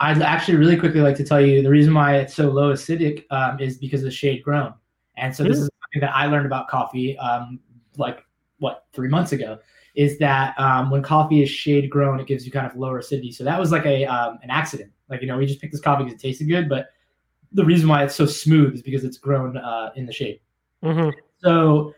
I'd 0.00 0.20
actually 0.22 0.58
really 0.58 0.76
quickly 0.76 1.00
like 1.02 1.16
to 1.18 1.24
tell 1.24 1.40
you 1.40 1.62
the 1.62 1.70
reason 1.70 1.94
why 1.94 2.16
it's 2.16 2.34
so 2.34 2.50
low 2.50 2.72
acidic 2.72 3.24
um, 3.30 3.60
is 3.60 3.78
because 3.78 4.00
of 4.00 4.06
the 4.06 4.10
shade 4.10 4.42
grown. 4.42 4.74
And 5.16 5.34
so 5.34 5.44
this 5.44 5.58
Mm. 5.58 5.62
is 5.62 5.70
something 5.82 6.00
that 6.00 6.16
I 6.16 6.26
learned 6.26 6.46
about 6.46 6.66
coffee 6.68 7.16
um, 7.18 7.60
like 7.96 8.24
what 8.58 8.84
three 8.92 9.08
months 9.08 9.32
ago 9.32 9.58
is 9.94 10.18
that 10.18 10.58
um, 10.58 10.90
when 10.90 11.02
coffee 11.02 11.42
is 11.42 11.50
shade 11.50 11.90
grown, 11.90 12.20
it 12.20 12.26
gives 12.26 12.44
you 12.46 12.52
kind 12.52 12.66
of 12.66 12.76
lower 12.76 12.98
acidity. 12.98 13.32
So 13.32 13.44
that 13.44 13.58
was 13.58 13.72
like 13.72 13.84
a 13.86 14.04
um, 14.06 14.38
an 14.42 14.50
accident. 14.50 14.92
Like 15.08 15.22
you 15.22 15.26
know, 15.26 15.36
we 15.36 15.46
just 15.46 15.60
picked 15.60 15.72
this 15.72 15.80
coffee 15.80 16.04
because 16.04 16.20
it 16.20 16.22
tasted 16.22 16.48
good, 16.48 16.68
but 16.68 16.90
the 17.52 17.64
reason 17.64 17.88
why 17.88 18.04
it's 18.04 18.14
so 18.14 18.26
smooth 18.26 18.74
is 18.74 18.82
because 18.82 19.04
it's 19.04 19.16
grown 19.16 19.56
uh, 19.56 19.90
in 19.96 20.06
the 20.06 20.12
shade. 20.12 20.40
So 21.42 21.94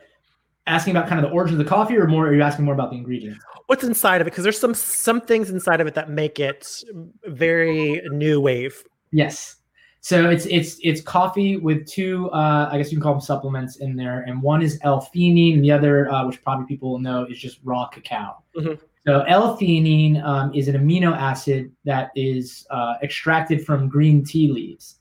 asking 0.67 0.97
about 0.97 1.09
kind 1.09 1.23
of 1.23 1.31
the 1.31 1.35
origin 1.35 1.59
of 1.61 1.65
the 1.65 1.69
coffee, 1.69 1.97
or 1.97 2.07
more? 2.07 2.29
Are 2.29 2.35
you 2.35 2.43
asking 2.43 2.65
more 2.65 2.75
about 2.75 2.91
the 2.91 2.97
ingredients? 2.97 3.45
What's 3.67 3.85
inside 3.85 4.21
of 4.21 4.27
it? 4.27 4.31
Because 4.31 4.45
there's 4.45 4.59
some 4.59 4.75
some 4.75 5.21
things 5.21 5.51
inside 5.51 5.81
of 5.81 5.87
it 5.87 5.95
that 5.95 6.11
make 6.11 6.39
it 6.41 6.83
very 7.25 8.01
new 8.11 8.41
wave. 8.41 8.83
Yes. 9.13 9.57
So 10.03 10.31
it's 10.31 10.47
it's 10.47 10.79
it's 10.83 11.03
coffee 11.03 11.59
with 11.59 11.87
two, 11.87 12.31
uh, 12.31 12.71
I 12.73 12.79
guess 12.79 12.91
you 12.91 12.97
can 12.97 13.03
call 13.03 13.13
them 13.13 13.21
supplements 13.21 13.77
in 13.77 13.97
there, 13.97 14.23
and 14.23 14.41
one 14.41 14.63
is 14.63 14.79
L-theanine, 14.83 15.55
and 15.55 15.65
the 15.65 15.71
other, 15.73 16.11
uh, 16.11 16.27
which 16.27 16.43
probably 16.43 16.65
people 16.67 16.93
will 16.93 16.99
know, 16.99 17.25
is 17.27 17.39
just 17.39 17.61
raw 17.65 17.87
cacao. 17.87 18.43
Mhm. 18.57 18.81
So 19.07 19.21
L-theanine 19.23 20.23
um, 20.25 20.55
is 20.55 20.69
an 20.69 20.77
amino 20.77 21.15
acid 21.17 21.71
that 21.85 22.13
is 22.15 22.67
uh, 22.71 22.95
extracted 23.03 23.65
from 23.67 23.89
green 23.91 24.25
tea 24.25 24.49
leaves, 24.51 25.01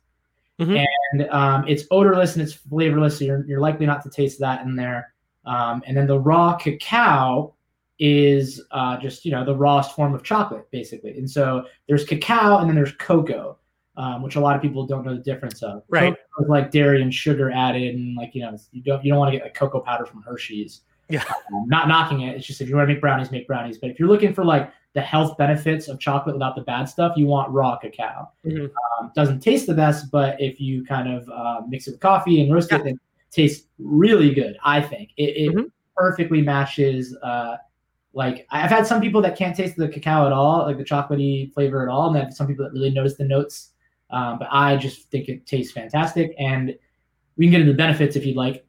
Mhm. 0.59 0.85
and 1.13 1.29
um, 1.29 1.65
it's 1.67 1.85
odorless 1.91 2.33
and 2.35 2.41
it's 2.43 2.53
flavorless. 2.53 3.19
So 3.19 3.25
you're 3.25 3.45
you're 3.45 3.61
likely 3.61 3.85
not 3.85 4.03
to 4.03 4.09
taste 4.09 4.37
that 4.41 4.65
in 4.65 4.75
there. 4.75 5.13
Um, 5.45 5.81
and 5.87 5.95
then 5.95 6.07
the 6.07 6.19
raw 6.19 6.57
cacao 6.57 7.53
is 7.99 8.61
uh, 8.71 8.97
just 8.97 9.23
you 9.23 9.31
know 9.31 9.45
the 9.45 9.55
rawest 9.55 9.95
form 9.95 10.13
of 10.13 10.23
chocolate, 10.23 10.69
basically. 10.71 11.17
And 11.17 11.29
so 11.31 11.65
there's 11.87 12.03
cacao 12.03 12.57
and 12.57 12.67
then 12.69 12.75
there's 12.75 12.91
cocoa 12.93 13.57
um, 13.99 14.21
which 14.23 14.35
a 14.37 14.39
lot 14.39 14.55
of 14.55 14.61
people 14.61 14.85
don't 14.87 15.05
know 15.05 15.13
the 15.13 15.21
difference 15.21 15.61
of. 15.61 15.83
Right. 15.89 16.15
Like 16.47 16.71
dairy 16.71 17.01
and 17.01 17.13
sugar 17.13 17.51
added, 17.51 17.93
and 17.95 18.15
like 18.15 18.33
you 18.33 18.41
know, 18.41 18.57
you 18.71 18.81
don't 18.81 19.03
you 19.03 19.11
don't 19.11 19.19
want 19.19 19.31
to 19.33 19.37
get 19.37 19.43
like 19.45 19.53
cocoa 19.53 19.81
powder 19.81 20.05
from 20.05 20.21
Hershey's. 20.23 20.81
Yeah. 21.09 21.23
Um, 21.53 21.65
not 21.67 21.87
knocking 21.87 22.21
it. 22.21 22.35
It's 22.37 22.47
just 22.47 22.61
if 22.61 22.69
you 22.69 22.75
want 22.75 22.87
to 22.87 22.93
make 22.93 23.01
brownies, 23.01 23.29
make 23.29 23.45
brownies. 23.47 23.77
But 23.77 23.89
if 23.89 23.99
you're 23.99 24.07
looking 24.07 24.33
for 24.33 24.45
like 24.45 24.71
the 24.93 25.01
health 25.01 25.37
benefits 25.37 25.87
of 25.87 25.99
chocolate 25.99 26.35
without 26.35 26.55
the 26.55 26.61
bad 26.61 26.85
stuff, 26.85 27.17
you 27.17 27.25
want 27.27 27.51
raw 27.51 27.77
cacao. 27.77 28.29
Mhm. 28.45 28.69
Um, 28.99 29.11
doesn't 29.15 29.41
taste 29.41 29.67
the 29.67 29.73
best, 29.73 30.09
but 30.11 30.39
if 30.39 30.61
you 30.61 30.85
kind 30.85 31.11
of 31.11 31.27
uh, 31.29 31.61
mix 31.67 31.87
it 31.87 31.91
with 31.91 31.99
coffee 31.99 32.41
and 32.41 32.53
roast 32.53 32.71
Yeah. 32.71 32.79
it, 32.79 32.87
it 32.87 32.97
tastes 33.31 33.67
really 33.79 34.33
good. 34.33 34.57
I 34.63 34.81
think 34.81 35.09
it, 35.17 35.35
it 35.35 35.55
Mhm. 35.55 35.71
perfectly 35.95 36.41
matches. 36.41 37.17
Uh, 37.21 37.57
like 38.13 38.47
I've 38.51 38.69
had 38.71 38.87
some 38.87 39.01
people 39.01 39.21
that 39.23 39.35
can't 39.35 39.55
taste 39.55 39.75
the 39.77 39.89
cacao 39.89 40.25
at 40.25 40.31
all, 40.31 40.65
like 40.65 40.77
the 40.77 40.83
chocolatey 40.85 41.53
flavor 41.53 41.83
at 41.83 41.89
all, 41.89 42.07
and 42.07 42.15
then 42.15 42.31
some 42.31 42.47
people 42.47 42.63
that 42.65 42.71
really 42.71 42.91
notice 42.91 43.15
the 43.15 43.25
notes. 43.25 43.71
Um, 44.11 44.39
but 44.39 44.47
I 44.51 44.75
just 44.77 45.09
think 45.09 45.29
it 45.29 45.45
tastes 45.45 45.71
fantastic, 45.71 46.33
and 46.39 46.75
we 47.37 47.45
can 47.45 47.51
get 47.51 47.61
into 47.61 47.73
the 47.73 47.77
benefits 47.77 48.15
if 48.15 48.25
you'd 48.25 48.35
like. 48.35 48.65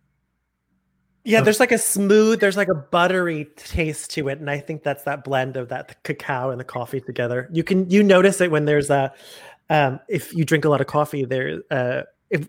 Yeah, 1.25 1.43
there's 1.43 1.61
like 1.61 1.73
a 1.73 1.79
smooth, 1.79 2.41
there's 2.41 2.57
like 2.57 2.69
a 2.69 2.75
buttery 2.75 3.47
taste 3.57 4.11
to 4.13 4.29
it, 4.29 4.39
and 4.39 4.51
I 4.51 4.59
think 4.59 4.83
that's 4.83 5.05
that 5.05 5.23
blend 5.23 5.57
of 5.57 5.69
that 5.69 5.89
the 5.89 5.95
cacao 6.03 6.51
and 6.51 6.59
the 6.59 6.65
coffee 6.65 7.01
together. 7.01 7.49
You 7.53 7.63
can 7.63 7.89
you 7.91 8.03
notice 8.03 8.41
it 8.41 8.51
when 8.51 8.65
there's 8.65 8.91
a 8.91 9.13
um, 9.69 10.01
if 10.09 10.35
you 10.35 10.45
drink 10.45 10.65
a 10.65 10.69
lot 10.69 10.81
of 10.81 10.87
coffee, 10.87 11.25
there 11.25 11.63
uh, 11.71 12.03
if 12.31 12.49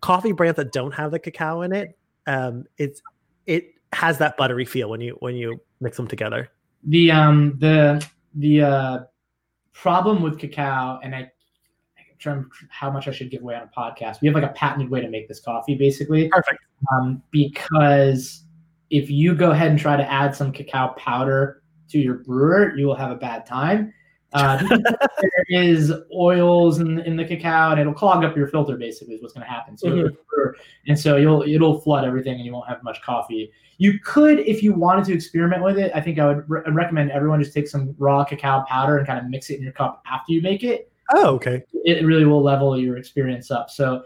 coffee 0.00 0.32
brands 0.32 0.56
that 0.56 0.72
don't 0.72 0.92
have 0.92 1.10
the 1.10 1.18
cacao 1.18 1.62
in 1.62 1.72
it, 1.72 1.96
um, 2.26 2.64
it's 2.76 3.02
it 3.46 3.74
has 3.92 4.18
that 4.18 4.36
buttery 4.36 4.64
feel 4.64 4.88
when 4.88 5.00
you 5.00 5.16
when 5.20 5.36
you 5.36 5.60
mix 5.80 5.96
them 5.96 6.08
together. 6.08 6.48
The 6.84 7.10
um 7.10 7.56
the 7.58 8.04
the 8.34 8.62
uh, 8.62 8.98
problem 9.72 10.22
with 10.22 10.38
cacao, 10.38 10.98
and 11.02 11.14
I, 11.14 11.31
I'm 12.26 12.50
how 12.68 12.90
much 12.90 13.08
I 13.08 13.10
should 13.12 13.30
give 13.30 13.42
away 13.42 13.54
on 13.56 13.62
a 13.62 13.70
podcast. 13.80 14.20
We 14.20 14.28
have 14.28 14.34
like 14.34 14.44
a 14.44 14.52
patented 14.54 14.90
way 14.90 15.00
to 15.00 15.08
make 15.08 15.28
this 15.28 15.40
coffee, 15.40 15.74
basically. 15.74 16.28
Perfect. 16.28 16.58
um, 16.92 17.22
because 17.30 18.44
if 18.90 19.10
you 19.10 19.34
go 19.34 19.50
ahead 19.52 19.70
and 19.70 19.78
try 19.78 19.96
to 19.96 20.10
add 20.12 20.34
some 20.34 20.52
cacao 20.52 20.88
powder 20.98 21.62
to 21.88 21.98
your 21.98 22.16
brewer, 22.16 22.74
you 22.76 22.86
will 22.86 22.94
have 22.94 23.10
a 23.10 23.16
bad 23.16 23.46
time. 23.46 23.92
Uh, 24.34 24.56
there 25.20 25.44
is 25.50 25.92
oils 26.14 26.78
in, 26.80 26.98
in 27.00 27.16
the 27.16 27.24
cacao, 27.24 27.72
and 27.72 27.80
it'll 27.80 27.92
clog 27.92 28.24
up 28.24 28.34
your 28.36 28.46
filter. 28.48 28.76
Basically, 28.76 29.14
is 29.14 29.22
what's 29.22 29.34
going 29.34 29.44
to 29.46 29.50
happen. 29.50 29.76
So, 29.76 29.88
Mhm. 29.88 30.10
and 30.86 30.98
so 30.98 31.16
you'll 31.16 31.42
it'll 31.42 31.80
flood 31.80 32.04
everything, 32.04 32.36
and 32.36 32.44
you 32.44 32.52
won't 32.52 32.68
have 32.68 32.82
much 32.82 33.02
coffee. 33.02 33.50
You 33.78 33.98
could, 33.98 34.38
if 34.40 34.62
you 34.62 34.74
wanted 34.74 35.04
to 35.06 35.12
experiment 35.14 35.62
with 35.64 35.76
it, 35.78 35.90
I 35.94 36.00
think 36.00 36.18
I 36.18 36.26
would 36.26 36.48
re- 36.48 36.62
recommend 36.68 37.10
everyone 37.10 37.42
just 37.42 37.52
take 37.52 37.66
some 37.66 37.94
raw 37.98 38.22
cacao 38.24 38.64
powder 38.68 38.98
and 38.98 39.06
kind 39.06 39.18
of 39.18 39.26
mix 39.26 39.50
it 39.50 39.56
in 39.56 39.62
your 39.62 39.72
cup 39.72 40.02
after 40.06 40.32
you 40.32 40.40
make 40.40 40.62
it 40.62 40.91
Oh, 41.14 41.34
okay. 41.34 41.62
it 41.84 42.04
really 42.04 42.24
will 42.24 42.42
level 42.42 42.78
your 42.78 42.96
experience 42.96 43.50
up. 43.50 43.70
So, 43.70 44.04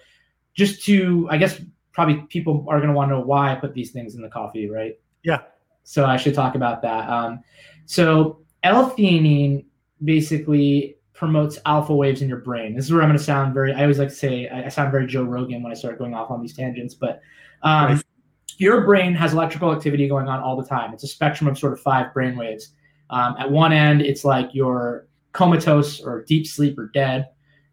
just 0.55 0.85
to, 0.87 1.29
I 1.31 1.37
guess, 1.37 1.61
probably 1.93 2.17
people 2.29 2.65
are 2.69 2.79
going 2.79 2.89
to 2.89 2.95
want 2.95 3.11
to 3.11 3.17
know 3.17 3.23
why 3.23 3.53
I 3.53 3.55
put 3.55 3.75
these 3.75 3.91
things 3.91 4.15
in 4.15 4.23
the 4.23 4.29
coffee, 4.29 4.69
right? 4.69 4.99
Yeah. 5.23 5.43
So 5.83 6.05
I 6.05 6.17
should 6.17 6.35
talk 6.35 6.55
about 6.55 6.83
that. 6.83 7.09
Um, 7.09 7.43
so 7.87 8.41
L-theanine 8.63 9.65
basically 10.05 10.97
promotes 11.15 11.59
alpha 11.65 11.95
waves 11.95 12.23
in 12.23 12.29
your 12.29 12.41
brain. 12.41 12.75
This 12.75 12.85
is 12.87 12.93
where 12.93 13.03
I'm 13.03 13.09
going 13.09 13.19
to 13.19 13.25
sound 13.25 13.55
very. 13.55 13.73
I 13.73 13.83
always 13.83 13.99
like 13.99 14.09
to 14.09 14.15
say 14.15 14.49
I, 14.49 14.65
I 14.65 14.69
sound 14.69 14.93
very 14.93 15.07
Joe 15.07 15.23
Rogan 15.23 15.63
when 15.63 15.73
I 15.73 15.75
start 15.75 15.99
going 15.99 16.15
off 16.15 16.31
on 16.31 16.43
these 16.43 16.55
tangents, 16.55 16.95
but 16.95 17.21
um, 17.63 17.93
Nice. 17.93 18.05
your 18.59 18.83
brain 18.85 19.15
has 19.15 19.33
electrical 19.33 19.73
activity 19.73 20.09
going 20.09 20.29
on 20.29 20.41
all 20.41 20.57
the 20.61 20.67
time. 20.67 20.93
It's 20.93 21.05
a 21.05 21.09
spectrum 21.09 21.49
of 21.49 21.57
sort 21.57 21.73
of 21.73 21.81
five 21.81 22.13
brain 22.13 22.37
waves. 22.37 22.71
Um, 23.09 23.37
at 23.39 23.51
one 23.51 23.73
end, 23.73 24.03
it's 24.03 24.25
like 24.25 24.51
you're 24.53 25.07
comatose 25.37 26.01
or 26.01 26.25
deep 26.25 26.47
sleep 26.47 26.79
or 26.79 26.87
dead. 26.95 27.29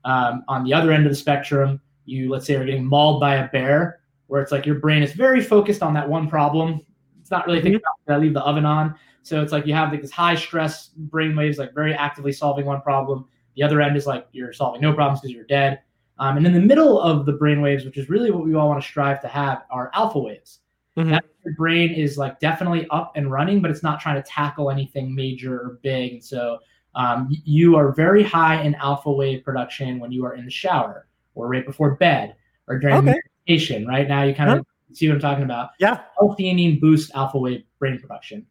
Um, 0.06 0.44
on 0.48 0.64
the 0.66 0.74
other 0.74 0.92
end 0.92 1.06
of 1.06 1.12
the 1.12 1.16
spectrum, 1.16 1.80
you 2.06 2.30
let's 2.30 2.46
say 2.46 2.56
are 2.56 2.66
getting 2.66 2.86
mauled 2.86 3.22
by 3.22 3.36
a 3.36 3.48
bear, 3.48 4.02
where 4.28 4.42
it's 4.42 4.52
like 4.52 4.66
your 4.66 4.80
brain 4.80 5.02
is 5.02 5.14
very 5.14 5.42
focused 5.42 5.82
on 5.82 5.94
that 5.94 6.08
one 6.08 6.30
problem. 6.30 6.82
It's 7.22 7.32
not 7.32 7.48
really 7.48 7.62
thinking 7.62 7.80
about 7.80 7.94
did 8.06 8.14
I 8.14 8.18
leave 8.18 8.34
the 8.34 8.42
oven 8.42 8.66
on. 8.66 8.96
So 9.22 9.42
it's 9.42 9.54
like 9.54 9.66
you 9.66 9.74
have 9.74 9.92
like 9.92 10.02
this 10.02 10.12
high 10.12 10.36
stress 10.36 10.90
brain 10.90 11.36
waves, 11.36 11.58
like 11.58 11.74
very 11.74 11.94
actively 11.94 12.34
solving 12.34 12.66
one 12.66 12.82
problem. 12.82 13.26
The 13.56 13.64
other 13.64 13.82
end 13.82 13.96
is 13.96 14.06
like 14.06 14.28
you're 14.34 14.52
solving 14.52 14.82
no 14.82 14.94
problems 14.94 15.22
because 15.22 15.34
you're 15.34 15.46
dead. 15.46 15.80
Um, 16.20 16.36
and 16.38 16.46
in 16.46 16.54
the 16.54 16.60
middle 16.60 17.00
of 17.02 17.26
the 17.26 17.32
brain 17.32 17.62
waves, 17.62 17.86
which 17.86 17.98
is 17.98 18.10
really 18.10 18.30
what 18.32 18.46
we 18.46 18.54
all 18.56 18.68
want 18.68 18.82
to 18.82 18.88
strive 18.88 19.22
to 19.22 19.28
have, 19.30 19.64
are 19.72 19.90
alpha 19.94 20.20
waves. 20.20 20.60
Mhm. 20.98 21.12
That 21.12 21.24
your 21.46 21.54
brain 21.56 21.92
is 21.92 22.18
like 22.18 22.40
definitely 22.40 22.86
up 22.90 23.14
and 23.16 23.32
running, 23.32 23.62
but 23.62 23.72
it's 23.72 23.82
not 23.82 24.00
trying 24.02 24.22
to 24.22 24.30
tackle 24.30 24.70
anything 24.70 25.16
major 25.16 25.56
or 25.58 25.80
big. 25.82 26.14
And 26.14 26.24
so 26.24 26.60
um, 26.96 27.30
you 27.44 27.76
are 27.76 27.92
very 27.92 28.24
high 28.24 28.62
in 28.62 28.76
alpha 28.76 29.12
wave 29.12 29.44
production 29.44 30.00
when 30.00 30.12
you 30.12 30.26
are 30.26 30.36
in 30.36 30.46
the 30.46 30.52
shower 30.52 31.08
or 31.36 31.48
right 31.48 31.66
before 31.66 31.96
bed 31.96 32.36
or 32.68 32.80
during 32.80 32.98
Okay. 32.98 33.20
meditation. 33.48 33.86
Right 33.88 34.08
now, 34.08 34.24
you 34.24 34.34
kind 34.36 34.52
of 34.60 34.66
see 34.94 35.08
what 35.08 35.16
I'm 35.16 35.20
talking 35.22 35.44
about. 35.44 35.72
Yeah. 35.80 36.02
L-theanine 36.22 36.80
boosts 36.80 37.12
alpha 37.16 37.38
wave 37.40 37.64
brain 37.80 38.00
production. 38.00 38.46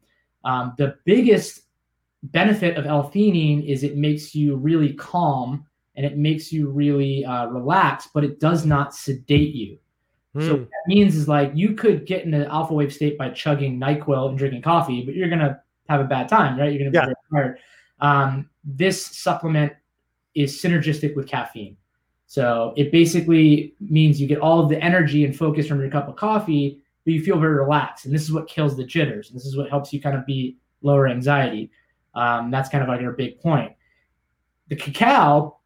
Um, 0.45 0.75
the 0.77 0.97
biggest 1.05 1.63
benefit 2.25 2.77
of 2.77 2.87
L-theanine 2.87 3.65
is 3.67 3.83
it 3.85 3.97
makes 3.97 4.35
you 4.35 4.57
really 4.57 4.93
calm 4.95 5.65
and 5.95 6.05
it 6.07 6.17
makes 6.17 6.53
you 6.53 6.69
really 6.71 7.25
uh, 7.25 7.47
relaxed, 7.47 8.11
but 8.15 8.25
it 8.25 8.41
does 8.41 8.65
not 8.67 8.95
sedate 8.95 9.55
you. 9.55 9.79
So 10.35 10.41
Mm. 10.41 10.59
what 10.61 10.71
that 10.71 10.89
means 10.89 11.15
is 11.15 11.29
like 11.29 11.53
you 11.55 11.75
could 11.75 12.07
get 12.07 12.25
in 12.25 12.33
an 12.33 12.45
alpha 12.47 12.73
wave 12.73 12.93
state 12.93 13.19
by 13.19 13.29
chugging 13.31 13.79
NyQuil 13.79 14.31
and 14.31 14.39
drinking 14.39 14.63
coffee, 14.63 15.05
but 15.05 15.15
you're 15.15 15.29
gonna 15.29 15.61
have 15.91 16.01
a 16.01 16.05
bad 16.05 16.27
time, 16.29 16.59
right? 16.59 16.73
You're 16.73 16.79
gonna 16.79 16.91
be 16.91 16.97
Yeah. 16.97 17.05
very 17.31 17.45
tired. 17.45 17.59
Um, 18.03 18.51
this 18.65 19.07
supplement 19.07 19.73
is 20.35 20.61
synergistic 20.61 21.17
with 21.17 21.27
caffeine. 21.27 21.77
So 22.27 22.75
it 22.77 22.91
basically 22.91 23.75
means 23.81 24.21
you 24.21 24.27
get 24.27 24.41
all 24.41 24.61
of 24.61 24.69
the 24.69 24.83
energy 24.83 25.25
and 25.25 25.37
focus 25.37 25.67
from 25.67 25.81
your 25.81 25.91
cup 25.91 26.09
of 26.09 26.17
coffee, 26.17 26.83
but 27.05 27.15
you 27.15 27.23
feel 27.23 27.39
very 27.39 27.55
relaxed. 27.55 28.05
And 28.05 28.15
this 28.15 28.23
is 28.23 28.33
what 28.33 28.49
kills 28.49 28.77
the 28.77 28.85
jitters. 28.85 29.29
And 29.29 29.37
this 29.37 29.47
is 29.47 29.57
what 29.57 29.71
helps 29.71 29.93
you 29.93 30.01
kind 30.01 30.17
of 30.17 30.27
be 30.27 30.59
lower 30.83 31.09
anxiety. 31.09 31.71
Um, 32.15 32.51
that's 32.51 32.69
kind 32.69 32.83
of 32.83 32.89
like 32.89 33.01
your 33.01 33.13
big 33.13 33.41
point. 33.41 33.73
The 34.69 34.77
cacao 34.77 35.59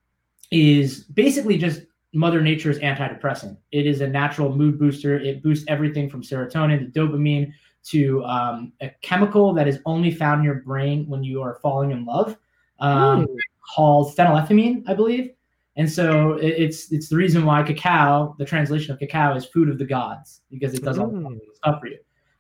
is 0.51 1.05
basically 1.05 1.57
just 1.59 1.83
Mother 2.13 2.41
Nature's 2.41 2.79
antidepressant. 2.81 3.57
It 3.73 3.87
is 3.87 4.01
a 4.01 4.07
natural 4.09 4.55
mood 4.55 4.79
booster. 4.79 5.19
It 5.19 5.43
boosts 5.43 5.65
everything 5.69 6.11
from 6.11 6.23
serotonin 6.23 6.93
to 6.93 7.01
dopamine 7.01 7.53
to 7.87 8.25
um, 8.25 8.73
a 8.81 8.91
chemical 9.03 9.53
that 9.55 9.69
is 9.69 9.79
only 9.87 10.11
found 10.11 10.41
in 10.41 10.45
your 10.45 10.57
brain 10.57 11.07
when 11.09 11.23
you 11.23 11.41
are 11.43 11.59
falling 11.63 11.93
in 11.93 12.05
love, 12.05 12.37
um, 12.81 13.27
Mm. 13.27 13.39
called 13.75 14.15
phenylethylamine, 14.17 14.83
I 14.89 14.95
believe. 14.95 15.31
And 15.77 15.91
so 15.91 16.35
it, 16.35 16.55
it's 16.59 16.91
it's 16.91 17.09
the 17.09 17.17
reason 17.17 17.45
why 17.45 17.63
cacao, 17.63 18.35
the 18.39 18.45
translation 18.45 18.93
of 18.93 18.99
cacao, 18.99 19.37
is 19.37 19.45
food 19.45 19.69
of 19.69 19.79
the 19.79 19.85
gods 19.85 20.41
because 20.51 20.75
it 20.75 20.83
does 20.83 20.99
all 20.99 21.09
the 21.09 21.17
Mm. 21.17 21.39
stuff 21.55 21.81
for 21.81 21.87
you. 21.89 21.99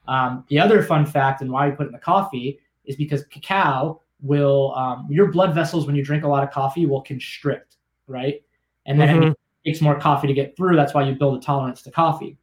Um, 0.09 0.44
the 0.49 0.59
other 0.59 0.82
fun 0.82 1.05
fact 1.05 1.42
and 1.42 1.51
why 1.51 1.68
we 1.68 1.76
put 1.76 1.84
it 1.84 1.88
in 1.88 1.92
the 1.92 1.99
coffee 1.99 2.59
is 2.84 2.97
because 2.97 3.24
cacao 3.26 4.01
will 4.22 4.74
um, 4.74 5.07
your 5.11 5.30
blood 5.30 5.55
vessels 5.55 5.86
when 5.86 5.94
you 5.97 6.05
drink 6.05 6.24
a 6.24 6.28
lot 6.28 6.42
of 6.42 6.51
coffee 6.51 6.86
will 6.86 7.03
constrict, 7.03 7.76
right? 8.07 8.42
And 8.86 8.99
then 9.01 9.22
Mhm. 9.22 9.30
it 9.32 9.36
takes 9.70 9.80
more 9.80 9.99
coffee 9.99 10.28
to 10.28 10.34
get 10.34 10.57
through. 10.57 10.76
That's 10.76 10.94
why 10.94 11.03
you 11.07 11.14
build 11.14 11.36
a 11.36 11.40
tolerance 11.40 11.82
to 11.82 11.90
coffee. 11.90 12.38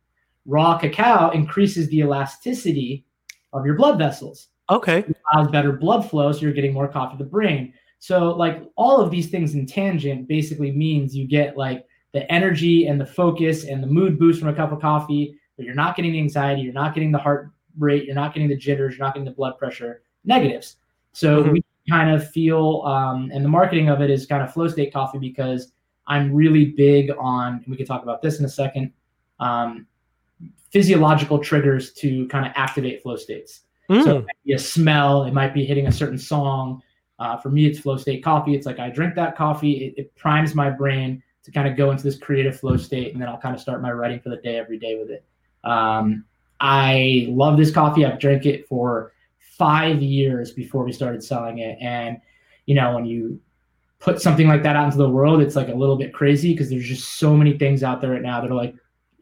Raw 0.45 0.77
cacao 0.77 1.29
increases 1.31 1.87
the 1.89 1.99
elasticity 1.99 3.05
of 3.53 3.65
your 3.65 3.75
blood 3.75 3.97
vessels 3.97 4.49
Okay. 4.69 5.05
allows 5.33 5.51
better 5.51 5.71
blood 5.71 6.09
flow, 6.09 6.31
so 6.31 6.39
you're 6.41 6.53
getting 6.53 6.73
more 6.73 6.87
coffee 6.87 7.17
to 7.17 7.23
the 7.23 7.29
brain. 7.29 7.73
So, 7.99 8.31
like 8.31 8.63
all 8.75 8.99
of 8.99 9.11
these 9.11 9.29
things 9.29 9.53
in 9.55 9.65
tangent 9.65 10.27
basically 10.27 10.71
means 10.71 11.15
you 11.15 11.25
get 11.27 11.57
like 11.57 11.85
the 12.13 12.29
energy 12.31 12.87
and 12.87 12.99
the 12.99 13.05
focus 13.05 13.65
and 13.65 13.81
the 13.81 13.87
mood 13.87 14.19
boost 14.19 14.39
from 14.39 14.49
a 14.49 14.53
cup 14.53 14.71
of 14.71 14.81
coffee, 14.81 15.37
but 15.55 15.65
you're 15.65 15.75
not 15.75 15.95
getting 15.95 16.11
the 16.11 16.19
anxiety, 16.19 16.61
you're 16.61 16.73
not 16.73 16.93
getting 16.93 17.11
the 17.11 17.17
heart 17.17 17.51
rate, 17.77 18.05
you're 18.05 18.15
not 18.15 18.33
getting 18.33 18.49
the 18.49 18.57
jitters, 18.57 18.97
you're 18.97 19.05
not 19.05 19.13
getting 19.13 19.25
the 19.25 19.31
blood 19.31 19.57
pressure 19.57 20.01
negatives. 20.25 20.77
So 21.13 21.43
Mhm. 21.43 21.51
we 21.53 21.63
kind 21.89 22.09
of 22.09 22.29
feel, 22.29 22.81
um, 22.85 23.31
and 23.33 23.43
the 23.43 23.49
marketing 23.49 23.89
of 23.89 24.01
it 24.01 24.09
is 24.09 24.25
kind 24.25 24.43
of 24.43 24.53
flow 24.53 24.67
state 24.67 24.93
coffee 24.93 25.17
because 25.19 25.71
I'm 26.07 26.33
really 26.33 26.65
big 26.65 27.11
on, 27.17 27.55
and 27.55 27.67
we 27.67 27.77
can 27.77 27.85
talk 27.85 28.03
about 28.03 28.21
this 28.21 28.39
in 28.39 28.45
a 28.45 28.49
second, 28.49 28.91
um, 29.39 29.87
physiological 30.71 31.39
triggers 31.39 31.93
to 31.93 32.27
kind 32.27 32.45
of 32.45 32.51
activate 32.55 33.01
flow 33.03 33.15
states. 33.15 33.61
So 33.89 33.95
Mm. 33.95 34.07
it 34.07 34.25
might 34.25 34.43
be 34.45 34.53
a 34.53 34.59
smell, 34.59 35.23
it 35.25 35.33
might 35.33 35.53
be 35.53 35.65
hitting 35.65 35.87
a 35.87 35.91
certain 35.91 36.17
song. 36.17 36.81
Uh, 37.19 37.37
for 37.37 37.49
me, 37.49 37.65
it's 37.65 37.79
flow 37.79 37.97
state 37.97 38.23
coffee. 38.23 38.55
It's 38.55 38.65
like 38.65 38.79
I 38.79 38.89
drink 38.89 39.13
that 39.15 39.35
coffee, 39.35 39.85
it, 39.85 39.93
it 39.97 40.15
primes 40.15 40.55
my 40.55 40.69
brain 40.69 41.21
to 41.43 41.51
kind 41.51 41.67
of 41.67 41.75
go 41.75 41.91
into 41.91 42.03
this 42.03 42.17
creative 42.17 42.57
flow 42.59 42.77
state, 42.77 43.13
and 43.13 43.21
then 43.21 43.29
I'll 43.29 43.37
kind 43.37 43.53
of 43.53 43.61
start 43.61 43.81
my 43.81 43.91
writing 43.91 44.19
for 44.19 44.29
the 44.29 44.37
day 44.37 44.55
every 44.57 44.79
day 44.79 44.97
with 44.97 45.11
it. 45.11 45.25
Um, 45.63 46.25
I 46.59 47.27
love 47.29 47.57
this 47.57 47.71
coffee. 47.71 48.05
I've 48.05 48.19
drank 48.19 48.45
it 48.45 48.65
for 48.67 49.11
five 49.57 50.01
years 50.01 50.51
before 50.51 50.83
we 50.85 50.91
started 50.93 51.21
selling 51.23 51.59
it, 51.59 51.77
and 51.81 52.17
you 52.65 52.75
know 52.75 52.95
when 52.95 53.05
you 53.05 53.39
put 53.99 54.21
something 54.21 54.47
like 54.47 54.63
that 54.63 54.75
out 54.75 54.85
into 54.85 54.97
the 54.97 55.09
world, 55.09 55.41
it's 55.41 55.55
like 55.55 55.67
a 55.67 55.73
little 55.73 55.97
bit 55.97 56.13
crazy 56.13 56.53
because 56.53 56.69
there's 56.69 56.87
just 56.87 57.19
so 57.19 57.35
many 57.35 57.57
things 57.57 57.83
out 57.83 58.01
there 58.01 58.11
right 58.11 58.21
now 58.21 58.41
that 58.41 58.49
are 58.49 58.55
like 58.55 58.75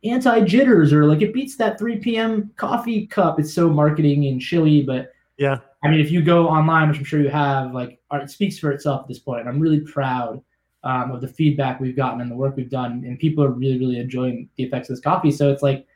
anti 0.03 0.41
jitters 0.41 0.93
or 0.93 1.05
like 1.05 1.21
it 1.21 1.33
beats 1.33 1.55
that 1.57 1.77
3 1.77 1.97
p.m. 1.97 2.51
coffee 2.55 3.07
cup. 3.07 3.39
It's 3.39 3.53
so 3.53 3.69
marketing 3.69 4.25
and 4.27 4.41
chilly, 4.41 4.83
but 4.83 5.11
Yeah. 5.37 5.59
I 5.83 5.89
mean, 5.89 5.99
if 5.99 6.11
you 6.11 6.21
go 6.21 6.47
online, 6.47 6.89
which 6.89 6.99
I'm 6.99 7.03
sure 7.03 7.21
you 7.21 7.29
have, 7.29 7.73
like 7.73 7.99
art 8.11 8.29
speaks 8.29 8.59
for 8.59 8.71
itself 8.71 9.01
at 9.01 9.07
this 9.07 9.19
point. 9.19 9.47
I'm 9.47 9.59
really 9.59 9.79
proud 9.79 10.41
um, 10.83 11.11
of 11.11 11.21
the 11.21 11.27
feedback 11.27 11.79
we've 11.79 11.95
gotten 11.95 12.21
and 12.21 12.29
the 12.29 12.35
work 12.35 12.55
we've 12.55 12.69
done, 12.69 13.03
and 13.05 13.17
people 13.17 13.43
are 13.43 13.49
really, 13.49 13.79
really 13.79 13.97
enjoying 13.97 14.49
the 14.57 14.63
effects 14.63 14.89
of 14.89 14.95
this 14.95 15.03
coffee. 15.03 15.31
So 15.31 15.51
it's 15.51 15.63
like 15.63 15.87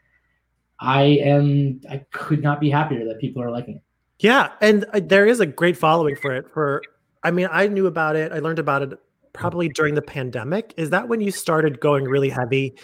I 0.80 1.04
am, 1.04 1.82
I 1.90 1.98
could 2.12 2.42
not 2.42 2.60
be 2.60 2.70
happier 2.70 3.06
that 3.06 3.20
people 3.20 3.42
are 3.42 3.52
liking 3.52 3.76
it. 3.76 3.82
Yeah, 4.20 4.52
and 4.62 4.86
uh, 4.94 5.02
there 5.04 5.28
is 5.28 5.40
a 5.40 5.46
great 5.46 5.78
following 5.78 6.16
for 6.16 6.34
it. 6.34 6.46
For 6.54 6.82
I 7.24 7.32
mean, 7.32 7.48
I 7.52 7.68
knew 7.68 7.88
about 7.88 8.16
it. 8.16 8.32
I 8.32 8.40
learned 8.40 8.60
about 8.60 8.82
it 8.82 9.00
probably 9.36 9.70
during 9.70 9.96
the 9.96 10.02
pandemic. 10.02 10.74
Is 10.78 10.90
that 10.90 11.08
when 11.08 11.22
you 11.22 11.32
started 11.32 11.80
going 11.80 12.06
really 12.06 12.30
heavy 12.30 12.78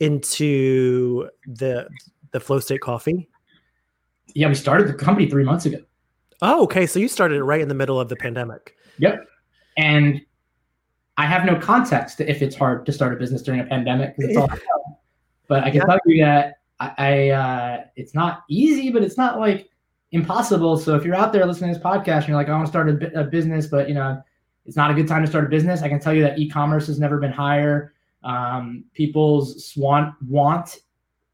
into 0.00 1.28
the 1.46 1.88
the 2.32 2.40
flow 2.40 2.60
state 2.60 2.80
coffee? 2.80 3.28
Yeah, 4.34 4.48
we 4.48 4.54
started 4.54 4.88
the 4.88 4.94
company 4.94 5.28
three 5.28 5.44
months 5.44 5.66
ago. 5.66 5.78
Oh, 6.42 6.62
okay. 6.64 6.86
So 6.86 6.98
you 6.98 7.08
started 7.08 7.36
it 7.36 7.44
right 7.44 7.60
in 7.60 7.68
the 7.68 7.74
middle 7.74 8.00
of 8.00 8.08
the 8.08 8.16
pandemic. 8.16 8.76
Yep. 8.98 9.26
And 9.76 10.20
I 11.16 11.26
have 11.26 11.44
no 11.44 11.56
context 11.58 12.20
if 12.20 12.42
it's 12.42 12.56
hard 12.56 12.84
to 12.86 12.92
start 12.92 13.12
a 13.12 13.16
business 13.16 13.42
during 13.42 13.60
a 13.60 13.64
pandemic 13.64 14.16
because 14.16 14.30
it's 14.30 14.38
all. 14.38 14.50
but 15.48 15.62
I 15.62 15.70
can 15.70 15.80
Yeah. 15.80 15.84
tell 15.86 15.98
you 16.06 16.24
that 16.24 16.54
I, 16.80 16.92
I 16.98 17.28
uh, 17.30 17.84
it's 17.96 18.14
not 18.14 18.42
easy, 18.48 18.90
but 18.90 19.02
it's 19.02 19.16
not 19.16 19.38
like 19.38 19.70
impossible. 20.10 20.76
So 20.76 20.96
if 20.96 21.04
you're 21.04 21.14
out 21.14 21.32
there 21.32 21.46
listening 21.46 21.72
to 21.72 21.78
this 21.78 21.84
podcast 21.84 22.18
and 22.20 22.28
you're 22.28 22.36
like, 22.36 22.48
I 22.48 22.52
want 22.52 22.66
to 22.66 22.70
start 22.70 22.88
a, 22.88 23.20
a 23.20 23.24
business, 23.24 23.66
but 23.66 23.88
you 23.88 23.94
know, 23.94 24.22
it's 24.66 24.76
not 24.76 24.90
a 24.90 24.94
good 24.94 25.08
time 25.08 25.22
to 25.22 25.28
start 25.28 25.44
a 25.44 25.48
business. 25.48 25.82
I 25.82 25.88
can 25.88 26.00
tell 26.00 26.14
you 26.14 26.22
that 26.22 26.38
e-commerce 26.38 26.86
has 26.86 26.98
never 26.98 27.18
been 27.18 27.32
higher. 27.32 27.92
Um, 28.22 28.84
people's 28.94 29.74
want 29.76 30.14
want 30.26 30.80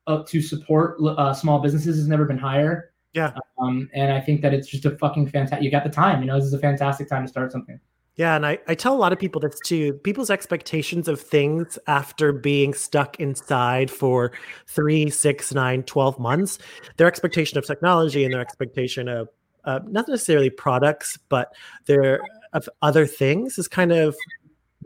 uh, 0.07 0.23
to 0.27 0.43
support 0.43 0.99
uh, 1.01 1.33
small 1.33 1.61
businesses 1.61 1.97
has 1.97 2.09
never 2.09 2.25
been 2.25 2.39
higher. 2.39 2.93
Yeah. 3.13 3.33
Um, 3.61 3.89
and 3.93 4.13
I 4.13 4.21
think 4.21 4.41
that 4.43 4.55
it's 4.55 4.69
just 4.69 4.85
a 4.85 4.97
fucking 4.99 5.29
fantastic. 5.29 5.63
You 5.63 5.71
got 5.71 5.85
the 5.85 5.91
time. 5.91 6.21
You 6.21 6.27
know, 6.27 6.37
this 6.37 6.47
is 6.47 6.55
a 6.55 6.59
fantastic 6.59 7.09
time 7.09 7.25
to 7.25 7.29
start 7.29 7.53
something. 7.53 7.79
Yeah, 8.17 8.37
and 8.37 8.45
I, 8.45 8.59
I 8.69 8.75
tell 8.75 8.95
a 8.95 8.99
lot 8.99 9.13
of 9.13 9.19
people 9.19 9.41
this 9.41 9.59
too. 9.65 9.95
People's 9.95 10.31
expectations 10.31 11.09
of 11.09 11.21
things 11.21 11.79
after 11.87 12.33
being 12.33 12.75
stuck 12.75 13.19
inside 13.19 13.91
for 13.91 14.33
three, 14.67 15.09
six, 15.09 15.55
nine, 15.55 15.85
12 15.85 16.19
months, 16.19 16.59
their 16.99 17.07
expectation 17.07 17.57
of 17.57 17.65
technology 17.65 18.25
and 18.25 18.35
their 18.35 18.41
expectation 18.41 19.09
of 19.09 19.29
uh, 19.65 19.81
not 19.87 20.07
necessarily 20.09 20.51
products, 20.51 21.19
but 21.29 21.55
their 21.87 22.21
of 22.53 22.69
other 22.83 23.07
things 23.07 23.59
is 23.59 23.69
kind 23.69 23.93
of 23.93 24.17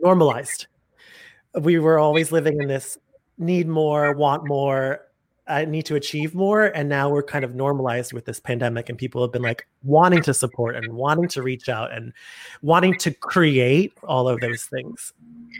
normalized. 0.00 0.66
We 1.60 1.78
were 1.78 1.98
always 1.98 2.32
living 2.32 2.60
in 2.60 2.68
this 2.68 2.98
need 3.38 3.68
more, 3.68 4.12
want 4.12 4.46
more, 4.46 5.00
I 5.46 5.64
need 5.66 5.84
to 5.86 5.94
achieve 5.94 6.34
more. 6.34 6.66
And 6.66 6.88
now 6.88 7.10
we're 7.10 7.22
kind 7.22 7.44
of 7.44 7.54
normalized 7.54 8.12
with 8.12 8.24
this 8.24 8.40
pandemic, 8.40 8.88
and 8.88 8.96
people 8.96 9.20
have 9.22 9.32
been 9.32 9.42
like 9.42 9.66
wanting 9.82 10.22
to 10.22 10.34
support 10.34 10.76
and 10.76 10.92
wanting 10.94 11.28
to 11.28 11.42
reach 11.42 11.68
out 11.68 11.92
and 11.92 12.12
wanting 12.62 12.96
to 12.98 13.12
create 13.12 13.92
all 14.04 14.28
of 14.28 14.40
those 14.40 14.64
things. 14.64 15.12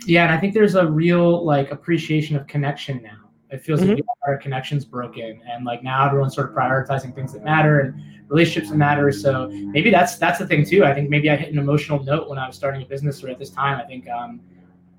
Yeah, 0.07 0.25
and 0.25 0.33
I 0.33 0.39
think 0.39 0.55
there's 0.55 0.75
a 0.75 0.87
real 0.87 1.45
like 1.45 1.71
appreciation 1.71 2.37
of 2.37 2.47
connection 2.47 3.03
now. 3.03 3.24
It 3.55 3.63
feels 3.63 3.81
Mhm. 3.81 3.91
like 3.91 4.05
our 4.27 4.37
connections 4.37 4.85
broken, 4.85 5.41
and 5.51 5.65
like 5.65 5.83
now 5.83 6.07
everyone's 6.07 6.35
sort 6.35 6.51
of 6.51 6.55
prioritizing 6.57 7.15
things 7.15 7.33
that 7.33 7.45
matter 7.45 7.81
and 7.81 8.03
relationships 8.29 8.71
that 8.71 8.77
matter. 8.77 9.11
So 9.13 9.49
maybe 9.49 9.91
that's 9.91 10.17
that's 10.17 10.39
the 10.39 10.47
thing 10.47 10.65
too. 10.65 10.85
I 10.85 10.93
think 10.93 11.09
maybe 11.09 11.31
I 11.31 11.37
hit 11.37 11.53
an 11.53 11.59
emotional 11.59 12.03
note 12.03 12.29
when 12.29 12.39
I 12.39 12.47
was 12.47 12.57
starting 12.57 12.83
a 12.83 12.87
business 12.87 13.23
or 13.23 13.29
at 13.31 13.39
this 13.39 13.51
time. 13.51 13.79
I 13.79 13.85
think, 13.85 14.09
um, 14.09 14.41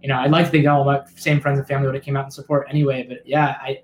you 0.01 0.09
know, 0.09 0.17
I'd 0.17 0.31
like 0.31 0.45
to 0.45 0.51
think 0.51 0.67
all 0.67 0.85
my 0.85 1.01
same 1.15 1.39
friends 1.41 1.59
and 1.59 1.67
family 1.67 1.87
would 1.87 1.95
have 1.95 2.03
came 2.03 2.15
out 2.15 2.25
and 2.25 2.33
support 2.33 2.67
anyway. 2.69 3.05
But 3.07 3.27
yeah, 3.27 3.57
I, 3.61 3.81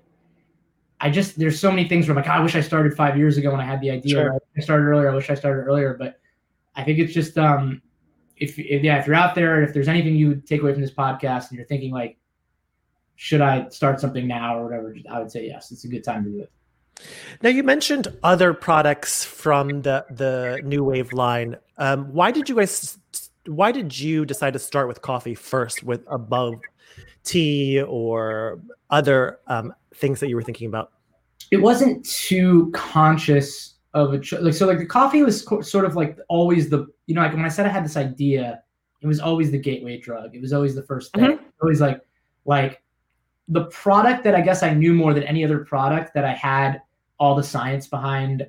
I 1.00 1.10
just 1.10 1.38
there's 1.38 1.58
so 1.58 1.70
many 1.70 1.88
things 1.88 2.06
where 2.06 2.12
I'm 2.12 2.16
like, 2.16 2.26
"God, 2.26 2.38
I 2.38 2.42
wish 2.42 2.54
I 2.54 2.60
started 2.60 2.94
five 2.94 3.16
years 3.18 3.36
ago 3.36 3.50
when 3.50 3.60
I 3.60 3.64
had 3.64 3.80
the 3.80 3.90
idea. 3.90 4.12
Sure. 4.14 4.38
I 4.56 4.60
started 4.60 4.84
earlier. 4.84 5.10
I 5.10 5.14
wish 5.14 5.28
I 5.30 5.34
started 5.34 5.62
earlier. 5.62 5.96
But 5.98 6.20
I 6.76 6.84
think 6.84 6.98
it's 7.00 7.12
just 7.12 7.36
um, 7.36 7.82
if, 8.36 8.58
if 8.58 8.82
yeah, 8.84 8.98
if 8.98 9.06
you're 9.06 9.16
out 9.16 9.34
there, 9.34 9.62
if 9.62 9.74
there's 9.74 9.88
anything 9.88 10.14
you 10.14 10.28
would 10.28 10.46
take 10.46 10.62
away 10.62 10.72
from 10.72 10.80
this 10.80 10.92
podcast 10.92 11.50
and 11.50 11.58
you're 11.58 11.66
thinking 11.66 11.92
like, 11.92 12.16
should 13.16 13.40
I 13.40 13.68
start 13.68 14.00
something 14.00 14.26
now 14.26 14.58
or 14.58 14.64
whatever, 14.64 14.94
I 15.10 15.20
would 15.20 15.30
say 15.30 15.46
yes. 15.46 15.70
It's 15.70 15.84
a 15.84 15.88
good 15.88 16.04
time 16.04 16.24
to 16.24 16.30
do 16.30 16.40
it. 16.40 16.52
Now 17.42 17.48
you 17.48 17.62
mentioned 17.62 18.08
other 18.22 18.54
products 18.54 19.24
from 19.24 19.82
the 19.82 20.04
the 20.10 20.60
Noowave 20.64 21.12
line. 21.12 21.56
Um, 21.78 22.12
why 22.12 22.30
did 22.30 22.48
you 22.48 22.56
guys? 22.56 22.98
Why 23.46 23.72
did 23.72 23.98
you 23.98 24.24
decide 24.24 24.52
to 24.52 24.58
start 24.58 24.88
with 24.88 25.02
coffee 25.02 25.34
first, 25.34 25.82
with 25.82 26.04
above 26.06 26.54
tea 27.24 27.82
or 27.82 28.60
other 28.90 29.40
um, 29.46 29.74
things 29.94 30.20
that 30.20 30.28
you 30.28 30.36
were 30.36 30.42
thinking 30.42 30.68
about? 30.68 30.92
It 31.50 31.58
wasn't 31.58 32.04
too 32.04 32.70
conscious 32.72 33.74
of 33.94 34.14
a 34.14 34.18
cho- 34.18 34.40
like 34.40 34.54
so 34.54 34.66
like 34.66 34.78
the 34.78 34.86
coffee 34.86 35.22
was 35.22 35.42
co- 35.42 35.60
sort 35.60 35.84
of 35.84 35.96
like 35.96 36.18
always 36.28 36.70
the 36.70 36.86
you 37.06 37.14
know 37.14 37.20
like 37.20 37.34
when 37.34 37.44
I 37.44 37.48
said 37.48 37.66
I 37.66 37.70
had 37.70 37.84
this 37.84 37.96
idea, 37.96 38.62
it 39.00 39.06
was 39.06 39.20
always 39.20 39.50
the 39.50 39.58
gateway 39.58 39.98
drug. 39.98 40.34
It 40.34 40.40
was 40.40 40.52
always 40.52 40.74
the 40.74 40.82
first 40.82 41.12
thing. 41.12 41.38
Always 41.60 41.80
like 41.80 42.00
like 42.44 42.81
the 43.48 43.64
product 43.66 44.24
that 44.24 44.34
I 44.34 44.40
guess 44.40 44.62
I 44.62 44.72
knew 44.72 44.94
more 44.94 45.14
than 45.14 45.24
any 45.24 45.44
other 45.44 45.58
product 45.58 46.14
that 46.14 46.24
I 46.24 46.32
had 46.32 46.82
all 47.18 47.34
the 47.34 47.42
science 47.42 47.86
behind 47.86 48.46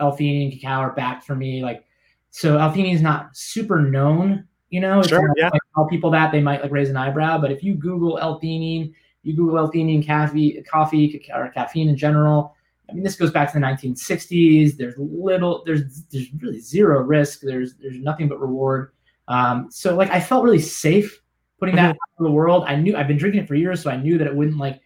L-theanine 0.00 0.44
and 0.44 0.52
cacao 0.52 0.80
are 0.80 0.92
backed 0.92 1.24
for 1.24 1.34
me. 1.34 1.62
Like, 1.62 1.84
so 2.30 2.58
L-theanine 2.58 2.94
is 2.94 3.02
not 3.02 3.36
super 3.36 3.80
known, 3.80 4.46
you 4.70 4.80
know. 4.80 5.02
Sure, 5.02 5.26
not 5.26 5.36
yeah. 5.36 5.48
like 5.48 5.60
tell 5.74 5.86
people 5.86 6.10
that 6.10 6.30
they 6.30 6.40
might 6.40 6.62
like 6.62 6.70
raise 6.70 6.90
an 6.90 6.96
eyebrow, 6.96 7.38
but 7.38 7.50
if 7.50 7.62
you 7.62 7.74
Google 7.74 8.18
L-theanine, 8.18 8.92
you 9.22 9.34
Google 9.34 9.58
L-theanine, 9.58 10.06
coffee, 10.06 10.62
coffee, 10.70 11.28
or 11.34 11.48
caffeine 11.50 11.88
in 11.88 11.96
general. 11.96 12.54
I 12.88 12.94
mean, 12.94 13.02
this 13.02 13.16
goes 13.16 13.30
back 13.30 13.52
to 13.52 13.58
the 13.58 13.64
1960s. 13.64 14.76
There's 14.76 14.94
little, 14.96 15.62
there's 15.66 16.04
there's 16.04 16.32
really 16.40 16.60
zero 16.60 17.02
risk. 17.02 17.40
There's 17.40 17.74
there's 17.74 17.98
nothing 17.98 18.28
but 18.28 18.40
reward. 18.40 18.92
Um, 19.26 19.68
so 19.70 19.94
like 19.94 20.10
I 20.10 20.20
felt 20.20 20.44
really 20.44 20.60
safe 20.60 21.20
putting 21.58 21.76
that 21.76 21.90
out 21.90 21.96
in 22.18 22.24
the 22.24 22.30
world. 22.30 22.64
I 22.66 22.76
knew 22.76 22.96
I've 22.96 23.08
been 23.08 23.16
drinking 23.16 23.42
it 23.42 23.48
for 23.48 23.54
years, 23.54 23.82
so 23.82 23.90
I 23.90 23.96
knew 23.96 24.18
that 24.18 24.26
it 24.26 24.34
wouldn't 24.34 24.58
like, 24.58 24.80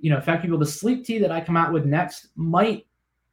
you 0.00 0.10
know, 0.10 0.18
affect 0.18 0.42
people. 0.42 0.58
The 0.58 0.66
sleep 0.66 1.04
tea 1.04 1.18
that 1.18 1.30
I 1.30 1.40
come 1.40 1.56
out 1.56 1.72
with 1.72 1.84
next 1.84 2.28
might, 2.36 2.86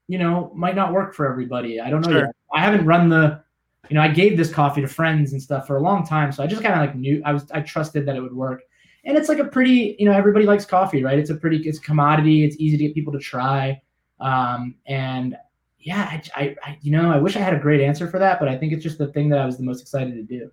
you 0.08 0.18
know, 0.18 0.52
might 0.56 0.76
not 0.76 0.94
work 0.94 1.14
for 1.14 1.30
everybody. 1.30 1.80
I 1.80 1.90
don't 1.90 2.02
know 2.02 2.12
Sure. 2.12 2.32
I 2.54 2.62
haven't 2.62 2.86
run 2.86 3.10
the, 3.10 3.44
you 3.90 3.96
know, 3.96 4.02
I 4.02 4.08
gave 4.08 4.38
this 4.38 4.52
coffee 4.52 4.82
to 4.82 4.88
friends 4.88 5.34
and 5.34 5.42
stuff 5.42 5.68
for 5.68 5.78
a 5.78 5.82
long 5.82 6.06
time, 6.06 6.32
so 6.32 6.44
I 6.44 6.48
just 6.48 6.62
kind 6.62 6.74
of 6.74 6.80
like 6.80 6.96
knew 6.96 7.22
I 7.26 7.34
was 7.34 7.50
I 7.52 7.62
trusted 7.62 8.06
that 8.08 8.16
it 8.16 8.22
would 8.22 8.36
work. 8.36 8.62
And 9.04 9.16
it's 9.16 9.30
like 9.30 9.38
a 9.38 9.46
pretty, 9.46 9.96
you 10.00 10.06
know, 10.06 10.14
everybody 10.14 10.46
likes 10.46 10.66
coffee, 10.66 11.04
right? 11.04 11.20
It's 11.20 11.30
a 11.30 11.36
pretty, 11.36 11.58
it's 11.58 11.78
a 11.78 11.82
commodity. 11.82 12.44
It's 12.44 12.56
easy 12.58 12.76
to 12.78 12.84
get 12.86 12.96
people 12.96 13.14
to 13.14 13.20
try. 13.20 13.80
Um, 14.20 14.76
and 14.88 15.38
yeah, 15.80 16.10
I, 16.10 16.24
I, 16.36 16.56
I, 16.64 16.78
you 16.82 16.92
know, 16.92 17.12
I 17.12 17.18
wish 17.18 17.36
I 17.36 17.40
had 17.40 17.54
a 17.54 17.60
great 17.60 17.82
answer 17.82 18.10
for 18.10 18.18
that, 18.18 18.40
but 18.40 18.48
I 18.48 18.58
think 18.58 18.74
it's 18.74 18.82
just 18.82 18.98
the 18.98 19.08
thing 19.08 19.30
that 19.30 19.38
I 19.38 19.46
was 19.46 19.58
the 19.58 19.64
most 19.64 19.82
excited 19.82 20.16
to 20.16 20.24
do. 20.24 20.52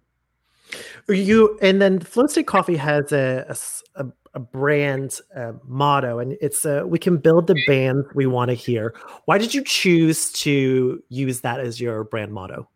You 1.09 1.59
and 1.61 1.81
then 1.81 2.01
Flow 2.01 2.27
State 2.27 2.47
Coffee 2.47 2.77
has 2.77 3.13
a 3.13 3.55
a, 3.97 4.07
a 4.35 4.41
brand 4.41 5.21
uh, 5.37 5.53
motto, 5.65 6.19
and 6.19 6.37
it's 6.41 6.65
uh, 6.65 6.83
we 6.87 6.99
can 6.99 7.17
build 7.17 7.47
the 7.47 7.61
band 7.67 8.05
we 8.15 8.27
want 8.27 8.49
to 8.51 8.55
hear. 8.55 8.95
Why 9.27 9.39
did 9.39 9.55
you 9.55 9.63
choose 9.63 10.33
to 10.33 11.03
use 11.09 11.41
that 11.41 11.61
as 11.61 11.81
your 11.81 12.05
brand 12.05 12.33
motto? 12.33 12.69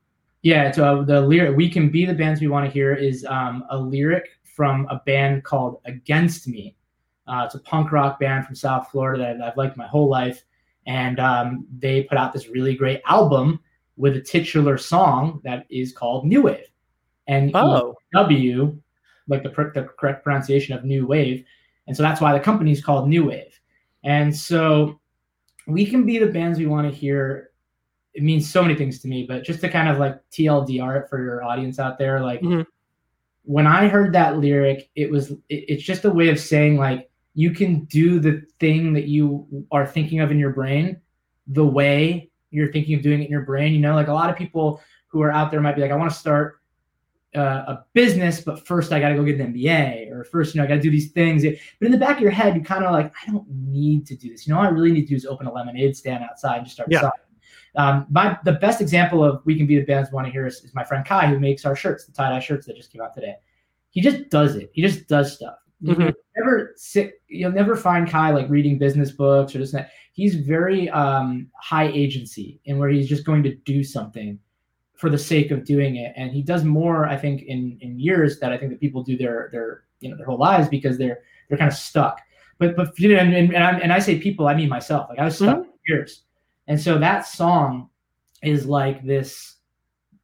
Yeah, 0.43 0.71
so 0.71 1.01
uh, 1.01 1.05
the 1.05 1.21
lyric 1.21 1.57
"We 1.57 1.71
can 1.71 1.91
be 1.91 2.05
the 2.05 2.15
bands 2.15 2.41
we 2.41 2.49
want 2.49 2.67
to 2.67 2.71
hear" 2.71 2.95
is 2.95 3.25
um, 3.27 3.65
a 3.71 3.79
lyric 3.79 4.29
from 4.45 4.87
a 4.91 5.01
band 5.07 5.45
called 5.45 5.81
Against 5.85 6.49
Me. 6.49 6.77
Uh, 7.27 7.43
it's 7.47 7.55
a 7.55 7.61
punk 7.61 7.93
rock 7.93 8.21
band 8.21 8.47
from 8.47 8.55
South 8.55 8.89
Florida 8.91 9.25
that 9.25 9.43
I've, 9.43 9.53
I've 9.53 9.57
liked 9.57 9.77
my 9.77 9.87
whole 9.87 10.09
life, 10.09 10.45
and 10.87 11.19
um, 11.19 11.67
they 11.79 12.03
put 12.05 12.19
out 12.19 12.33
this 12.33 12.49
really 12.49 12.75
great 12.75 13.01
album 13.07 13.61
with 13.97 14.17
a 14.17 14.21
titular 14.21 14.77
song 14.77 15.41
that 15.43 15.67
is 15.71 15.93
called 15.93 16.27
New 16.27 16.43
Wave. 16.43 16.67
And 17.29 17.51
oh. 17.55 17.97
W, 18.15 18.81
like 19.29 19.43
the, 19.43 19.49
the 19.75 19.89
correct 19.99 20.25
pronunciation 20.25 20.77
of 20.77 20.85
New 20.85 21.07
Wave. 21.07 21.45
And 21.87 21.97
so 21.97 22.03
that's 22.03 22.21
why 22.21 22.33
the 22.33 22.41
company 22.41 22.73
is 22.73 22.83
called 22.83 23.09
New 23.09 23.27
Wave. 23.27 23.59
And 24.05 24.35
so 24.35 25.01
we 25.67 25.87
can 25.87 26.05
be 26.05 26.19
the 26.19 26.27
bands 26.27 26.59
we 26.59 26.67
want 26.67 26.91
to 26.91 26.97
hear. 26.97 27.51
It 28.15 28.23
means 28.23 28.51
so 28.51 28.63
many 28.63 28.75
things 28.75 29.01
to 29.01 29.09
me, 29.09 29.27
but 29.27 29.45
just 29.45 29.61
to 29.61 29.69
kind 29.69 29.89
of 29.89 29.99
like 29.99 30.19
TLDR 30.31 31.03
it 31.03 31.11
for 31.11 31.23
your 31.23 31.43
audience 31.43 31.79
out 31.79 31.99
there, 31.99 32.21
like 32.21 32.41
mm-hmm. 32.41 32.63
when 33.43 33.67
I 33.67 33.89
heard 33.89 34.13
that 34.15 34.39
lyric, 34.39 34.89
it 34.95 35.11
was 35.11 35.33
it, 35.33 35.43
it's 35.49 35.83
just 35.83 36.05
a 36.05 36.11
way 36.11 36.29
of 36.29 36.41
saying 36.41 36.79
like 36.79 37.11
you 37.35 37.51
can 37.51 37.85
do 37.85 38.19
the 38.19 38.43
thing 38.59 38.95
that 38.95 39.09
you 39.09 39.67
are 39.71 39.87
thinking 39.87 40.21
of 40.21 40.31
in 40.31 40.39
your 40.39 40.51
brain 40.51 40.99
the 41.49 41.65
way 41.65 42.31
you're 42.51 42.73
thinking 42.73 42.95
of 42.95 43.03
doing 43.03 43.21
it 43.21 43.27
in 43.27 43.31
your 43.31 43.43
brain. 43.43 43.73
You 43.73 43.81
know, 43.81 43.95
like 43.95 44.09
a 44.09 44.15
lot 44.15 44.31
of 44.31 44.37
people 44.37 44.81
who 45.09 45.23
are 45.23 45.33
out 45.33 45.51
there 45.51 45.61
might 45.61 45.77
be 45.77 45.83
like, 45.83 45.91
I 45.91 45.97
want 45.97 46.11
to 46.11 46.17
start 46.17 46.61
uh, 47.35 47.65
a 47.69 47.85
business, 47.93 48.41
but 48.41 48.67
first 48.67 48.93
I 48.93 49.01
got 49.01 49.11
to 49.11 49.15
go 49.15 49.25
get 49.25 49.41
an 49.41 49.53
MBA, 49.53 50.11
or 50.11 50.25
first, 50.25 50.55
you 50.55 50.61
know, 50.61 50.65
I 50.65 50.69
got 50.69 50.77
to 50.77 50.81
do 50.81 50.91
these 50.91 51.13
things. 51.13 51.45
But 51.45 51.87
in 51.87 51.93
the 51.93 51.99
back 51.99 52.17
of 52.17 52.23
your 52.23 52.31
head, 52.31 52.57
you 52.57 52.63
kind 52.63 52.85
of 52.85 52.93
like, 52.93 53.13
I 53.23 53.31
don't 53.31 53.47
need 53.49 54.07
to 54.07 54.17
do 54.17 54.31
this. 54.31 54.47
You 54.47 54.55
know, 54.55 54.61
I 54.61 54.69
really 54.69 54.93
need 54.93 55.03
to 55.03 55.09
do 55.09 55.17
is 55.17 55.27
open 55.27 55.47
a 55.47 55.53
lemonade 55.53 55.97
stand 55.97 56.25
outside 56.25 56.59
and 56.59 56.65
just 56.65 56.77
start 56.77 56.89
yeah. 56.91 57.01
selling. 57.01 57.13
Um, 57.77 58.07
my 58.11 58.39
the 58.45 58.53
best 58.53 58.81
example 58.81 59.23
of 59.23 59.43
we 59.45 59.55
can 59.55 59.67
be 59.67 59.79
the 59.79 59.85
bands 59.85 60.11
want 60.11 60.27
to 60.27 60.33
hear 60.33 60.47
is, 60.47 60.65
is 60.65 60.75
my 60.75 60.83
friend 60.83 61.05
Kai, 61.05 61.27
who 61.27 61.39
makes 61.39 61.67
our 61.67 61.77
shirts, 61.77 62.07
the 62.07 62.13
tie 62.13 62.31
dye 62.31 62.41
shirts 62.41 62.67
that 62.67 62.77
just 62.77 62.91
came 62.91 63.03
out 63.03 63.13
today. 63.13 63.35
He 63.91 64.01
just 64.01 64.31
does 64.31 64.57
it. 64.57 64.71
He 64.73 64.81
just 64.81 65.07
does 65.09 65.35
stuff. 65.35 65.57
Mm-hmm. 65.83 66.03
You 66.03 66.15
never 66.39 66.73
sit. 66.77 67.21
You'll 67.29 67.53
never 67.53 67.77
find 67.77 68.09
Kai 68.09 68.31
like 68.31 68.49
reading 68.49 68.79
business 68.79 69.11
books 69.11 69.55
or 69.55 69.59
this 69.59 69.75
and 69.75 69.85
that. 69.85 69.91
He's 70.13 70.37
very 70.37 70.89
um, 70.89 71.49
high 71.61 71.89
agency, 71.89 72.61
and 72.67 72.79
where 72.79 72.89
he's 72.89 73.09
just 73.09 73.27
going 73.27 73.43
to 73.43 73.55
do 73.55 73.85
something 73.85 74.39
for 74.97 75.11
the 75.11 75.19
sake 75.19 75.51
of 75.51 75.65
doing 75.65 75.97
it. 75.97 76.13
And 76.17 76.33
he 76.33 76.43
does 76.43 76.65
more, 76.65 77.07
I 77.07 77.17
think, 77.17 77.43
in 77.43 77.79
in 77.81 77.99
years 77.99 78.39
that 78.41 78.53
I 78.53 78.59
think 78.59 78.73
that 78.73 78.81
people 78.81 79.03
do 79.03 79.17
their 79.17 79.51
their 79.53 79.85
you 80.01 80.11
know 80.11 80.17
their 80.17 80.27
whole 80.27 80.39
lives 80.39 80.69
because 80.69 80.99
they're 80.99 81.21
they're 81.49 81.59
kind 81.59 81.71
of 81.71 81.77
stuck. 81.77 82.21
But 82.59 82.77
but 82.77 82.99
you 82.99 83.15
know, 83.15 83.21
and 83.21 83.35
and, 83.35 83.55
and, 83.55 83.83
and 83.83 83.93
I 83.93 83.99
say 83.99 84.19
people, 84.19 84.49
I 84.49 84.55
mean 84.55 84.69
myself. 84.69 85.09
Like 85.09 85.19
I 85.19 85.25
was 85.25 85.37
stuck 85.37 85.59
mm-hmm. 85.59 85.71
for 85.71 85.79
years, 85.87 86.23
and 86.67 86.81
so 86.81 86.99
that 86.99 87.27
song 87.27 87.91
is 88.43 88.67
like 88.67 89.05
this 89.05 89.57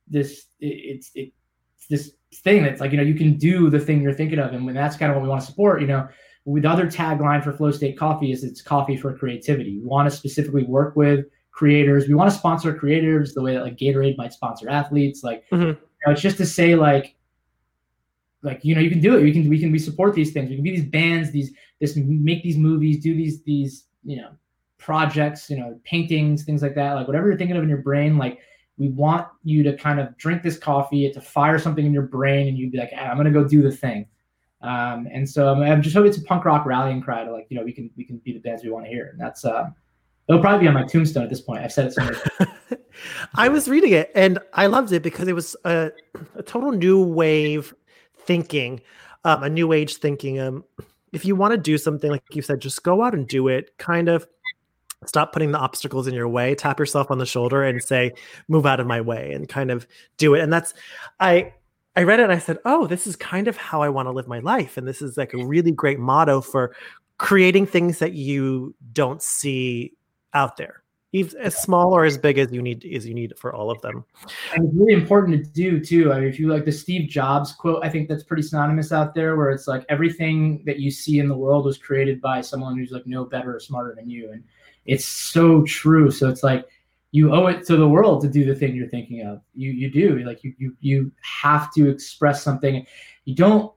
this 0.09 0.47
it's 0.61 1.11
it, 1.15 1.33
it's 1.77 1.87
this 1.89 2.13
thing 2.37 2.63
that's 2.63 2.81
like 2.81 2.91
you 2.93 2.97
know 2.97 3.03
you 3.03 3.15
can 3.15 3.37
do 3.37 3.69
the 3.69 3.79
thing 3.79 4.01
you're 4.01 4.15
thinking 4.15 4.39
of, 4.39 4.53
and 4.53 4.65
when 4.65 4.75
that's 4.75 4.97
kind 4.97 5.11
of 5.11 5.17
what 5.17 5.23
we 5.23 5.29
want 5.29 5.43
to 5.43 5.47
support. 5.47 5.83
You 5.83 5.89
know, 5.89 6.09
with 6.45 6.63
the 6.63 6.71
other 6.71 6.87
tagline 6.87 7.45
for 7.45 7.53
Flow 7.53 7.71
State 7.71 7.99
Coffee 7.99 8.33
is 8.33 8.45
it's 8.45 8.63
coffee 8.63 8.97
for 8.97 9.17
creativity. 9.17 9.79
We 9.79 9.85
want 9.85 10.11
to 10.11 10.17
specifically 10.17 10.65
work 10.65 10.97
with 10.97 11.27
creators. 11.53 12.09
We 12.09 12.15
want 12.15 12.31
to 12.31 12.37
sponsor 12.37 12.75
creators 12.75 13.35
the 13.35 13.43
way 13.43 13.55
that 13.55 13.63
like 13.63 13.77
Gatorade 13.77 14.17
might 14.17 14.33
sponsor 14.33 14.69
athletes. 14.69 15.23
Like 15.23 15.45
mm-hmm. 15.51 15.63
you 15.63 15.77
know, 16.07 16.13
it's 16.13 16.23
just 16.23 16.39
to 16.39 16.47
say 16.47 16.75
like 16.75 17.15
like 18.43 18.65
you 18.65 18.75
know 18.75 18.81
you 18.81 18.91
can 18.91 19.01
do 19.01 19.17
it. 19.17 19.23
We 19.23 19.33
can 19.33 19.49
we 19.49 19.61
can 19.61 19.71
we 19.71 19.79
support 19.79 20.15
these 20.15 20.33
things. 20.33 20.51
We 20.51 20.57
can 20.57 20.65
be 20.65 20.73
these 20.73 20.91
bands, 20.91 21.31
these 21.31 21.53
this 21.81 21.97
make 21.97 22.43
these 22.43 22.57
movies, 22.57 23.03
do 23.03 23.15
these 23.15 23.43
these 23.43 23.85
you 24.05 24.17
know 24.17 24.31
projects, 24.79 25.49
you 25.49 25.59
know 25.59 25.79
paintings, 25.85 26.45
things 26.45 26.63
like 26.63 26.75
that. 26.75 26.95
Like 26.95 27.07
whatever 27.07 27.29
you're 27.29 27.39
thinking 27.39 27.57
of 27.57 27.63
in 27.63 27.69
your 27.69 27.79
brain, 27.79 28.19
like 28.19 28.41
we 28.79 28.89
want 28.89 29.29
you 29.45 29.63
to 29.63 29.77
kind 29.77 30.01
of 30.01 30.17
drink 30.17 30.43
this 30.43 30.59
coffee, 30.59 31.11
to 31.13 31.21
fire 31.21 31.59
something 31.59 31.85
in 31.85 31.93
your 31.93 32.03
brain, 32.03 32.49
and 32.49 32.59
you'd 32.59 32.73
be 32.73 32.79
like, 32.79 32.91
hey, 32.91 33.05
I'm 33.05 33.17
gonna 33.17 33.31
go 33.31 33.47
do 33.47 33.63
the 33.63 33.71
thing. 33.71 34.07
Um, 34.63 35.09
and 35.13 35.29
so 35.29 35.49
I'm, 35.49 35.61
I'm 35.63 35.83
just 35.83 35.95
hoping 35.95 36.09
it's 36.09 36.19
a 36.19 36.23
punk 36.23 36.45
rock 36.45 36.65
rallying 36.67 37.01
cry 37.01 37.25
to 37.25 37.33
like 37.33 37.47
you 37.51 37.59
know 37.59 37.65
we 37.65 37.73
can 37.73 37.91
we 37.97 38.05
can 38.05 38.19
be 38.19 38.33
the 38.33 38.41
bands 38.41 38.65
we 38.65 38.71
want 38.71 38.87
to 38.87 38.91
hear, 38.91 39.09
and 39.09 39.21
that's 39.21 39.45
uh, 39.45 39.69
It'll 40.29 40.41
probably 40.41 40.61
be 40.61 40.69
on 40.69 40.75
my 40.75 40.85
tombstone 40.85 41.25
at 41.25 41.31
this 41.31 41.41
point. 41.41 41.63
I've 41.63 41.73
said 41.73 41.87
it 41.87 41.95
so 41.95 42.05
much. 42.05 42.49
I 43.35 43.49
was 43.49 43.69
reading 43.69 43.93
it 43.93 44.11
and 44.15 44.39
I 44.55 44.67
loved 44.67 44.93
it 44.93 45.03
because 45.03 45.29
it 45.29 45.35
was 45.35 45.57
a, 45.65 45.91
a 46.37 46.43
total 46.43 46.73
new 46.73 47.03
wave 47.03 47.75
thinking, 48.19 48.81
um, 49.25 49.43
a 49.43 49.49
new 49.49 49.73
age 49.73 49.97
thinking. 49.97 50.39
Um, 50.39 50.65
if 51.13 51.25
you 51.25 51.37
want 51.37 51.53
to 51.53 51.59
do 51.59 51.77
something, 51.77 52.11
like 52.11 52.23
you 52.33 52.43
said, 52.43 52.61
just 52.61 52.83
go 52.83 53.03
out 53.03 53.15
and 53.15 53.27
do 53.27 53.49
it. 53.49 53.77
Kind 53.79 54.09
of 54.09 54.27
stop 55.05 55.33
putting 55.33 55.53
the 55.53 55.59
obstacles 55.59 56.07
in 56.07 56.15
your 56.15 56.29
way. 56.29 56.55
Tap 56.55 56.79
yourself 56.79 57.11
on 57.11 57.19
the 57.19 57.27
shoulder 57.27 57.63
and 57.65 57.83
say, 57.83 58.13
"Move 58.49 58.67
out 58.67 58.81
of 58.81 58.87
my 58.87 59.01
way," 59.01 59.33
and 59.33 59.49
kind 59.49 59.71
of 59.71 59.87
do 60.17 60.35
it. 60.35 60.41
And 60.41 60.53
that's, 60.53 60.73
I 61.21 61.53
I 61.97 62.05
read 62.05 62.21
it 62.21 62.25
and 62.25 62.33
I 62.33 62.39
said, 62.39 62.59
"Oh, 62.65 62.87
this 62.87 63.07
is 63.07 63.17
kind 63.17 63.49
of 63.49 63.57
how 63.57 63.83
I 63.83 63.89
want 63.89 64.07
to 64.07 64.13
live 64.13 64.29
my 64.29 64.39
life." 64.39 64.77
And 64.77 64.87
this 64.89 65.03
is 65.03 65.17
like 65.17 65.35
a 65.35 65.45
really 65.45 65.73
great 65.73 65.99
motto 65.99 66.41
for 66.41 66.75
creating 67.19 67.67
things 67.67 67.99
that 67.99 68.15
you 68.15 68.75
don't 68.93 69.23
see 69.23 69.93
out 70.35 70.57
there. 70.57 70.83
As 71.39 71.57
small 71.57 71.93
or 71.93 72.07
as 72.07 72.17
big 72.17 72.39
as 72.39 72.51
you 72.53 72.63
need 72.63 72.87
as 72.87 73.07
you 73.07 73.13
need 73.13 73.35
for 73.39 73.55
all 73.55 73.71
of 73.71 73.83
them. 73.83 74.03
And 74.55 74.65
it's 74.65 74.75
really 74.75 74.95
important 74.95 75.45
to 75.45 75.51
do 75.51 75.79
too. 75.79 76.11
I 76.11 76.21
mean 76.21 76.29
if 76.29 76.41
you 76.41 76.49
like 76.49 76.65
the 76.65 76.73
steve 76.73 77.11
jobs 77.11 77.53
quote 77.53 77.85
i 77.85 77.91
think 77.91 78.09
that's 78.09 78.23
pretty 78.23 78.43
synonymous 78.43 78.93
out 78.93 79.15
there 79.15 79.37
where 79.37 79.51
it's 79.51 79.69
like 79.69 79.85
everything 79.91 80.63
that 80.65 80.79
you 80.79 80.91
see 80.91 81.19
in 81.19 81.29
the 81.29 81.37
world 81.37 81.67
was 81.67 81.77
created 81.77 82.23
by 82.23 82.41
someone 82.41 82.79
who's 82.79 82.93
like 82.93 83.07
no 83.07 83.27
better 83.27 83.55
or 83.55 83.61
smarter 83.61 83.95
than 83.95 84.09
you. 84.09 84.33
And 84.33 84.43
it's 84.87 85.05
so 85.05 85.65
true. 85.65 86.11
So 86.11 86.31
it's 86.31 86.43
like 86.43 86.67
you 87.11 87.35
owe 87.35 87.49
it 87.49 87.67
to 87.67 87.77
the 87.77 87.87
world 87.87 88.23
to 88.23 88.29
do 88.29 88.47
the 88.47 88.55
thing 88.55 88.75
you're 88.75 88.89
thinking 88.89 89.27
of. 89.27 89.43
You 89.55 89.71
you 89.71 89.91
do. 89.91 90.19
Like 90.21 90.43
you 90.43 90.55
you, 90.57 90.75
you 90.81 91.13
have 91.21 91.71
to 91.75 91.91
express 91.91 92.43
something. 92.43 92.87
You 93.27 93.35
don't 93.35 93.71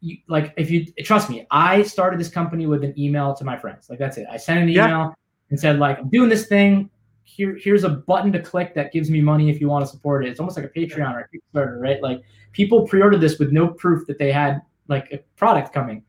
you, 0.00 0.18
like 0.28 0.52
if 0.58 0.68
you 0.68 0.84
trust 1.04 1.30
me 1.30 1.46
i 1.52 1.80
started 1.80 2.18
this 2.18 2.28
company 2.28 2.66
with 2.66 2.84
an 2.84 2.92
email 2.98 3.32
to 3.34 3.44
my 3.44 3.56
friends. 3.56 3.88
Like 3.88 3.98
that's 3.98 4.18
it. 4.18 4.26
I 4.30 4.36
sent 4.36 4.60
an 4.60 4.68
email. 4.68 4.88
yeah 4.88 5.10
and 5.52 5.60
said 5.60 5.78
like 5.78 5.98
I'm 5.98 6.08
doing 6.08 6.30
this 6.30 6.46
thing. 6.46 6.88
Here, 7.24 7.56
here's 7.60 7.84
a 7.84 7.90
button 7.90 8.32
to 8.32 8.42
click 8.42 8.74
that 8.74 8.92
gives 8.92 9.10
me 9.10 9.20
money 9.20 9.48
if 9.48 9.60
you 9.60 9.68
want 9.68 9.84
to 9.84 9.90
support 9.90 10.24
it. 10.24 10.30
It's 10.30 10.40
almost 10.40 10.56
like 10.56 10.66
a 10.66 10.68
Patreon 10.70 11.14
or 11.14 11.20
a 11.20 11.28
Kickstarter, 11.28 11.78
right? 11.78 12.02
Like 12.02 12.22
people 12.52 12.86
pre-ordered 12.86 13.20
this 13.20 13.38
with 13.38 13.52
no 13.52 13.68
proof 13.68 14.06
that 14.06 14.18
they 14.18 14.32
had 14.32 14.62
like 14.88 15.12
a 15.12 15.18
product 15.36 15.72
coming, 15.72 16.02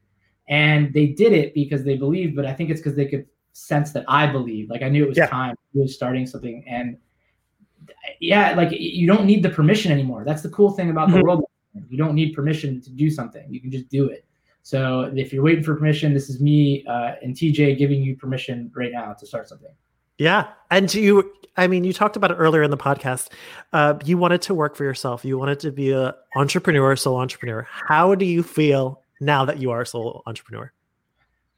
and 0.47 0.93
they 0.93 1.07
did 1.07 1.33
it 1.33 1.53
because 1.53 1.83
they 1.83 1.97
believed. 1.97 2.35
But 2.35 2.45
I 2.45 2.53
think 2.53 2.69
it's 2.69 2.79
because 2.79 2.95
they 2.95 3.05
could 3.05 3.27
sense 3.51 3.91
that 3.91 4.05
I 4.07 4.27
believed. 4.27 4.69
Like 4.69 4.81
I 4.81 4.89
knew 4.89 5.03
it 5.03 5.09
was 5.09 5.17
yeah. 5.17 5.27
time. 5.27 5.55
It 5.75 5.79
was 5.79 5.93
starting 5.93 6.25
something, 6.25 6.63
and 6.65 6.97
yeah, 8.21 8.55
like 8.55 8.69
you 8.71 9.05
don't 9.05 9.25
need 9.25 9.43
the 9.43 9.49
permission 9.49 9.91
anymore. 9.91 10.23
That's 10.25 10.41
the 10.41 10.49
cool 10.49 10.71
thing 10.71 10.89
about 10.89 11.09
mm-hmm. 11.09 11.17
the 11.17 11.23
world. 11.23 11.43
You 11.89 11.97
don't 11.97 12.15
need 12.15 12.33
permission 12.33 12.81
to 12.81 12.89
do 12.89 13.09
something. 13.09 13.45
You 13.49 13.59
can 13.59 13.71
just 13.71 13.89
do 13.89 14.07
it. 14.07 14.25
So 14.63 15.11
if 15.15 15.31
you're 15.31 15.43
waiting 15.43 15.63
for 15.63 15.75
permission, 15.75 16.13
this 16.13 16.29
is 16.29 16.41
me 16.41 16.85
uh, 16.87 17.13
and 17.21 17.35
TJ 17.35 17.77
giving 17.77 18.01
you 18.01 18.15
permission 18.15 18.71
right 18.75 18.91
now 18.91 19.13
to 19.13 19.27
start 19.27 19.47
something. 19.47 19.71
Yeah, 20.17 20.47
and 20.71 20.93
you, 20.93 21.31
I 21.57 21.67
mean, 21.67 21.83
you 21.83 21.91
talked 21.91 22.15
about 22.15 22.31
it 22.31 22.35
earlier 22.35 22.63
in 22.63 22.71
the 22.71 22.77
podcast. 22.77 23.29
Uh, 23.73 23.95
you 24.05 24.17
wanted 24.17 24.41
to 24.43 24.53
work 24.53 24.75
for 24.75 24.83
yourself. 24.83 25.25
You 25.25 25.37
wanted 25.37 25.59
to 25.61 25.71
be 25.71 25.91
an 25.91 26.13
entrepreneur, 26.35 26.95
sole 26.95 27.17
entrepreneur. 27.17 27.67
How 27.69 28.15
do 28.15 28.25
you 28.25 28.41
feel 28.41 29.01
now 29.19 29.43
that 29.45 29.59
you 29.59 29.71
are 29.71 29.81
a 29.81 29.85
sole 29.85 30.23
entrepreneur? 30.25 30.71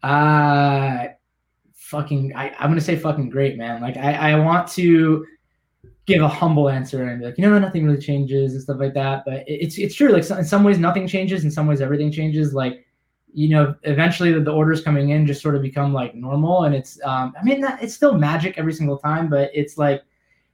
Uh 0.03 1.07
fucking. 1.85 2.35
I, 2.35 2.49
I'm 2.59 2.69
gonna 2.69 2.81
say 2.81 2.95
fucking 2.95 3.29
great, 3.29 3.57
man. 3.57 3.81
Like 3.81 3.97
I, 3.97 4.31
I 4.31 4.39
want 4.39 4.67
to 4.69 5.25
give 6.05 6.21
a 6.21 6.27
humble 6.27 6.69
answer 6.69 7.03
and 7.07 7.19
be 7.19 7.25
like, 7.25 7.37
you 7.37 7.47
know, 7.47 7.57
nothing 7.57 7.85
really 7.85 8.01
changes 8.01 8.53
and 8.53 8.61
stuff 8.61 8.77
like 8.79 8.93
that. 8.93 9.23
But 9.25 9.43
it's 9.47 9.77
it's 9.77 9.95
true. 9.95 10.09
Like 10.09 10.29
in 10.29 10.45
some 10.45 10.63
ways, 10.63 10.77
nothing 10.77 11.07
changes. 11.07 11.43
In 11.43 11.51
some 11.51 11.67
ways, 11.67 11.81
everything 11.81 12.11
changes. 12.11 12.53
Like 12.53 12.84
you 13.35 13.49
know, 13.49 13.75
eventually 13.83 14.31
the, 14.31 14.39
the, 14.39 14.51
orders 14.51 14.81
coming 14.81 15.09
in 15.09 15.27
just 15.27 15.41
sort 15.41 15.55
of 15.55 15.61
become 15.61 15.91
like 15.91 16.15
normal. 16.15 16.63
And 16.63 16.73
it's, 16.73 16.97
um, 17.03 17.33
I 17.39 17.43
mean, 17.43 17.65
it's 17.81 17.93
still 17.93 18.17
magic 18.17 18.57
every 18.57 18.71
single 18.71 18.97
time, 18.97 19.29
but 19.29 19.51
it's 19.53 19.77
like, 19.77 20.03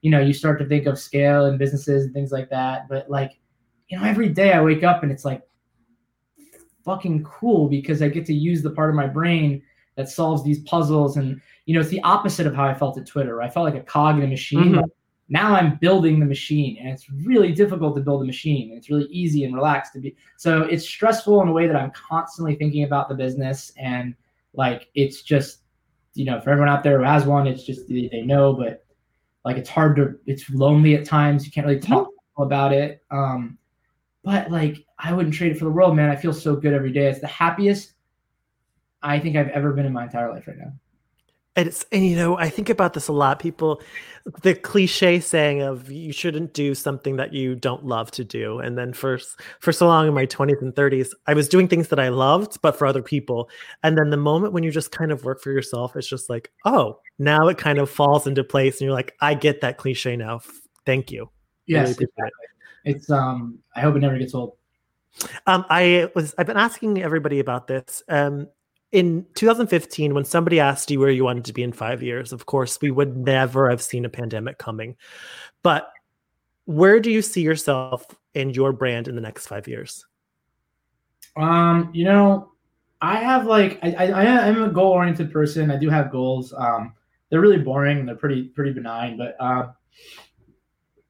you 0.01 0.09
know, 0.09 0.19
you 0.19 0.33
start 0.33 0.57
to 0.59 0.65
think 0.65 0.87
of 0.87 0.97
scale 0.97 1.45
and 1.45 1.59
businesses 1.59 2.05
and 2.05 2.13
things 2.13 2.31
like 2.31 2.49
that. 2.49 2.89
But 2.89 3.07
like, 3.07 3.39
you 3.87 3.99
know, 3.99 4.03
every 4.03 4.29
day 4.29 4.53
I 4.53 4.63
wake 4.63 4.83
up 4.83 5.03
and 5.03 5.11
it's 5.11 5.23
like 5.23 5.43
fucking 6.83 7.23
cool 7.23 7.69
because 7.69 8.01
I 8.01 8.09
get 8.09 8.25
to 8.25 8.33
use 8.33 8.63
the 8.63 8.71
part 8.71 8.89
of 8.89 8.95
my 8.95 9.05
brain 9.05 9.61
that 9.95 10.09
solves 10.09 10.43
these 10.43 10.61
puzzles. 10.61 11.17
And, 11.17 11.39
you 11.67 11.75
know, 11.75 11.81
it's 11.81 11.89
the 11.91 12.01
opposite 12.01 12.47
of 12.47 12.55
how 12.55 12.65
I 12.65 12.73
felt 12.73 12.97
at 12.97 13.05
Twitter. 13.05 13.43
I 13.43 13.49
felt 13.49 13.65
like 13.65 13.75
a 13.75 13.85
cog 13.85 14.17
in 14.17 14.23
a 14.23 14.27
machine. 14.27 14.73
Mm-hmm. 14.73 14.85
Now 15.31 15.55
I'm 15.55 15.77
building 15.77 16.19
the 16.19 16.25
machine, 16.25 16.77
and 16.77 16.89
it's 16.89 17.09
really 17.09 17.53
difficult 17.53 17.95
to 17.95 18.01
build 18.01 18.21
a 18.21 18.25
machine. 18.25 18.73
It's 18.73 18.89
really 18.89 19.05
easy 19.05 19.45
and 19.45 19.55
relaxed 19.55 19.93
to 19.93 19.99
be. 19.99 20.13
So 20.35 20.63
it's 20.63 20.85
stressful 20.85 21.41
in 21.41 21.47
a 21.47 21.53
way 21.53 21.67
that 21.67 21.75
I'm 21.77 21.91
constantly 21.91 22.55
thinking 22.55 22.83
about 22.83 23.07
the 23.07 23.15
business, 23.15 23.71
and 23.77 24.13
like 24.53 24.89
it's 24.93 25.21
just, 25.21 25.59
you 26.15 26.25
know, 26.25 26.41
for 26.41 26.49
everyone 26.49 26.67
out 26.67 26.83
there 26.83 26.97
who 26.97 27.05
has 27.05 27.25
one, 27.25 27.47
it's 27.47 27.63
just 27.63 27.87
they, 27.87 28.23
know, 28.25 28.51
but 28.51 28.83
like 29.45 29.55
it's 29.55 29.69
hard 29.69 29.95
to, 29.95 30.15
it's 30.25 30.49
lonely 30.49 30.95
at 30.95 31.05
times. 31.05 31.45
You 31.45 31.51
can't 31.53 31.65
really 31.65 31.79
talk 31.79 32.09
about 32.37 32.73
it. 32.73 33.01
Um, 33.09 33.57
but 34.25 34.51
like 34.51 34.85
I 34.99 35.13
wouldn't 35.13 35.33
trade 35.33 35.53
it 35.53 35.57
for 35.57 35.63
the 35.63 35.71
world, 35.71 35.95
man. 35.95 36.09
I 36.09 36.17
feel 36.17 36.33
so 36.33 36.57
good 36.57 36.73
every 36.73 36.91
day. 36.91 37.07
It's 37.07 37.21
the 37.21 37.27
happiest 37.27 37.93
I 39.01 39.17
think 39.17 39.37
I've 39.37 39.47
ever 39.47 39.71
been 39.71 39.85
in 39.85 39.93
my 39.93 40.03
entire 40.03 40.29
life 40.29 40.45
right 40.45 40.57
now. 40.57 40.73
And 41.55 41.67
it's 41.67 41.85
and 41.91 42.05
you 42.05 42.15
know 42.15 42.37
I 42.37 42.49
think 42.49 42.69
about 42.69 42.93
this 42.93 43.09
a 43.09 43.11
lot. 43.11 43.39
People, 43.39 43.81
the 44.41 44.55
cliche 44.55 45.19
saying 45.19 45.61
of 45.61 45.91
you 45.91 46.13
shouldn't 46.13 46.53
do 46.53 46.73
something 46.73 47.17
that 47.17 47.33
you 47.33 47.55
don't 47.55 47.85
love 47.85 48.09
to 48.11 48.23
do. 48.23 48.59
And 48.59 48.77
then 48.77 48.93
for 48.93 49.19
for 49.59 49.73
so 49.73 49.87
long 49.87 50.07
in 50.07 50.13
my 50.13 50.25
twenties 50.25 50.61
and 50.61 50.73
thirties, 50.73 51.13
I 51.27 51.33
was 51.33 51.49
doing 51.49 51.67
things 51.67 51.89
that 51.89 51.99
I 51.99 52.07
loved, 52.07 52.61
but 52.61 52.77
for 52.77 52.85
other 52.87 53.01
people. 53.01 53.49
And 53.83 53.97
then 53.97 54.11
the 54.11 54.17
moment 54.17 54.53
when 54.53 54.63
you 54.63 54.71
just 54.71 54.91
kind 54.91 55.11
of 55.11 55.25
work 55.25 55.41
for 55.41 55.51
yourself, 55.51 55.95
it's 55.97 56.07
just 56.07 56.29
like, 56.29 56.51
oh, 56.63 56.99
now 57.19 57.49
it 57.49 57.57
kind 57.57 57.79
of 57.79 57.89
falls 57.89 58.27
into 58.27 58.45
place, 58.45 58.79
and 58.79 58.85
you're 58.85 58.95
like, 58.95 59.15
I 59.19 59.33
get 59.33 59.59
that 59.59 59.77
cliche 59.77 60.15
now. 60.15 60.39
Thank 60.85 61.11
you. 61.11 61.29
Yes, 61.65 61.89
really 61.89 62.05
exactly. 62.05 62.47
it. 62.85 62.95
it's 62.95 63.09
um. 63.09 63.59
I 63.75 63.81
hope 63.81 63.97
it 63.97 63.99
never 63.99 64.17
gets 64.17 64.33
old. 64.33 64.55
Um, 65.47 65.65
I 65.69 66.09
was 66.15 66.33
I've 66.37 66.47
been 66.47 66.57
asking 66.57 67.01
everybody 67.01 67.39
about 67.39 67.67
this. 67.67 68.03
Um, 68.07 68.47
in 68.91 69.25
2015 69.35 70.13
when 70.13 70.25
somebody 70.25 70.59
asked 70.59 70.91
you 70.91 70.99
where 70.99 71.09
you 71.09 71.23
wanted 71.23 71.45
to 71.45 71.53
be 71.53 71.63
in 71.63 71.71
five 71.71 72.03
years 72.03 72.33
of 72.33 72.45
course 72.45 72.79
we 72.81 72.91
would 72.91 73.15
never 73.15 73.69
have 73.69 73.81
seen 73.81 74.05
a 74.05 74.09
pandemic 74.09 74.57
coming. 74.57 74.95
But 75.63 75.91
where 76.65 76.99
do 76.99 77.09
you 77.11 77.21
see 77.21 77.41
yourself 77.41 78.05
and 78.35 78.55
your 78.55 78.73
brand 78.73 79.07
in 79.07 79.15
the 79.15 79.21
next 79.21 79.47
five 79.47 79.67
years? 79.67 80.05
Um 81.37 81.89
you 81.93 82.05
know 82.05 82.51
i 83.01 83.15
have 83.15 83.45
like 83.45 83.79
i 83.81 83.93
i 83.95 84.47
i'm 84.47 84.63
a 84.63 84.69
goal 84.69 84.91
oriented 84.91 85.31
person. 85.31 85.71
I 85.71 85.77
do 85.77 85.89
have 85.89 86.11
goals. 86.11 86.53
Um 86.57 86.93
they're 87.29 87.41
really 87.41 87.59
boring. 87.59 88.05
They're 88.05 88.15
pretty 88.15 88.43
pretty 88.49 88.73
benign. 88.73 89.17
But 89.17 89.37
uh 89.39 89.71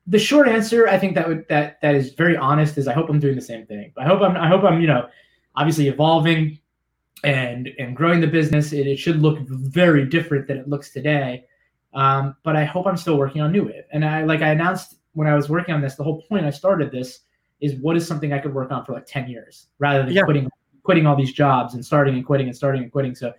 the 0.07 0.19
short 0.19 0.47
answer 0.47 0.87
i 0.87 0.97
think 0.97 1.13
that 1.13 1.27
would 1.27 1.47
that 1.47 1.79
that 1.81 1.93
is 1.93 2.13
very 2.13 2.35
honest 2.35 2.75
is 2.77 2.87
i 2.87 2.93
hope 2.93 3.07
i'm 3.07 3.19
doing 3.19 3.35
the 3.35 3.41
same 3.41 3.65
thing. 3.65 3.91
I 3.97 4.05
hope 4.05 4.21
i'm 4.21 4.35
i 4.37 4.47
hope 4.47 4.63
i'm 4.63 4.81
you 4.81 4.87
know 4.87 5.07
obviously 5.55 5.87
evolving 5.87 6.59
and 7.23 7.69
and 7.77 7.95
growing 7.95 8.19
the 8.19 8.27
business, 8.27 8.73
it, 8.73 8.87
it 8.87 8.97
should 8.97 9.21
look 9.21 9.39
very 9.47 10.05
different 10.05 10.47
than 10.47 10.57
it 10.57 10.67
looks 10.67 10.91
today. 10.91 11.45
Um, 11.93 12.35
but 12.43 12.55
I 12.55 12.63
hope 12.63 12.87
I'm 12.87 12.97
still 12.97 13.17
working 13.17 13.41
on 13.41 13.51
Noowave. 13.51 13.83
And 13.91 14.05
I 14.05 14.23
like 14.23 14.41
I 14.41 14.49
announced 14.49 14.95
when 15.13 15.27
I 15.27 15.35
was 15.35 15.49
working 15.49 15.75
on 15.75 15.81
this, 15.81 15.95
the 15.95 16.03
whole 16.03 16.21
point 16.23 16.45
I 16.45 16.49
started 16.49 16.91
this 16.91 17.21
is 17.59 17.75
what 17.75 17.95
is 17.95 18.07
something 18.07 18.33
I 18.33 18.39
could 18.39 18.53
work 18.53 18.71
on 18.71 18.83
for 18.85 18.93
like 18.93 19.05
10 19.05 19.29
years 19.29 19.67
rather 19.77 20.03
than 20.03 20.13
yeah. 20.13 20.23
quitting 20.23 20.49
quitting 20.83 21.05
all 21.05 21.15
these 21.15 21.31
jobs 21.31 21.75
and 21.75 21.85
starting 21.85 22.15
and 22.15 22.25
quitting 22.25 22.47
and 22.47 22.55
starting 22.55 22.81
and 22.83 22.91
quitting. 22.91 23.13
So 23.13 23.33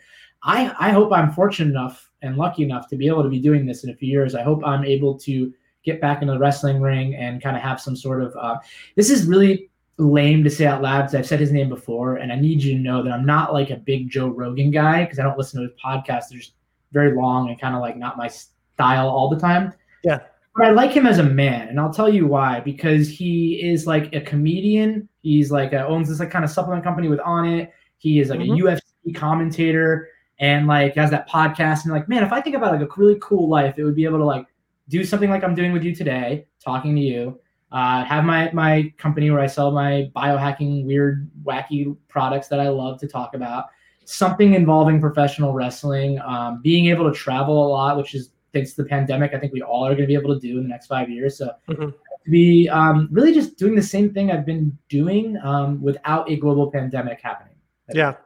I 0.45 0.73
I 0.79 0.91
hope 0.91 1.13
I'm 1.13 1.33
fortunate 1.33 1.71
enough 1.71 2.11
and 2.23 2.37
lucky 2.37 2.63
enough 2.63 2.89
to 2.89 2.97
be 2.97 3.09
able 3.09 3.23
to 3.23 3.29
be 3.29 3.41
doing 3.41 3.67
this 3.67 3.85
in 3.85 3.91
a 3.91 3.95
few 3.95 4.09
years. 4.09 4.35
I 4.35 4.43
hope 4.43 4.63
I'm 4.65 4.85
able 4.85 5.19
to 5.21 5.53
get 5.85 6.01
back 6.01 6.23
into 6.23 6.35
the 6.35 6.39
wrestling 6.39 6.81
ring 6.81 7.17
and 7.17 7.43
kind 7.43 7.57
of 7.57 7.63
have 7.63 7.81
some 7.81 7.97
sort 7.97 8.23
of 8.23 8.37
uh, 8.37 8.59
this 8.95 9.11
is 9.11 9.27
really 9.27 9.71
lame 9.99 10.43
to 10.45 10.51
say 10.51 10.67
out 10.67 10.83
loud 10.83 11.03
because 11.03 11.15
I've 11.15 11.27
said 11.27 11.41
his 11.41 11.53
name 11.53 11.69
before, 11.69 12.17
and 12.17 12.33
I 12.33 12.37
need 12.37 12.63
you 12.63 12.75
to 12.75 12.83
know 12.83 13.03
that 13.03 13.13
I'm 13.13 13.27
not 13.27 13.53
like 13.53 13.71
a 13.71 13.77
big 13.77 14.11
Joe 14.11 14.29
Rogan 14.29 14.71
guy 14.71 15.05
because 15.05 15.19
I 15.19 15.23
don't 15.23 15.39
listen 15.39 15.61
to 15.61 15.69
his 15.69 15.79
podcast. 15.83 16.29
They're 16.31 16.39
just 16.39 16.55
very 16.93 17.17
long 17.17 17.49
and 17.49 17.61
kind 17.61 17.75
of 17.75 17.81
like 17.81 17.97
not 17.97 18.17
my 18.17 18.29
style 18.29 19.09
all 19.09 19.29
the 19.29 19.39
time. 19.39 19.73
Yeah. 20.05 20.21
But 20.55 20.67
I 20.67 20.71
like 20.71 20.93
him 20.93 21.07
as 21.07 21.19
a 21.19 21.23
man, 21.23 21.69
and 21.69 21.81
I'll 21.81 21.93
tell 21.93 22.13
you 22.13 22.27
why. 22.27 22.61
Because 22.61 23.09
he 23.09 23.63
is 23.63 23.87
like 23.87 24.15
a 24.15 24.21
comedian. 24.21 25.09
He's 25.23 25.51
like 25.51 25.73
a, 25.73 25.87
owns 25.87 26.09
this 26.09 26.21
like 26.21 26.31
kind 26.31 26.45
of 26.45 26.51
supplement 26.51 26.85
company 26.85 27.09
with 27.09 27.21
Onnit. 27.21 27.71
He 27.99 28.21
is 28.21 28.29
like 28.29 28.41
mm-hmm. 28.41 28.67
a 28.67 28.77
UFC 28.77 29.15
commentator 29.15 30.09
and 30.41 30.67
like 30.67 30.97
has 30.97 31.11
that 31.11 31.29
podcast. 31.29 31.85
And 31.85 31.93
like, 31.93 32.09
man, 32.09 32.23
if 32.23 32.33
I 32.33 32.41
think 32.41 32.57
about 32.57 32.73
like 32.73 32.83
a 32.83 33.01
really 33.01 33.19
cool 33.23 33.49
life, 33.49 33.79
it 33.79 33.85
would 33.85 33.95
be 33.95 34.05
able 34.05 34.19
to 34.19 34.25
like 34.25 34.47
do 34.89 35.05
something 35.05 35.31
like 35.31 35.45
I'm 35.45 35.55
doing 35.55 35.73
with 35.73 35.85
you 35.85 35.95
today, 35.95 36.47
talking 36.63 36.95
to 36.97 37.01
you, 37.01 37.41
uh, 37.73 38.05
have 38.05 38.25
my 38.25 38.51
my 38.53 38.93
company 38.99 39.31
where 39.31 39.41
I 39.41 39.47
sell 39.47 39.73
my 39.73 40.11
biohacking 40.15 40.85
weird 40.85 41.29
wacky 41.43 41.97
products 42.09 42.49
that 42.49 42.61
I 42.61 42.69
love 42.69 43.01
to 43.01 43.09
talk 43.09 43.35
about. 43.35 43.67
Something 44.05 44.55
involving 44.55 45.01
professional 45.01 45.55
wrestling, 45.55 46.21
um, 46.21 46.61
being 46.63 46.87
able 46.87 47.11
to 47.11 47.17
travel 47.17 47.67
a 47.67 47.69
lot, 47.69 47.97
which 47.97 48.15
is 48.15 48.31
thanks 48.53 48.75
to 48.75 48.83
the 48.83 48.89
pandemic. 48.89 49.33
I 49.33 49.39
think 49.39 49.55
we 49.55 49.63
all 49.63 49.87
are 49.87 49.91
going 49.91 50.03
to 50.03 50.07
be 50.07 50.15
able 50.15 50.35
to 50.35 50.41
do 50.41 50.59
in 50.59 50.65
the 50.65 50.69
next 50.69 50.87
five 50.87 51.09
years. 51.09 51.39
So 51.39 51.53
mm-hmm. 51.69 51.87
to 51.87 52.31
be 52.31 52.69
um, 52.69 53.09
really 53.11 53.33
just 53.33 53.57
doing 53.57 53.75
the 53.75 53.83
same 53.83 54.13
thing 54.13 54.31
I've 54.31 54.45
been 54.45 54.77
doing 54.91 55.39
um, 55.43 55.81
without 55.81 56.31
a 56.31 56.37
global 56.37 56.71
pandemic 56.71 57.21
happening. 57.23 57.55
Yeah. 57.95 58.17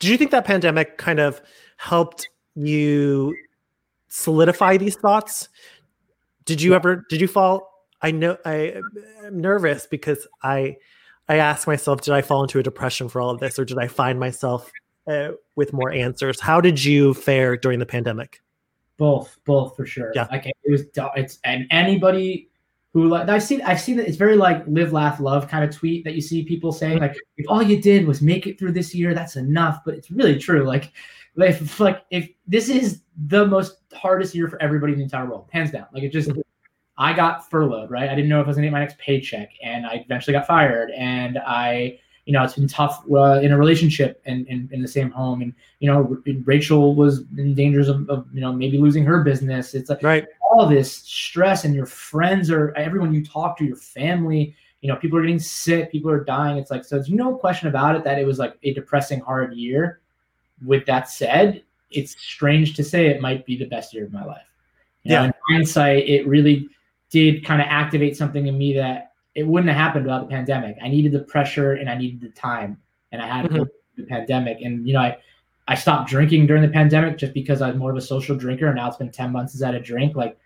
Did 0.00 0.10
you 0.10 0.16
think 0.16 0.32
that 0.32 0.44
pandemic 0.44 0.98
kind 0.98 1.20
of 1.20 1.40
helped 1.76 2.28
you 2.56 3.36
solidify 4.08 4.78
these 4.78 4.96
thoughts? 4.96 5.48
Did 6.44 6.60
you 6.60 6.70
yeah. 6.72 6.76
ever 6.76 7.04
did 7.08 7.20
you 7.20 7.28
fall 7.28 7.75
I 8.02 8.10
know 8.10 8.36
I 8.44 8.82
am 9.24 9.40
nervous 9.40 9.86
because 9.86 10.26
I 10.42 10.76
I 11.28 11.36
ask 11.36 11.66
myself, 11.66 12.02
did 12.02 12.14
I 12.14 12.22
fall 12.22 12.42
into 12.42 12.58
a 12.58 12.62
depression 12.62 13.08
for 13.08 13.20
all 13.20 13.30
of 13.30 13.40
this, 13.40 13.58
or 13.58 13.64
did 13.64 13.78
I 13.78 13.88
find 13.88 14.20
myself 14.20 14.70
uh, 15.08 15.30
with 15.56 15.72
more 15.72 15.90
answers? 15.90 16.40
How 16.40 16.60
did 16.60 16.82
you 16.82 17.14
fare 17.14 17.56
during 17.56 17.78
the 17.78 17.86
pandemic? 17.86 18.42
Both, 18.96 19.36
both 19.44 19.76
for 19.76 19.86
sure. 19.86 20.12
Yeah, 20.14 20.26
like 20.30 20.46
it 20.46 20.54
was. 20.70 20.84
It's 21.16 21.38
and 21.44 21.66
anybody 21.70 22.48
who 22.96 23.08
like 23.08 23.28
I've 23.28 23.42
seen 23.42 23.60
I've 23.60 23.78
seen 23.78 23.98
that 23.98 24.08
it's 24.08 24.16
very 24.16 24.36
like 24.36 24.64
live 24.66 24.90
laugh 24.90 25.20
love 25.20 25.48
kind 25.48 25.62
of 25.62 25.70
tweet 25.70 26.02
that 26.04 26.14
you 26.14 26.22
see 26.22 26.42
people 26.44 26.72
saying 26.72 26.98
like 26.98 27.14
if 27.36 27.44
all 27.46 27.62
you 27.62 27.78
did 27.78 28.06
was 28.06 28.22
make 28.22 28.46
it 28.46 28.58
through 28.58 28.72
this 28.72 28.94
year 28.94 29.12
that's 29.12 29.36
enough 29.36 29.80
but 29.84 29.92
it's 29.92 30.10
really 30.10 30.38
true 30.38 30.64
like 30.64 30.94
if 31.36 31.78
like 31.78 32.06
if 32.10 32.26
this 32.46 32.70
is 32.70 33.02
the 33.26 33.46
most 33.46 33.80
hardest 33.92 34.34
year 34.34 34.48
for 34.48 34.60
everybody 34.62 34.94
in 34.94 34.98
the 34.98 35.04
entire 35.04 35.26
world 35.26 35.46
hands 35.52 35.70
down 35.70 35.84
like 35.92 36.04
it 36.04 36.08
just 36.10 36.30
mm-hmm. 36.30 36.40
I 36.98 37.12
got 37.12 37.48
furloughed, 37.50 37.90
right? 37.90 38.08
I 38.08 38.14
didn't 38.14 38.28
know 38.28 38.40
if 38.40 38.46
I 38.46 38.48
was 38.48 38.56
gonna 38.56 38.68
get 38.68 38.72
my 38.72 38.80
next 38.80 38.98
paycheck, 38.98 39.50
and 39.62 39.86
I 39.86 40.04
eventually 40.04 40.32
got 40.32 40.46
fired. 40.46 40.90
And 40.92 41.38
I, 41.38 41.98
you 42.24 42.32
know, 42.32 42.42
it's 42.42 42.54
been 42.54 42.68
tough 42.68 43.04
uh, 43.10 43.40
in 43.42 43.52
a 43.52 43.58
relationship 43.58 44.22
and 44.24 44.46
in, 44.48 44.68
in, 44.72 44.80
the 44.80 44.88
same 44.88 45.10
home. 45.10 45.42
And 45.42 45.52
you 45.80 45.90
know, 45.90 46.16
Rachel 46.44 46.94
was 46.94 47.24
in 47.36 47.54
dangers 47.54 47.88
of, 47.88 48.08
of, 48.08 48.26
you 48.32 48.40
know 48.40 48.52
maybe 48.52 48.78
losing 48.78 49.04
her 49.04 49.22
business. 49.22 49.74
It's 49.74 49.90
like 49.90 50.02
right. 50.02 50.26
all 50.40 50.66
this 50.66 50.92
stress, 50.92 51.64
and 51.64 51.74
your 51.74 51.86
friends 51.86 52.50
are 52.50 52.72
everyone 52.76 53.12
you 53.12 53.24
talk 53.24 53.58
to, 53.58 53.64
your 53.64 53.76
family. 53.76 54.54
You 54.80 54.90
know, 54.90 54.96
people 54.96 55.18
are 55.18 55.22
getting 55.22 55.38
sick, 55.38 55.92
people 55.92 56.10
are 56.10 56.24
dying. 56.24 56.56
It's 56.56 56.70
like 56.70 56.84
so. 56.84 56.96
There's 56.96 57.10
no 57.10 57.36
question 57.36 57.68
about 57.68 57.96
it 57.96 58.04
that 58.04 58.18
it 58.18 58.26
was 58.26 58.38
like 58.38 58.56
a 58.62 58.72
depressing, 58.72 59.20
hard 59.20 59.54
year. 59.54 60.00
With 60.64 60.86
that 60.86 61.10
said, 61.10 61.62
it's 61.90 62.12
strange 62.12 62.74
to 62.76 62.84
say 62.84 63.08
it 63.08 63.20
might 63.20 63.44
be 63.44 63.58
the 63.58 63.66
best 63.66 63.92
year 63.92 64.06
of 64.06 64.12
my 64.14 64.24
life. 64.24 64.40
You 65.02 65.12
know, 65.12 65.20
yeah. 65.20 65.26
In 65.26 65.32
hindsight, 65.50 66.08
it 66.08 66.26
really 66.26 66.70
did 67.10 67.44
kind 67.44 67.60
of 67.60 67.68
activate 67.68 68.16
something 68.16 68.46
in 68.46 68.58
me 68.58 68.74
that 68.74 69.12
it 69.34 69.46
wouldn't 69.46 69.68
have 69.68 69.78
happened 69.78 70.06
without 70.06 70.28
the 70.28 70.34
pandemic. 70.34 70.76
I 70.82 70.88
needed 70.88 71.12
the 71.12 71.20
pressure 71.20 71.74
and 71.74 71.88
I 71.88 71.96
needed 71.96 72.20
the 72.20 72.30
time, 72.30 72.78
and 73.12 73.20
I 73.20 73.26
had 73.26 73.46
mm-hmm. 73.46 73.64
the 73.96 74.02
pandemic. 74.04 74.62
And 74.62 74.86
you 74.86 74.94
know, 74.94 75.00
I 75.00 75.18
I 75.68 75.74
stopped 75.74 76.08
drinking 76.08 76.46
during 76.46 76.62
the 76.62 76.68
pandemic 76.68 77.18
just 77.18 77.34
because 77.34 77.60
I 77.60 77.68
was 77.68 77.76
more 77.76 77.90
of 77.90 77.96
a 77.96 78.00
social 78.00 78.36
drinker, 78.36 78.66
and 78.66 78.76
now 78.76 78.88
it's 78.88 78.96
been 78.96 79.10
ten 79.10 79.32
months 79.32 79.52
since 79.52 79.62
I 79.62 79.66
had 79.66 79.74
a 79.74 79.80
drink. 79.80 80.16
Like, 80.16 80.38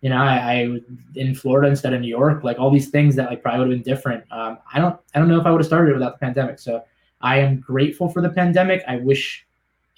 you 0.00 0.08
know, 0.08 0.16
I, 0.16 0.36
I 0.36 0.80
in 1.14 1.34
Florida 1.34 1.68
instead 1.68 1.92
of 1.92 2.00
New 2.00 2.08
York. 2.08 2.42
Like 2.42 2.58
all 2.58 2.70
these 2.70 2.88
things 2.88 3.14
that 3.16 3.28
like 3.28 3.42
probably 3.42 3.60
would 3.60 3.70
have 3.70 3.84
been 3.84 3.94
different. 3.94 4.24
Um, 4.32 4.58
I 4.72 4.80
don't 4.80 4.98
I 5.14 5.18
don't 5.18 5.28
know 5.28 5.38
if 5.38 5.46
I 5.46 5.50
would 5.50 5.60
have 5.60 5.66
started 5.66 5.90
it 5.90 5.94
without 5.94 6.18
the 6.18 6.24
pandemic. 6.24 6.58
So 6.58 6.82
I 7.20 7.38
am 7.38 7.60
grateful 7.60 8.08
for 8.08 8.22
the 8.22 8.30
pandemic. 8.30 8.82
I 8.88 8.96
wish 8.96 9.44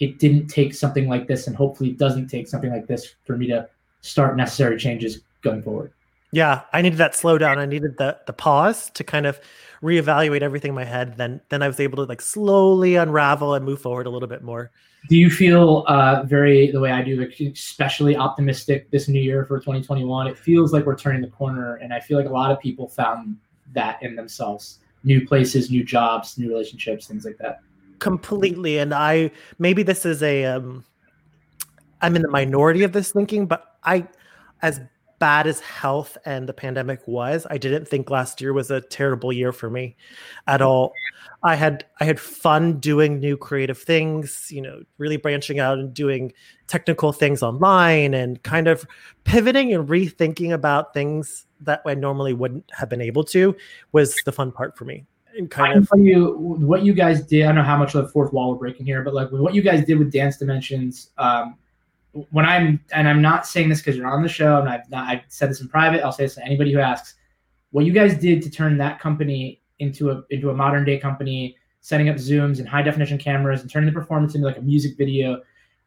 it 0.01 0.19
didn't 0.19 0.49
take 0.49 0.75
something 0.75 1.09
like 1.09 1.29
this, 1.29 1.47
and 1.47 1.55
hopefully 1.55 1.91
it 1.91 1.99
doesn't 1.99 2.29
take 2.29 2.49
something 2.49 2.71
like 2.71 2.87
this 2.87 3.15
for 3.27 3.37
me 3.37 3.47
to 3.49 3.69
start 4.01 4.37
necessary 4.37 4.79
changes 4.79 5.21
going 5.43 5.63
forward. 5.63 5.93
Yeah, 6.33 6.63
I 6.73 6.83
needed 6.83 6.99
that 6.99 7.13
slowdown. 7.15 7.59
I 7.59 7.67
needed 7.67 7.97
the 7.99 8.19
the 8.27 8.33
pause 8.33 8.91
to 8.91 9.05
kind 9.05 9.27
of 9.27 9.41
reevaluate 9.83 10.43
everything 10.43 10.71
in 10.71 10.75
my 10.75 10.85
head. 10.85 11.17
Then 11.17 11.41
then 11.49 11.63
I 11.63 11.67
was 11.67 11.81
able 11.81 11.97
to 11.97 12.05
like 12.05 12.21
slowly 12.21 12.97
unravel 12.97 13.55
and 13.55 13.65
move 13.65 13.81
forward 13.81 14.07
a 14.07 14.11
little 14.11 14.29
bit 14.29 14.43
more. 14.43 14.71
Do 15.09 15.17
you 15.17 15.31
feel 15.31 15.85
uh, 15.89 16.25
very 16.25 16.71
the 16.71 16.79
way 16.79 16.93
I 16.93 17.03
do, 17.03 17.27
especially 17.53 18.17
optimistic 18.17 18.91
this 18.91 19.09
new 19.09 19.21
year 19.21 19.45
for 19.47 19.59
2021? 19.59 20.27
It 20.27 20.39
feels 20.39 20.73
like 20.73 20.85
we're 20.85 20.97
turning 20.97 21.23
the 21.23 21.29
corner, 21.29 21.77
and 21.77 21.93
I 21.93 22.01
feel 22.01 22.19
like 22.19 22.29
a 22.29 22.33
lot 22.33 22.51
of 22.53 22.61
people 22.61 22.89
found 22.89 23.37
that 23.73 24.01
in 24.03 24.15
themselves: 24.15 24.79
new 25.03 25.27
places, 25.27 25.71
new 25.71 25.83
jobs, 25.83 26.39
new 26.39 26.49
relationships, 26.49 27.07
things 27.07 27.25
like 27.25 27.39
that. 27.39 27.61
Completely, 27.99 28.79
and 28.79 28.95
I 28.95 29.33
maybe 29.59 29.83
this 29.83 30.07
is 30.07 30.23
a 30.23 30.45
um, 30.45 30.85
I'm 32.03 32.15
in 32.15 32.23
the 32.23 32.29
minority 32.29 32.85
of 32.85 32.93
this 32.93 33.11
thinking, 33.11 33.47
but 33.47 33.79
I 33.83 34.07
as 34.63 34.81
bad 35.21 35.47
as 35.47 35.61
health 35.61 36.19
and 36.25 36.49
the 36.49 36.53
pandemic 36.53 37.07
was, 37.07 37.47
I 37.49 37.59
didn't 37.59 37.87
think 37.87 38.11
last 38.11 38.41
year 38.41 38.53
was 38.53 38.71
a 38.71 38.81
terrible 38.81 39.33
year 39.33 39.53
for 39.53 39.71
me 39.71 39.97
at 40.49 40.61
all. 40.63 40.93
I 41.43 41.55
had 41.55 41.85
I 42.01 42.05
had 42.05 42.19
fun 42.19 42.81
doing 42.81 43.21
new 43.21 43.37
creative 43.37 43.79
things, 43.79 44.49
you 44.51 44.61
know, 44.61 44.83
really 44.99 45.19
branching 45.19 45.61
out 45.61 45.79
and 45.79 45.95
doing 45.95 46.33
technical 46.67 47.13
things 47.13 47.43
online 47.43 48.15
and 48.15 48.43
kind 48.43 48.67
of 48.67 48.87
pivoting 49.25 49.73
and 49.73 49.89
rethinking 49.89 50.53
about 50.53 50.95
things 50.95 51.47
that 51.61 51.83
I 51.87 51.95
normally 51.95 52.33
wouldn't 52.33 52.65
have 52.73 52.89
been 52.89 53.03
able 53.03 53.25
to 53.25 53.55
was 53.93 54.17
the 54.25 54.33
fun 54.33 54.51
part 54.51 54.77
for 54.77 54.87
me. 54.87 55.05
And 55.37 55.51
kind 55.51 55.75
I 55.75 55.77
of 55.77 55.89
tell 55.89 55.99
you 55.99 56.33
what 56.33 56.83
you 56.83 56.95
guys 56.95 57.23
did. 57.23 57.43
I 57.43 57.47
don't 57.47 57.57
know 57.57 57.63
how 57.63 57.77
much 57.77 57.95
of 57.95 58.05
the 58.05 58.09
fourth 58.09 58.33
wall 58.33 58.53
we're 58.53 58.59
breaking 58.59 58.87
here, 58.87 59.03
but 59.03 59.15
like 59.15 59.31
what 59.31 59.55
you 59.55 59.63
guys 59.63 59.85
did 59.85 59.99
with 59.99 60.11
Dance 60.11 60.39
Dimensions, 60.39 61.11
um, 61.19 61.57
when 62.13 62.45
I'm 62.45 62.81
and 62.93 63.09
I'm 63.09 63.23
not 63.23 63.47
saying 63.47 63.69
this 63.69 63.81
because 63.81 63.97
you're 63.97 64.07
on 64.07 64.23
the 64.23 64.29
show 64.29 64.61
and 64.61 64.69
I've 64.69 64.89
not, 64.91 65.09
I've 65.09 65.23
said 65.29 65.51
this 65.51 65.61
in 65.61 65.69
private. 65.69 66.03
I'll 66.03 66.13
say 66.13 66.25
this 66.25 66.35
to 66.37 66.45
anybody 66.45 66.73
who 66.73 66.81
asks. 66.81 67.15
What 67.73 67.85
you 67.85 67.93
guys 67.93 68.19
did 68.19 68.43
to 68.43 68.51
turn 68.51 68.77
that 68.79 68.99
company 68.99 69.63
into 69.79 70.11
a 70.11 70.23
into 70.31 70.51
a 70.51 70.55
modern 70.55 70.85
day 70.85 70.99
company, 70.99 71.57
setting 71.81 72.09
up 72.09 72.17
zooms 72.17 72.59
and 72.59 72.69
high 72.69 72.83
definition 72.83 73.17
cameras 73.17 73.61
and 73.61 73.71
turning 73.71 73.87
the 73.87 73.93
performance 73.93 74.35
into 74.35 74.47
like 74.47 74.59
a 74.59 74.63
music 74.63 74.97
video. 74.99 75.41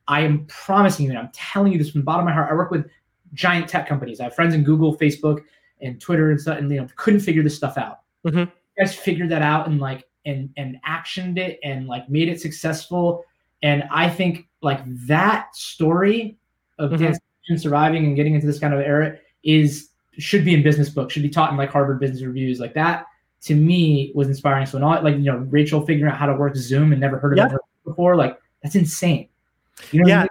I 0.08 0.22
am 0.22 0.46
promising 0.48 1.06
you, 1.10 1.18
I'm 1.18 1.30
telling 1.34 1.72
you 1.72 1.78
this 1.78 1.92
from 1.92 2.02
the 2.02 2.06
bottom 2.06 2.22
of 2.22 2.26
my 2.26 2.34
heart. 2.34 2.52
I 2.52 2.56
work 2.56 2.72
with 2.72 2.90
giant 3.34 3.68
tech 3.68 3.88
companies. 3.88 4.20
I 4.20 4.26
have 4.26 4.36
friends 4.36 4.54
in 4.54 4.64
Google, 4.64 4.98
Facebook, 4.98 5.44
and 5.82 6.00
Twitter 6.00 6.32
and 6.32 6.40
stuff, 6.40 6.58
and 6.58 6.72
you 6.72 6.82
know 6.82 6.88
couldn't 6.96 7.20
figure 7.20 7.44
this 7.44 7.56
stuff 7.56 7.78
out. 7.78 8.00
Mhm. 8.26 8.48
You 8.48 8.86
guys 8.86 8.96
figured 8.96 9.30
that 9.30 9.42
out 9.42 9.68
and 9.68 9.80
like 9.80 10.06
and 10.26 10.50
and 10.56 10.78
actioned 10.88 11.38
it 11.38 11.60
and 11.64 11.88
like 11.88 12.10
made 12.10 12.30
it 12.30 12.40
successful. 12.40 13.26
And 13.62 13.84
I 13.92 14.10
think 14.10 14.48
like 14.64 14.82
that 15.08 15.56
story 15.56 16.38
of 16.80 16.92
Mhm. 16.92 16.98
dance 17.00 17.20
and 17.50 17.60
surviving 17.62 18.06
and 18.06 18.16
getting 18.16 18.34
into 18.36 18.48
this 18.48 18.60
kind 18.60 18.74
of 18.74 18.80
era 18.80 19.18
is 19.44 19.90
should 20.18 20.46
be 20.46 20.54
in 20.54 20.62
business 20.64 20.90
books, 20.90 21.14
should 21.14 21.24
be 21.24 21.30
taught 21.30 21.52
in 21.52 21.58
like 21.58 21.70
Harvard 21.70 22.00
Business 22.00 22.22
Reviews. 22.22 22.60
Like 22.60 22.74
that 22.76 23.06
to 23.42 23.56
me 23.56 24.12
was 24.16 24.28
inspiring. 24.28 24.66
So, 24.66 24.78
not 24.78 25.04
like 25.04 25.16
you 25.16 25.24
know 25.24 25.38
Rachel 25.50 25.86
figuring 25.86 26.12
out 26.12 26.18
how 26.18 26.28
to 26.28 26.34
work 26.36 26.56
Zoom 26.56 26.92
and 26.92 27.02
never 27.02 27.18
heard 27.20 27.34
of 27.34 27.38
Yeah. 27.38 27.56
it 27.56 27.62
before. 27.84 28.16
Like 28.16 28.40
that's 28.62 28.76
insane. 28.76 29.28
You 29.92 30.02
know, 30.02 30.06
I 30.06 30.10
Yeah. 30.10 30.20
mean? 30.22 30.28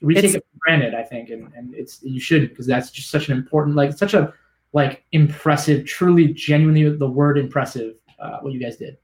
we 0.00 0.16
It's- 0.16 0.32
take 0.32 0.38
it 0.40 0.46
for 0.52 0.58
granted. 0.60 0.94
I 0.94 1.02
think, 1.02 1.30
and 1.30 1.48
and 1.56 1.74
it's 1.74 2.02
you 2.02 2.20
should 2.20 2.48
because 2.50 2.66
that's 2.66 2.90
just 2.90 3.10
such 3.10 3.28
an 3.28 3.36
important, 3.36 3.74
like 3.76 3.92
such 3.92 4.14
a 4.14 4.32
like 4.74 5.04
impressive, 5.12 5.86
truly, 5.86 6.28
genuinely 6.34 6.88
the 6.96 7.08
word 7.10 7.38
impressive. 7.38 7.94
Uh, 8.18 8.38
what 8.40 8.52
you 8.52 8.60
guys 8.60 8.76
did. 8.76 8.98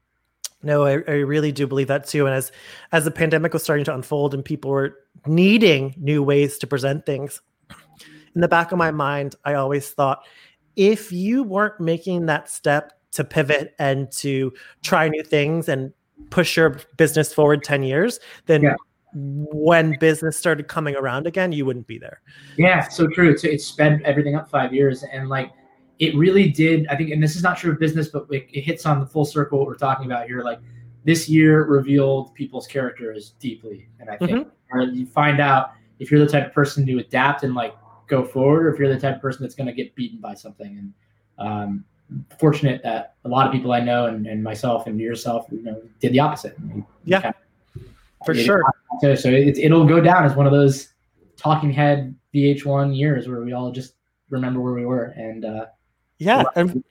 No, 0.65 0.83
I, 0.83 0.93
I 1.07 1.19
really 1.21 1.51
do 1.51 1.67
believe 1.67 1.87
that 1.87 2.07
too. 2.07 2.25
And 2.25 2.35
as 2.35 2.51
as 2.91 3.05
the 3.05 3.11
pandemic 3.11 3.53
was 3.53 3.63
starting 3.63 3.85
to 3.85 3.93
unfold 3.93 4.33
and 4.33 4.43
people 4.43 4.71
were 4.71 4.97
needing 5.27 5.93
new 5.97 6.21
ways 6.23 6.57
to 6.57 6.67
present 6.67 7.05
things, 7.05 7.39
in 8.33 8.41
the 8.41 8.47
back 8.47 8.71
of 8.73 8.77
my 8.77 8.91
mind, 8.91 9.35
I 9.45 9.53
always 9.53 9.91
thought 9.91 10.25
if 10.75 11.11
you 11.11 11.43
weren't 11.43 11.79
making 11.79 12.25
that 12.25 12.49
step 12.49 12.91
to 13.11 13.23
pivot 13.23 13.73
and 13.79 14.11
to 14.11 14.51
try 14.83 15.07
new 15.07 15.23
things 15.23 15.69
and 15.69 15.93
push 16.31 16.57
your 16.57 16.79
business 16.97 17.33
forward 17.33 17.63
10 17.63 17.83
years, 17.83 18.19
then 18.47 18.63
Yeah. 18.63 18.75
when 19.13 19.95
business 19.99 20.35
started 20.35 20.67
coming 20.67 20.95
around 20.97 21.27
again, 21.27 21.53
you 21.53 21.65
wouldn't 21.65 21.87
be 21.87 21.97
there. 21.97 22.21
Yeah, 22.57 22.87
so 22.89 23.07
true. 23.07 23.29
It's 23.29 23.43
it 23.45 23.61
sped 23.61 24.01
everything 24.03 24.35
up 24.35 24.49
five 24.49 24.73
years, 24.73 25.03
and 25.13 25.29
like 25.29 25.51
it 25.99 26.15
really 26.15 26.49
did. 26.49 26.87
I 26.87 26.95
think, 26.95 27.11
and 27.11 27.21
this 27.21 27.35
is 27.35 27.43
not 27.43 27.57
true 27.57 27.71
of 27.71 27.79
business, 27.79 28.09
but 28.09 28.27
it, 28.29 28.47
it 28.51 28.61
hits 28.61 28.85
on 28.85 28.99
the 28.99 29.05
full 29.05 29.25
circle 29.25 29.59
what 29.59 29.67
we're 29.67 29.75
talking 29.75 30.05
about 30.05 30.27
here. 30.27 30.41
Like 30.43 30.59
this 31.03 31.29
year 31.29 31.63
revealed 31.65 32.33
people's 32.33 32.67
characters 32.67 33.31
deeply, 33.39 33.87
and 33.99 34.09
I 34.09 34.17
think 34.17 34.47
or 34.71 34.81
you 34.81 35.05
find 35.05 35.39
out 35.39 35.71
if 35.99 36.11
you're 36.11 36.19
the 36.19 36.27
type 36.27 36.47
of 36.47 36.53
person 36.53 36.85
to 36.85 36.97
adapt 36.99 37.43
and 37.43 37.53
like 37.55 37.75
go 38.07 38.23
forward, 38.23 38.65
or 38.65 38.73
if 38.73 38.79
you're 38.79 38.93
the 38.93 38.99
type 38.99 39.15
of 39.15 39.21
person 39.21 39.43
that's 39.43 39.55
going 39.55 39.67
to 39.67 39.73
get 39.73 39.95
beaten 39.95 40.19
by 40.19 40.33
something. 40.33 40.77
And 40.77 41.47
um, 41.47 41.85
fortunate 42.39 42.81
that 42.83 43.15
a 43.25 43.29
lot 43.29 43.47
of 43.47 43.53
people 43.53 43.71
I 43.71 43.79
know 43.79 44.07
and, 44.07 44.27
and 44.27 44.43
myself 44.43 44.87
and 44.87 44.99
yourself, 44.99 45.47
you 45.51 45.61
know, 45.61 45.81
did 45.99 46.11
the 46.11 46.19
opposite. 46.19 46.55
Yeah, 47.03 47.21
kind 47.21 47.35
For 48.25 48.33
it- 48.33 48.43
sure. 48.43 48.63
So, 49.01 49.15
so 49.15 49.29
it, 49.29 49.57
it'll 49.57 49.85
go 49.85 49.99
down 49.99 50.23
as 50.25 50.35
one 50.35 50.45
of 50.45 50.51
those 50.51 50.93
talking 51.35 51.71
head 51.71 52.15
VH1 52.33 52.95
years 52.97 53.27
where 53.27 53.41
we 53.41 53.53
all 53.53 53.71
just 53.71 53.95
remember 54.29 54.61
where 54.61 54.73
we 54.73 54.85
were, 54.85 55.13
and 55.17 55.45
uh, 55.45 55.65
Yeah. 56.17 56.43
And 56.55 56.83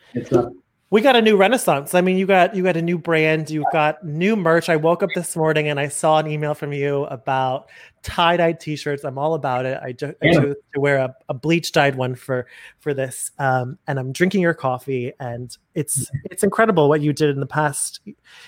we 0.91 1.01
got 1.01 1.16
a 1.16 1.22
new 1.22 1.37
renaissance. 1.37 1.95
I 1.95 2.03
mean 2.03 2.16
you 2.18 2.27
got 2.27 2.55
you 2.55 2.62
got 2.62 2.77
a 2.77 2.83
new 2.83 2.99
brand. 2.99 3.51
You 3.51 3.64
got 3.72 4.05
new 4.05 4.37
merch. 4.37 4.68
I 4.68 4.77
woke 4.77 5.03
up 5.03 5.11
this 5.14 5.35
morning 5.35 5.68
and 5.68 5.81
i 5.81 5.89
saw 5.89 6.18
an 6.18 6.29
email 6.29 6.55
from 6.55 6.72
you 6.72 7.05
about 7.07 7.68
tie-dye 8.03 8.53
t-shirts. 8.53 9.03
I'm 9.03 9.18
all 9.18 9.35
about 9.35 9.66
it. 9.66 9.81
I, 9.83 9.93
ju- 9.93 10.14
I 10.22 10.33
chose 10.33 10.55
to 10.75 10.81
wear 10.81 10.99
a, 10.99 11.14
a 11.29 11.35
bleach 11.35 11.72
dyed 11.72 11.97
one 11.97 12.14
for 12.14 12.47
for 12.79 12.95
this 12.95 13.33
um, 13.41 13.77
and 13.89 13.99
i'm 13.99 14.12
drinking 14.12 14.43
your 14.43 14.55
coffee 14.55 15.12
and 15.18 15.57
it's 15.75 16.09
it's 16.27 16.45
incredible 16.45 16.89
what 16.89 17.01
you 17.01 17.12
did 17.12 17.31
in 17.31 17.41
the 17.41 17.47
past. 17.47 18.01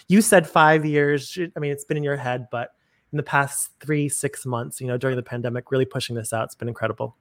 You 0.06 0.20
said 0.20 0.48
five 0.48 0.84
years. 0.84 1.36
I 1.56 1.58
mean 1.58 1.72
it's 1.72 1.84
been 1.84 1.96
in 1.96 2.04
your 2.04 2.16
head 2.16 2.46
but 2.52 2.74
in 3.12 3.16
the 3.16 3.22
past 3.22 3.70
three 3.80 4.08
six 4.08 4.44
months 4.46 4.80
you 4.80 4.86
know 4.86 4.98
during 4.98 5.16
the 5.16 5.22
pandemic 5.22 5.70
really 5.70 5.84
pushing 5.84 6.14
this 6.14 6.32
out 6.32 6.44
it's 6.44 6.54
been 6.54 6.68
incredible 6.68 7.16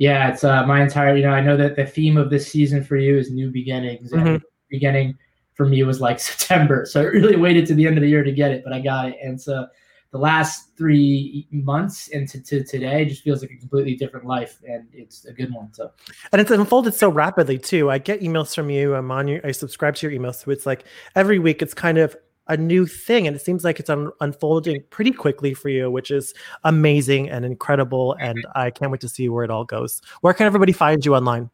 yeah, 0.00 0.32
it's 0.32 0.44
uh, 0.44 0.66
my 0.66 0.82
entire. 0.82 1.14
You 1.14 1.24
know, 1.24 1.30
I 1.30 1.42
know 1.42 1.58
that 1.58 1.76
the 1.76 1.84
theme 1.84 2.16
of 2.16 2.30
this 2.30 2.50
season 2.50 2.82
for 2.82 2.96
you 2.96 3.18
is 3.18 3.30
new 3.30 3.50
beginnings, 3.50 4.12
and 4.12 4.22
Mhm. 4.22 4.42
beginning 4.70 5.14
for 5.52 5.66
me 5.66 5.82
was 5.82 6.00
like 6.00 6.18
September, 6.30 6.86
so 6.86 7.02
I 7.02 7.04
really 7.04 7.36
waited 7.36 7.66
to 7.66 7.74
the 7.74 7.86
end 7.86 7.98
of 7.98 8.02
the 8.02 8.08
year 8.08 8.24
to 8.24 8.32
get 8.32 8.50
it, 8.50 8.64
but 8.64 8.72
I 8.72 8.80
got 8.80 9.10
it, 9.10 9.16
and 9.22 9.38
so 9.38 9.66
the 10.10 10.18
last 10.18 10.74
three 10.76 11.46
months 11.52 12.08
into 12.08 12.40
to 12.42 12.64
today 12.64 13.04
just 13.04 13.22
feels 13.22 13.42
like 13.42 13.50
a 13.52 13.56
completely 13.56 13.94
different 13.94 14.24
life, 14.26 14.58
and 14.66 14.88
it's 14.92 15.26
a 15.26 15.34
good 15.34 15.52
one. 15.52 15.72
So 15.74 15.90
and 16.32 16.40
it's 16.40 16.50
unfolded 16.50 16.94
so 16.94 17.10
rapidly 17.10 17.58
too. 17.58 17.90
I 17.90 17.98
get 17.98 18.22
emails 18.22 18.54
from 18.54 18.70
you. 18.70 18.94
I'm 18.94 19.10
on 19.10 19.28
your. 19.28 19.40
I 19.44 19.52
subscribe 19.52 19.96
to 19.96 20.10
your 20.10 20.18
emails, 20.18 20.36
so 20.36 20.50
it's 20.50 20.64
like 20.64 20.84
every 21.14 21.38
week 21.38 21.60
it's 21.60 21.74
kind 21.74 21.98
of 21.98 22.16
a 22.50 22.56
new 22.56 22.84
thing, 22.84 23.26
and 23.26 23.34
it 23.34 23.40
seems 23.40 23.64
like 23.64 23.80
it's 23.80 23.88
un- 23.88 24.10
unfolding 24.20 24.82
pretty 24.90 25.12
quickly 25.12 25.54
for 25.54 25.68
you, 25.68 25.90
which 25.90 26.10
is 26.10 26.34
amazing 26.64 27.30
and 27.30 27.44
incredible. 27.44 28.16
And 28.20 28.44
I 28.54 28.70
can't 28.70 28.90
wait 28.90 29.00
to 29.02 29.08
see 29.08 29.28
where 29.28 29.44
it 29.44 29.50
all 29.50 29.64
goes. 29.64 30.02
Where 30.20 30.34
can 30.34 30.46
everybody 30.46 30.72
find 30.72 31.04
you 31.04 31.14
online? 31.14 31.48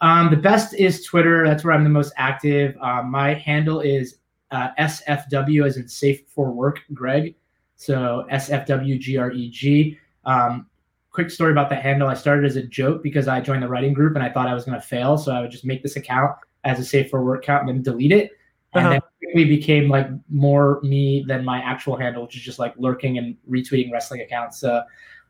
Um, 0.00 0.30
the 0.30 0.36
best 0.36 0.74
is 0.74 1.02
Twitter. 1.02 1.46
That's 1.46 1.64
where 1.64 1.72
I'm 1.72 1.82
the 1.82 1.90
most 1.90 2.12
active. 2.16 2.76
Um, 2.80 3.10
my 3.10 3.34
handle 3.34 3.80
is 3.80 4.18
uh, 4.50 4.68
SFW, 4.78 5.66
as 5.66 5.78
in 5.78 5.88
Safe 5.88 6.22
for 6.28 6.52
Work, 6.52 6.80
Greg. 6.92 7.34
So 7.76 8.26
SFW 8.30 9.00
G 9.00 9.16
R 9.16 9.32
E 9.32 9.50
G. 9.50 9.98
Um, 10.24 10.66
quick 11.10 11.30
story 11.30 11.52
about 11.52 11.70
the 11.70 11.76
handle. 11.76 12.06
I 12.06 12.14
started 12.14 12.44
as 12.44 12.56
a 12.56 12.62
joke 12.62 13.02
because 13.02 13.28
I 13.28 13.40
joined 13.40 13.62
the 13.62 13.68
writing 13.68 13.94
group 13.94 14.14
and 14.14 14.22
I 14.22 14.30
thought 14.30 14.46
I 14.46 14.54
was 14.54 14.64
going 14.64 14.78
to 14.78 14.86
fail. 14.86 15.16
So 15.16 15.32
I 15.32 15.40
would 15.40 15.50
just 15.50 15.64
make 15.64 15.82
this 15.82 15.96
account 15.96 16.36
as 16.64 16.78
a 16.78 16.84
Safe 16.84 17.08
for 17.08 17.24
Work 17.24 17.44
account 17.44 17.68
and 17.68 17.70
then 17.70 17.82
delete 17.82 18.12
it. 18.12 18.32
And 18.74 18.84
Uh-huh. 18.86 18.92
then 18.92 19.00
quickly 19.18 19.44
became 19.44 19.88
like 19.88 20.08
more 20.28 20.80
me 20.82 21.24
than 21.26 21.44
my 21.44 21.58
actual 21.60 21.96
handle, 21.96 22.22
which 22.22 22.36
is 22.36 22.42
just 22.42 22.58
like 22.58 22.74
lurking 22.76 23.18
and 23.18 23.36
retweeting 23.48 23.90
wrestling 23.90 24.20
accounts. 24.20 24.58
So 24.58 24.82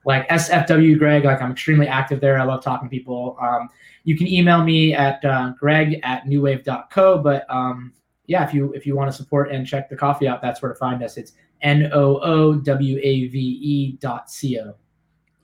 like 0.04 0.28
SFW 0.28 0.98
Greg, 0.98 1.24
like 1.24 1.40
I'm 1.40 1.52
extremely 1.52 1.86
active 1.86 2.20
there. 2.20 2.38
I 2.38 2.44
love 2.44 2.62
talking 2.62 2.88
to 2.88 2.90
people. 2.90 3.36
Um, 3.40 3.68
you 4.04 4.16
can 4.16 4.26
email 4.26 4.62
me 4.64 4.94
at 4.94 5.24
uh, 5.24 5.52
greg 5.58 6.00
at 6.02 6.24
noowave.co. 6.24 7.18
But 7.18 7.44
um, 7.48 7.92
yeah, 8.26 8.44
if 8.46 8.52
you 8.54 8.72
if 8.72 8.86
you 8.86 8.96
want 8.96 9.10
to 9.10 9.16
support 9.16 9.50
and 9.52 9.66
check 9.66 9.88
the 9.88 9.96
coffee 9.96 10.26
out, 10.26 10.40
that's 10.42 10.60
where 10.62 10.72
to 10.72 10.78
find 10.78 11.02
us. 11.02 11.16
It's 11.16 11.32
N 11.62 11.90
O 11.92 12.18
O 12.22 12.54
W 12.54 12.98
A 13.02 13.28
V 13.28 13.38
E 13.38 13.92
dot 14.00 14.30
C 14.30 14.58
O. 14.60 14.74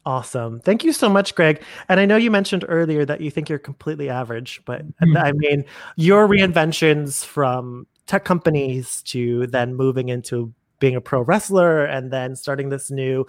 Awesome. 0.07 0.61
Thank 0.61 0.85
you 0.85 0.93
so 0.93 1.09
much, 1.09 1.35
Greg. 1.35 1.63
And 1.89 1.99
I 1.99 2.05
know 2.05 2.17
you 2.17 2.31
mentioned 2.31 2.65
earlier 2.69 3.07
that 3.07 3.23
you 3.23 3.31
think 3.31 3.49
you're 3.49 3.59
completely 3.59 4.11
average, 4.11 4.61
but 4.67 4.83
Mhm. 5.01 5.17
I 5.17 5.33
mean, 5.33 5.65
your 5.97 6.29
reinventions 6.29 7.25
from 7.25 7.87
tech 8.07 8.25
companies 8.25 9.01
to 9.05 9.47
then 9.47 9.75
moving 9.75 10.11
into 10.11 10.53
being 10.79 10.95
a 10.95 11.01
pro 11.01 11.23
wrestler 11.23 11.87
and 11.87 12.11
then 12.13 12.37
starting 12.37 12.69
this 12.69 12.91
new 12.91 13.27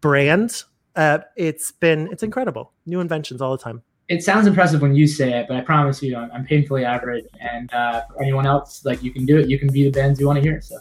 brand, 0.00 0.64
uh, 0.96 1.18
it's 1.36 1.70
been 1.72 2.08
it's 2.12 2.24
incredible. 2.24 2.72
New 2.86 3.00
inventions 3.00 3.40
all 3.40 3.52
the 3.56 3.62
time. 3.62 3.82
It 4.08 4.24
sounds 4.24 4.46
impressive 4.46 4.80
when 4.80 4.94
you 4.94 5.06
say 5.06 5.38
it, 5.38 5.46
but 5.48 5.58
I 5.58 5.60
promise 5.60 6.02
you, 6.02 6.16
I'm, 6.16 6.30
I'm 6.32 6.44
painfully 6.46 6.82
average. 6.82 7.26
And 7.40 7.70
uh, 7.74 8.02
for 8.06 8.22
anyone 8.22 8.46
else, 8.46 8.82
like 8.84 9.02
you 9.02 9.10
can 9.10 9.26
do 9.26 9.36
it. 9.38 9.50
You 9.50 9.58
can 9.58 9.70
be 9.70 9.84
the 9.84 9.90
bands 9.90 10.18
you 10.18 10.26
want 10.26 10.38
to 10.38 10.42
hear. 10.42 10.62
So 10.62 10.78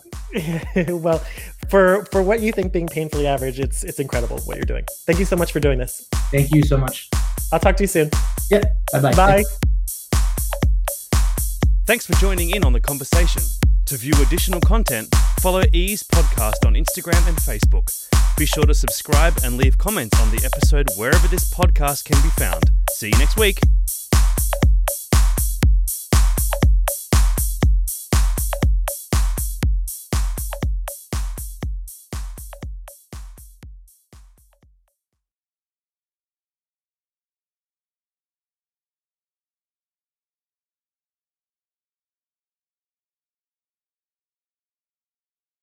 well, 0.95 1.21
for 1.69 2.05
for 2.05 2.23
what 2.23 2.39
you 2.39 2.53
think 2.53 2.71
being 2.71 2.88
painfully 2.88 3.28
average, 3.28 3.59
it's 3.59 3.84
it's 3.84 3.99
incredible 3.99 4.39
what 4.39 4.55
you're 4.55 4.65
doing. 4.65 4.86
Thank 5.05 5.19
you 5.19 5.25
so 5.25 5.36
much 5.36 5.51
for 5.51 5.59
doing 5.59 5.78
this. 5.78 6.07
thank 6.32 6.51
you 6.51 6.63
so 6.63 6.78
much. 6.78 7.09
I'll 7.51 7.59
talk 7.59 7.75
to 7.78 7.84
you 7.84 7.88
soon. 7.88 8.09
Yep. 8.49 8.63
Bye 8.93 9.01
bye. 9.01 9.13
Bye. 9.13 9.43
Thanks 11.86 12.05
for 12.05 12.13
joining 12.13 12.51
in 12.51 12.63
on 12.63 12.71
the 12.71 12.82
conversation. 12.82 13.41
To 13.88 13.97
view 13.97 14.13
additional 14.21 14.61
content, 14.61 15.13
follow 15.39 15.63
Ease 15.73 16.03
Podcast 16.03 16.65
on 16.65 16.73
Instagram 16.75 17.25
and 17.28 17.38
Facebook. 17.38 18.16
Be 18.38 18.46
sure 18.46 18.66
to 18.66 18.74
subscribe 18.74 19.36
and 19.44 19.58
leave 19.58 19.80
comments 19.80 20.22
on 20.22 20.30
the 20.30 20.46
episode 20.46 20.88
wherever 20.96 21.28
this 21.28 21.52
podcast 21.52 22.06
can 22.06 22.22
be 22.22 22.30
found. 22.38 22.70
See 22.92 23.08
you 23.08 23.18
next 23.18 23.36
week. 23.36 23.60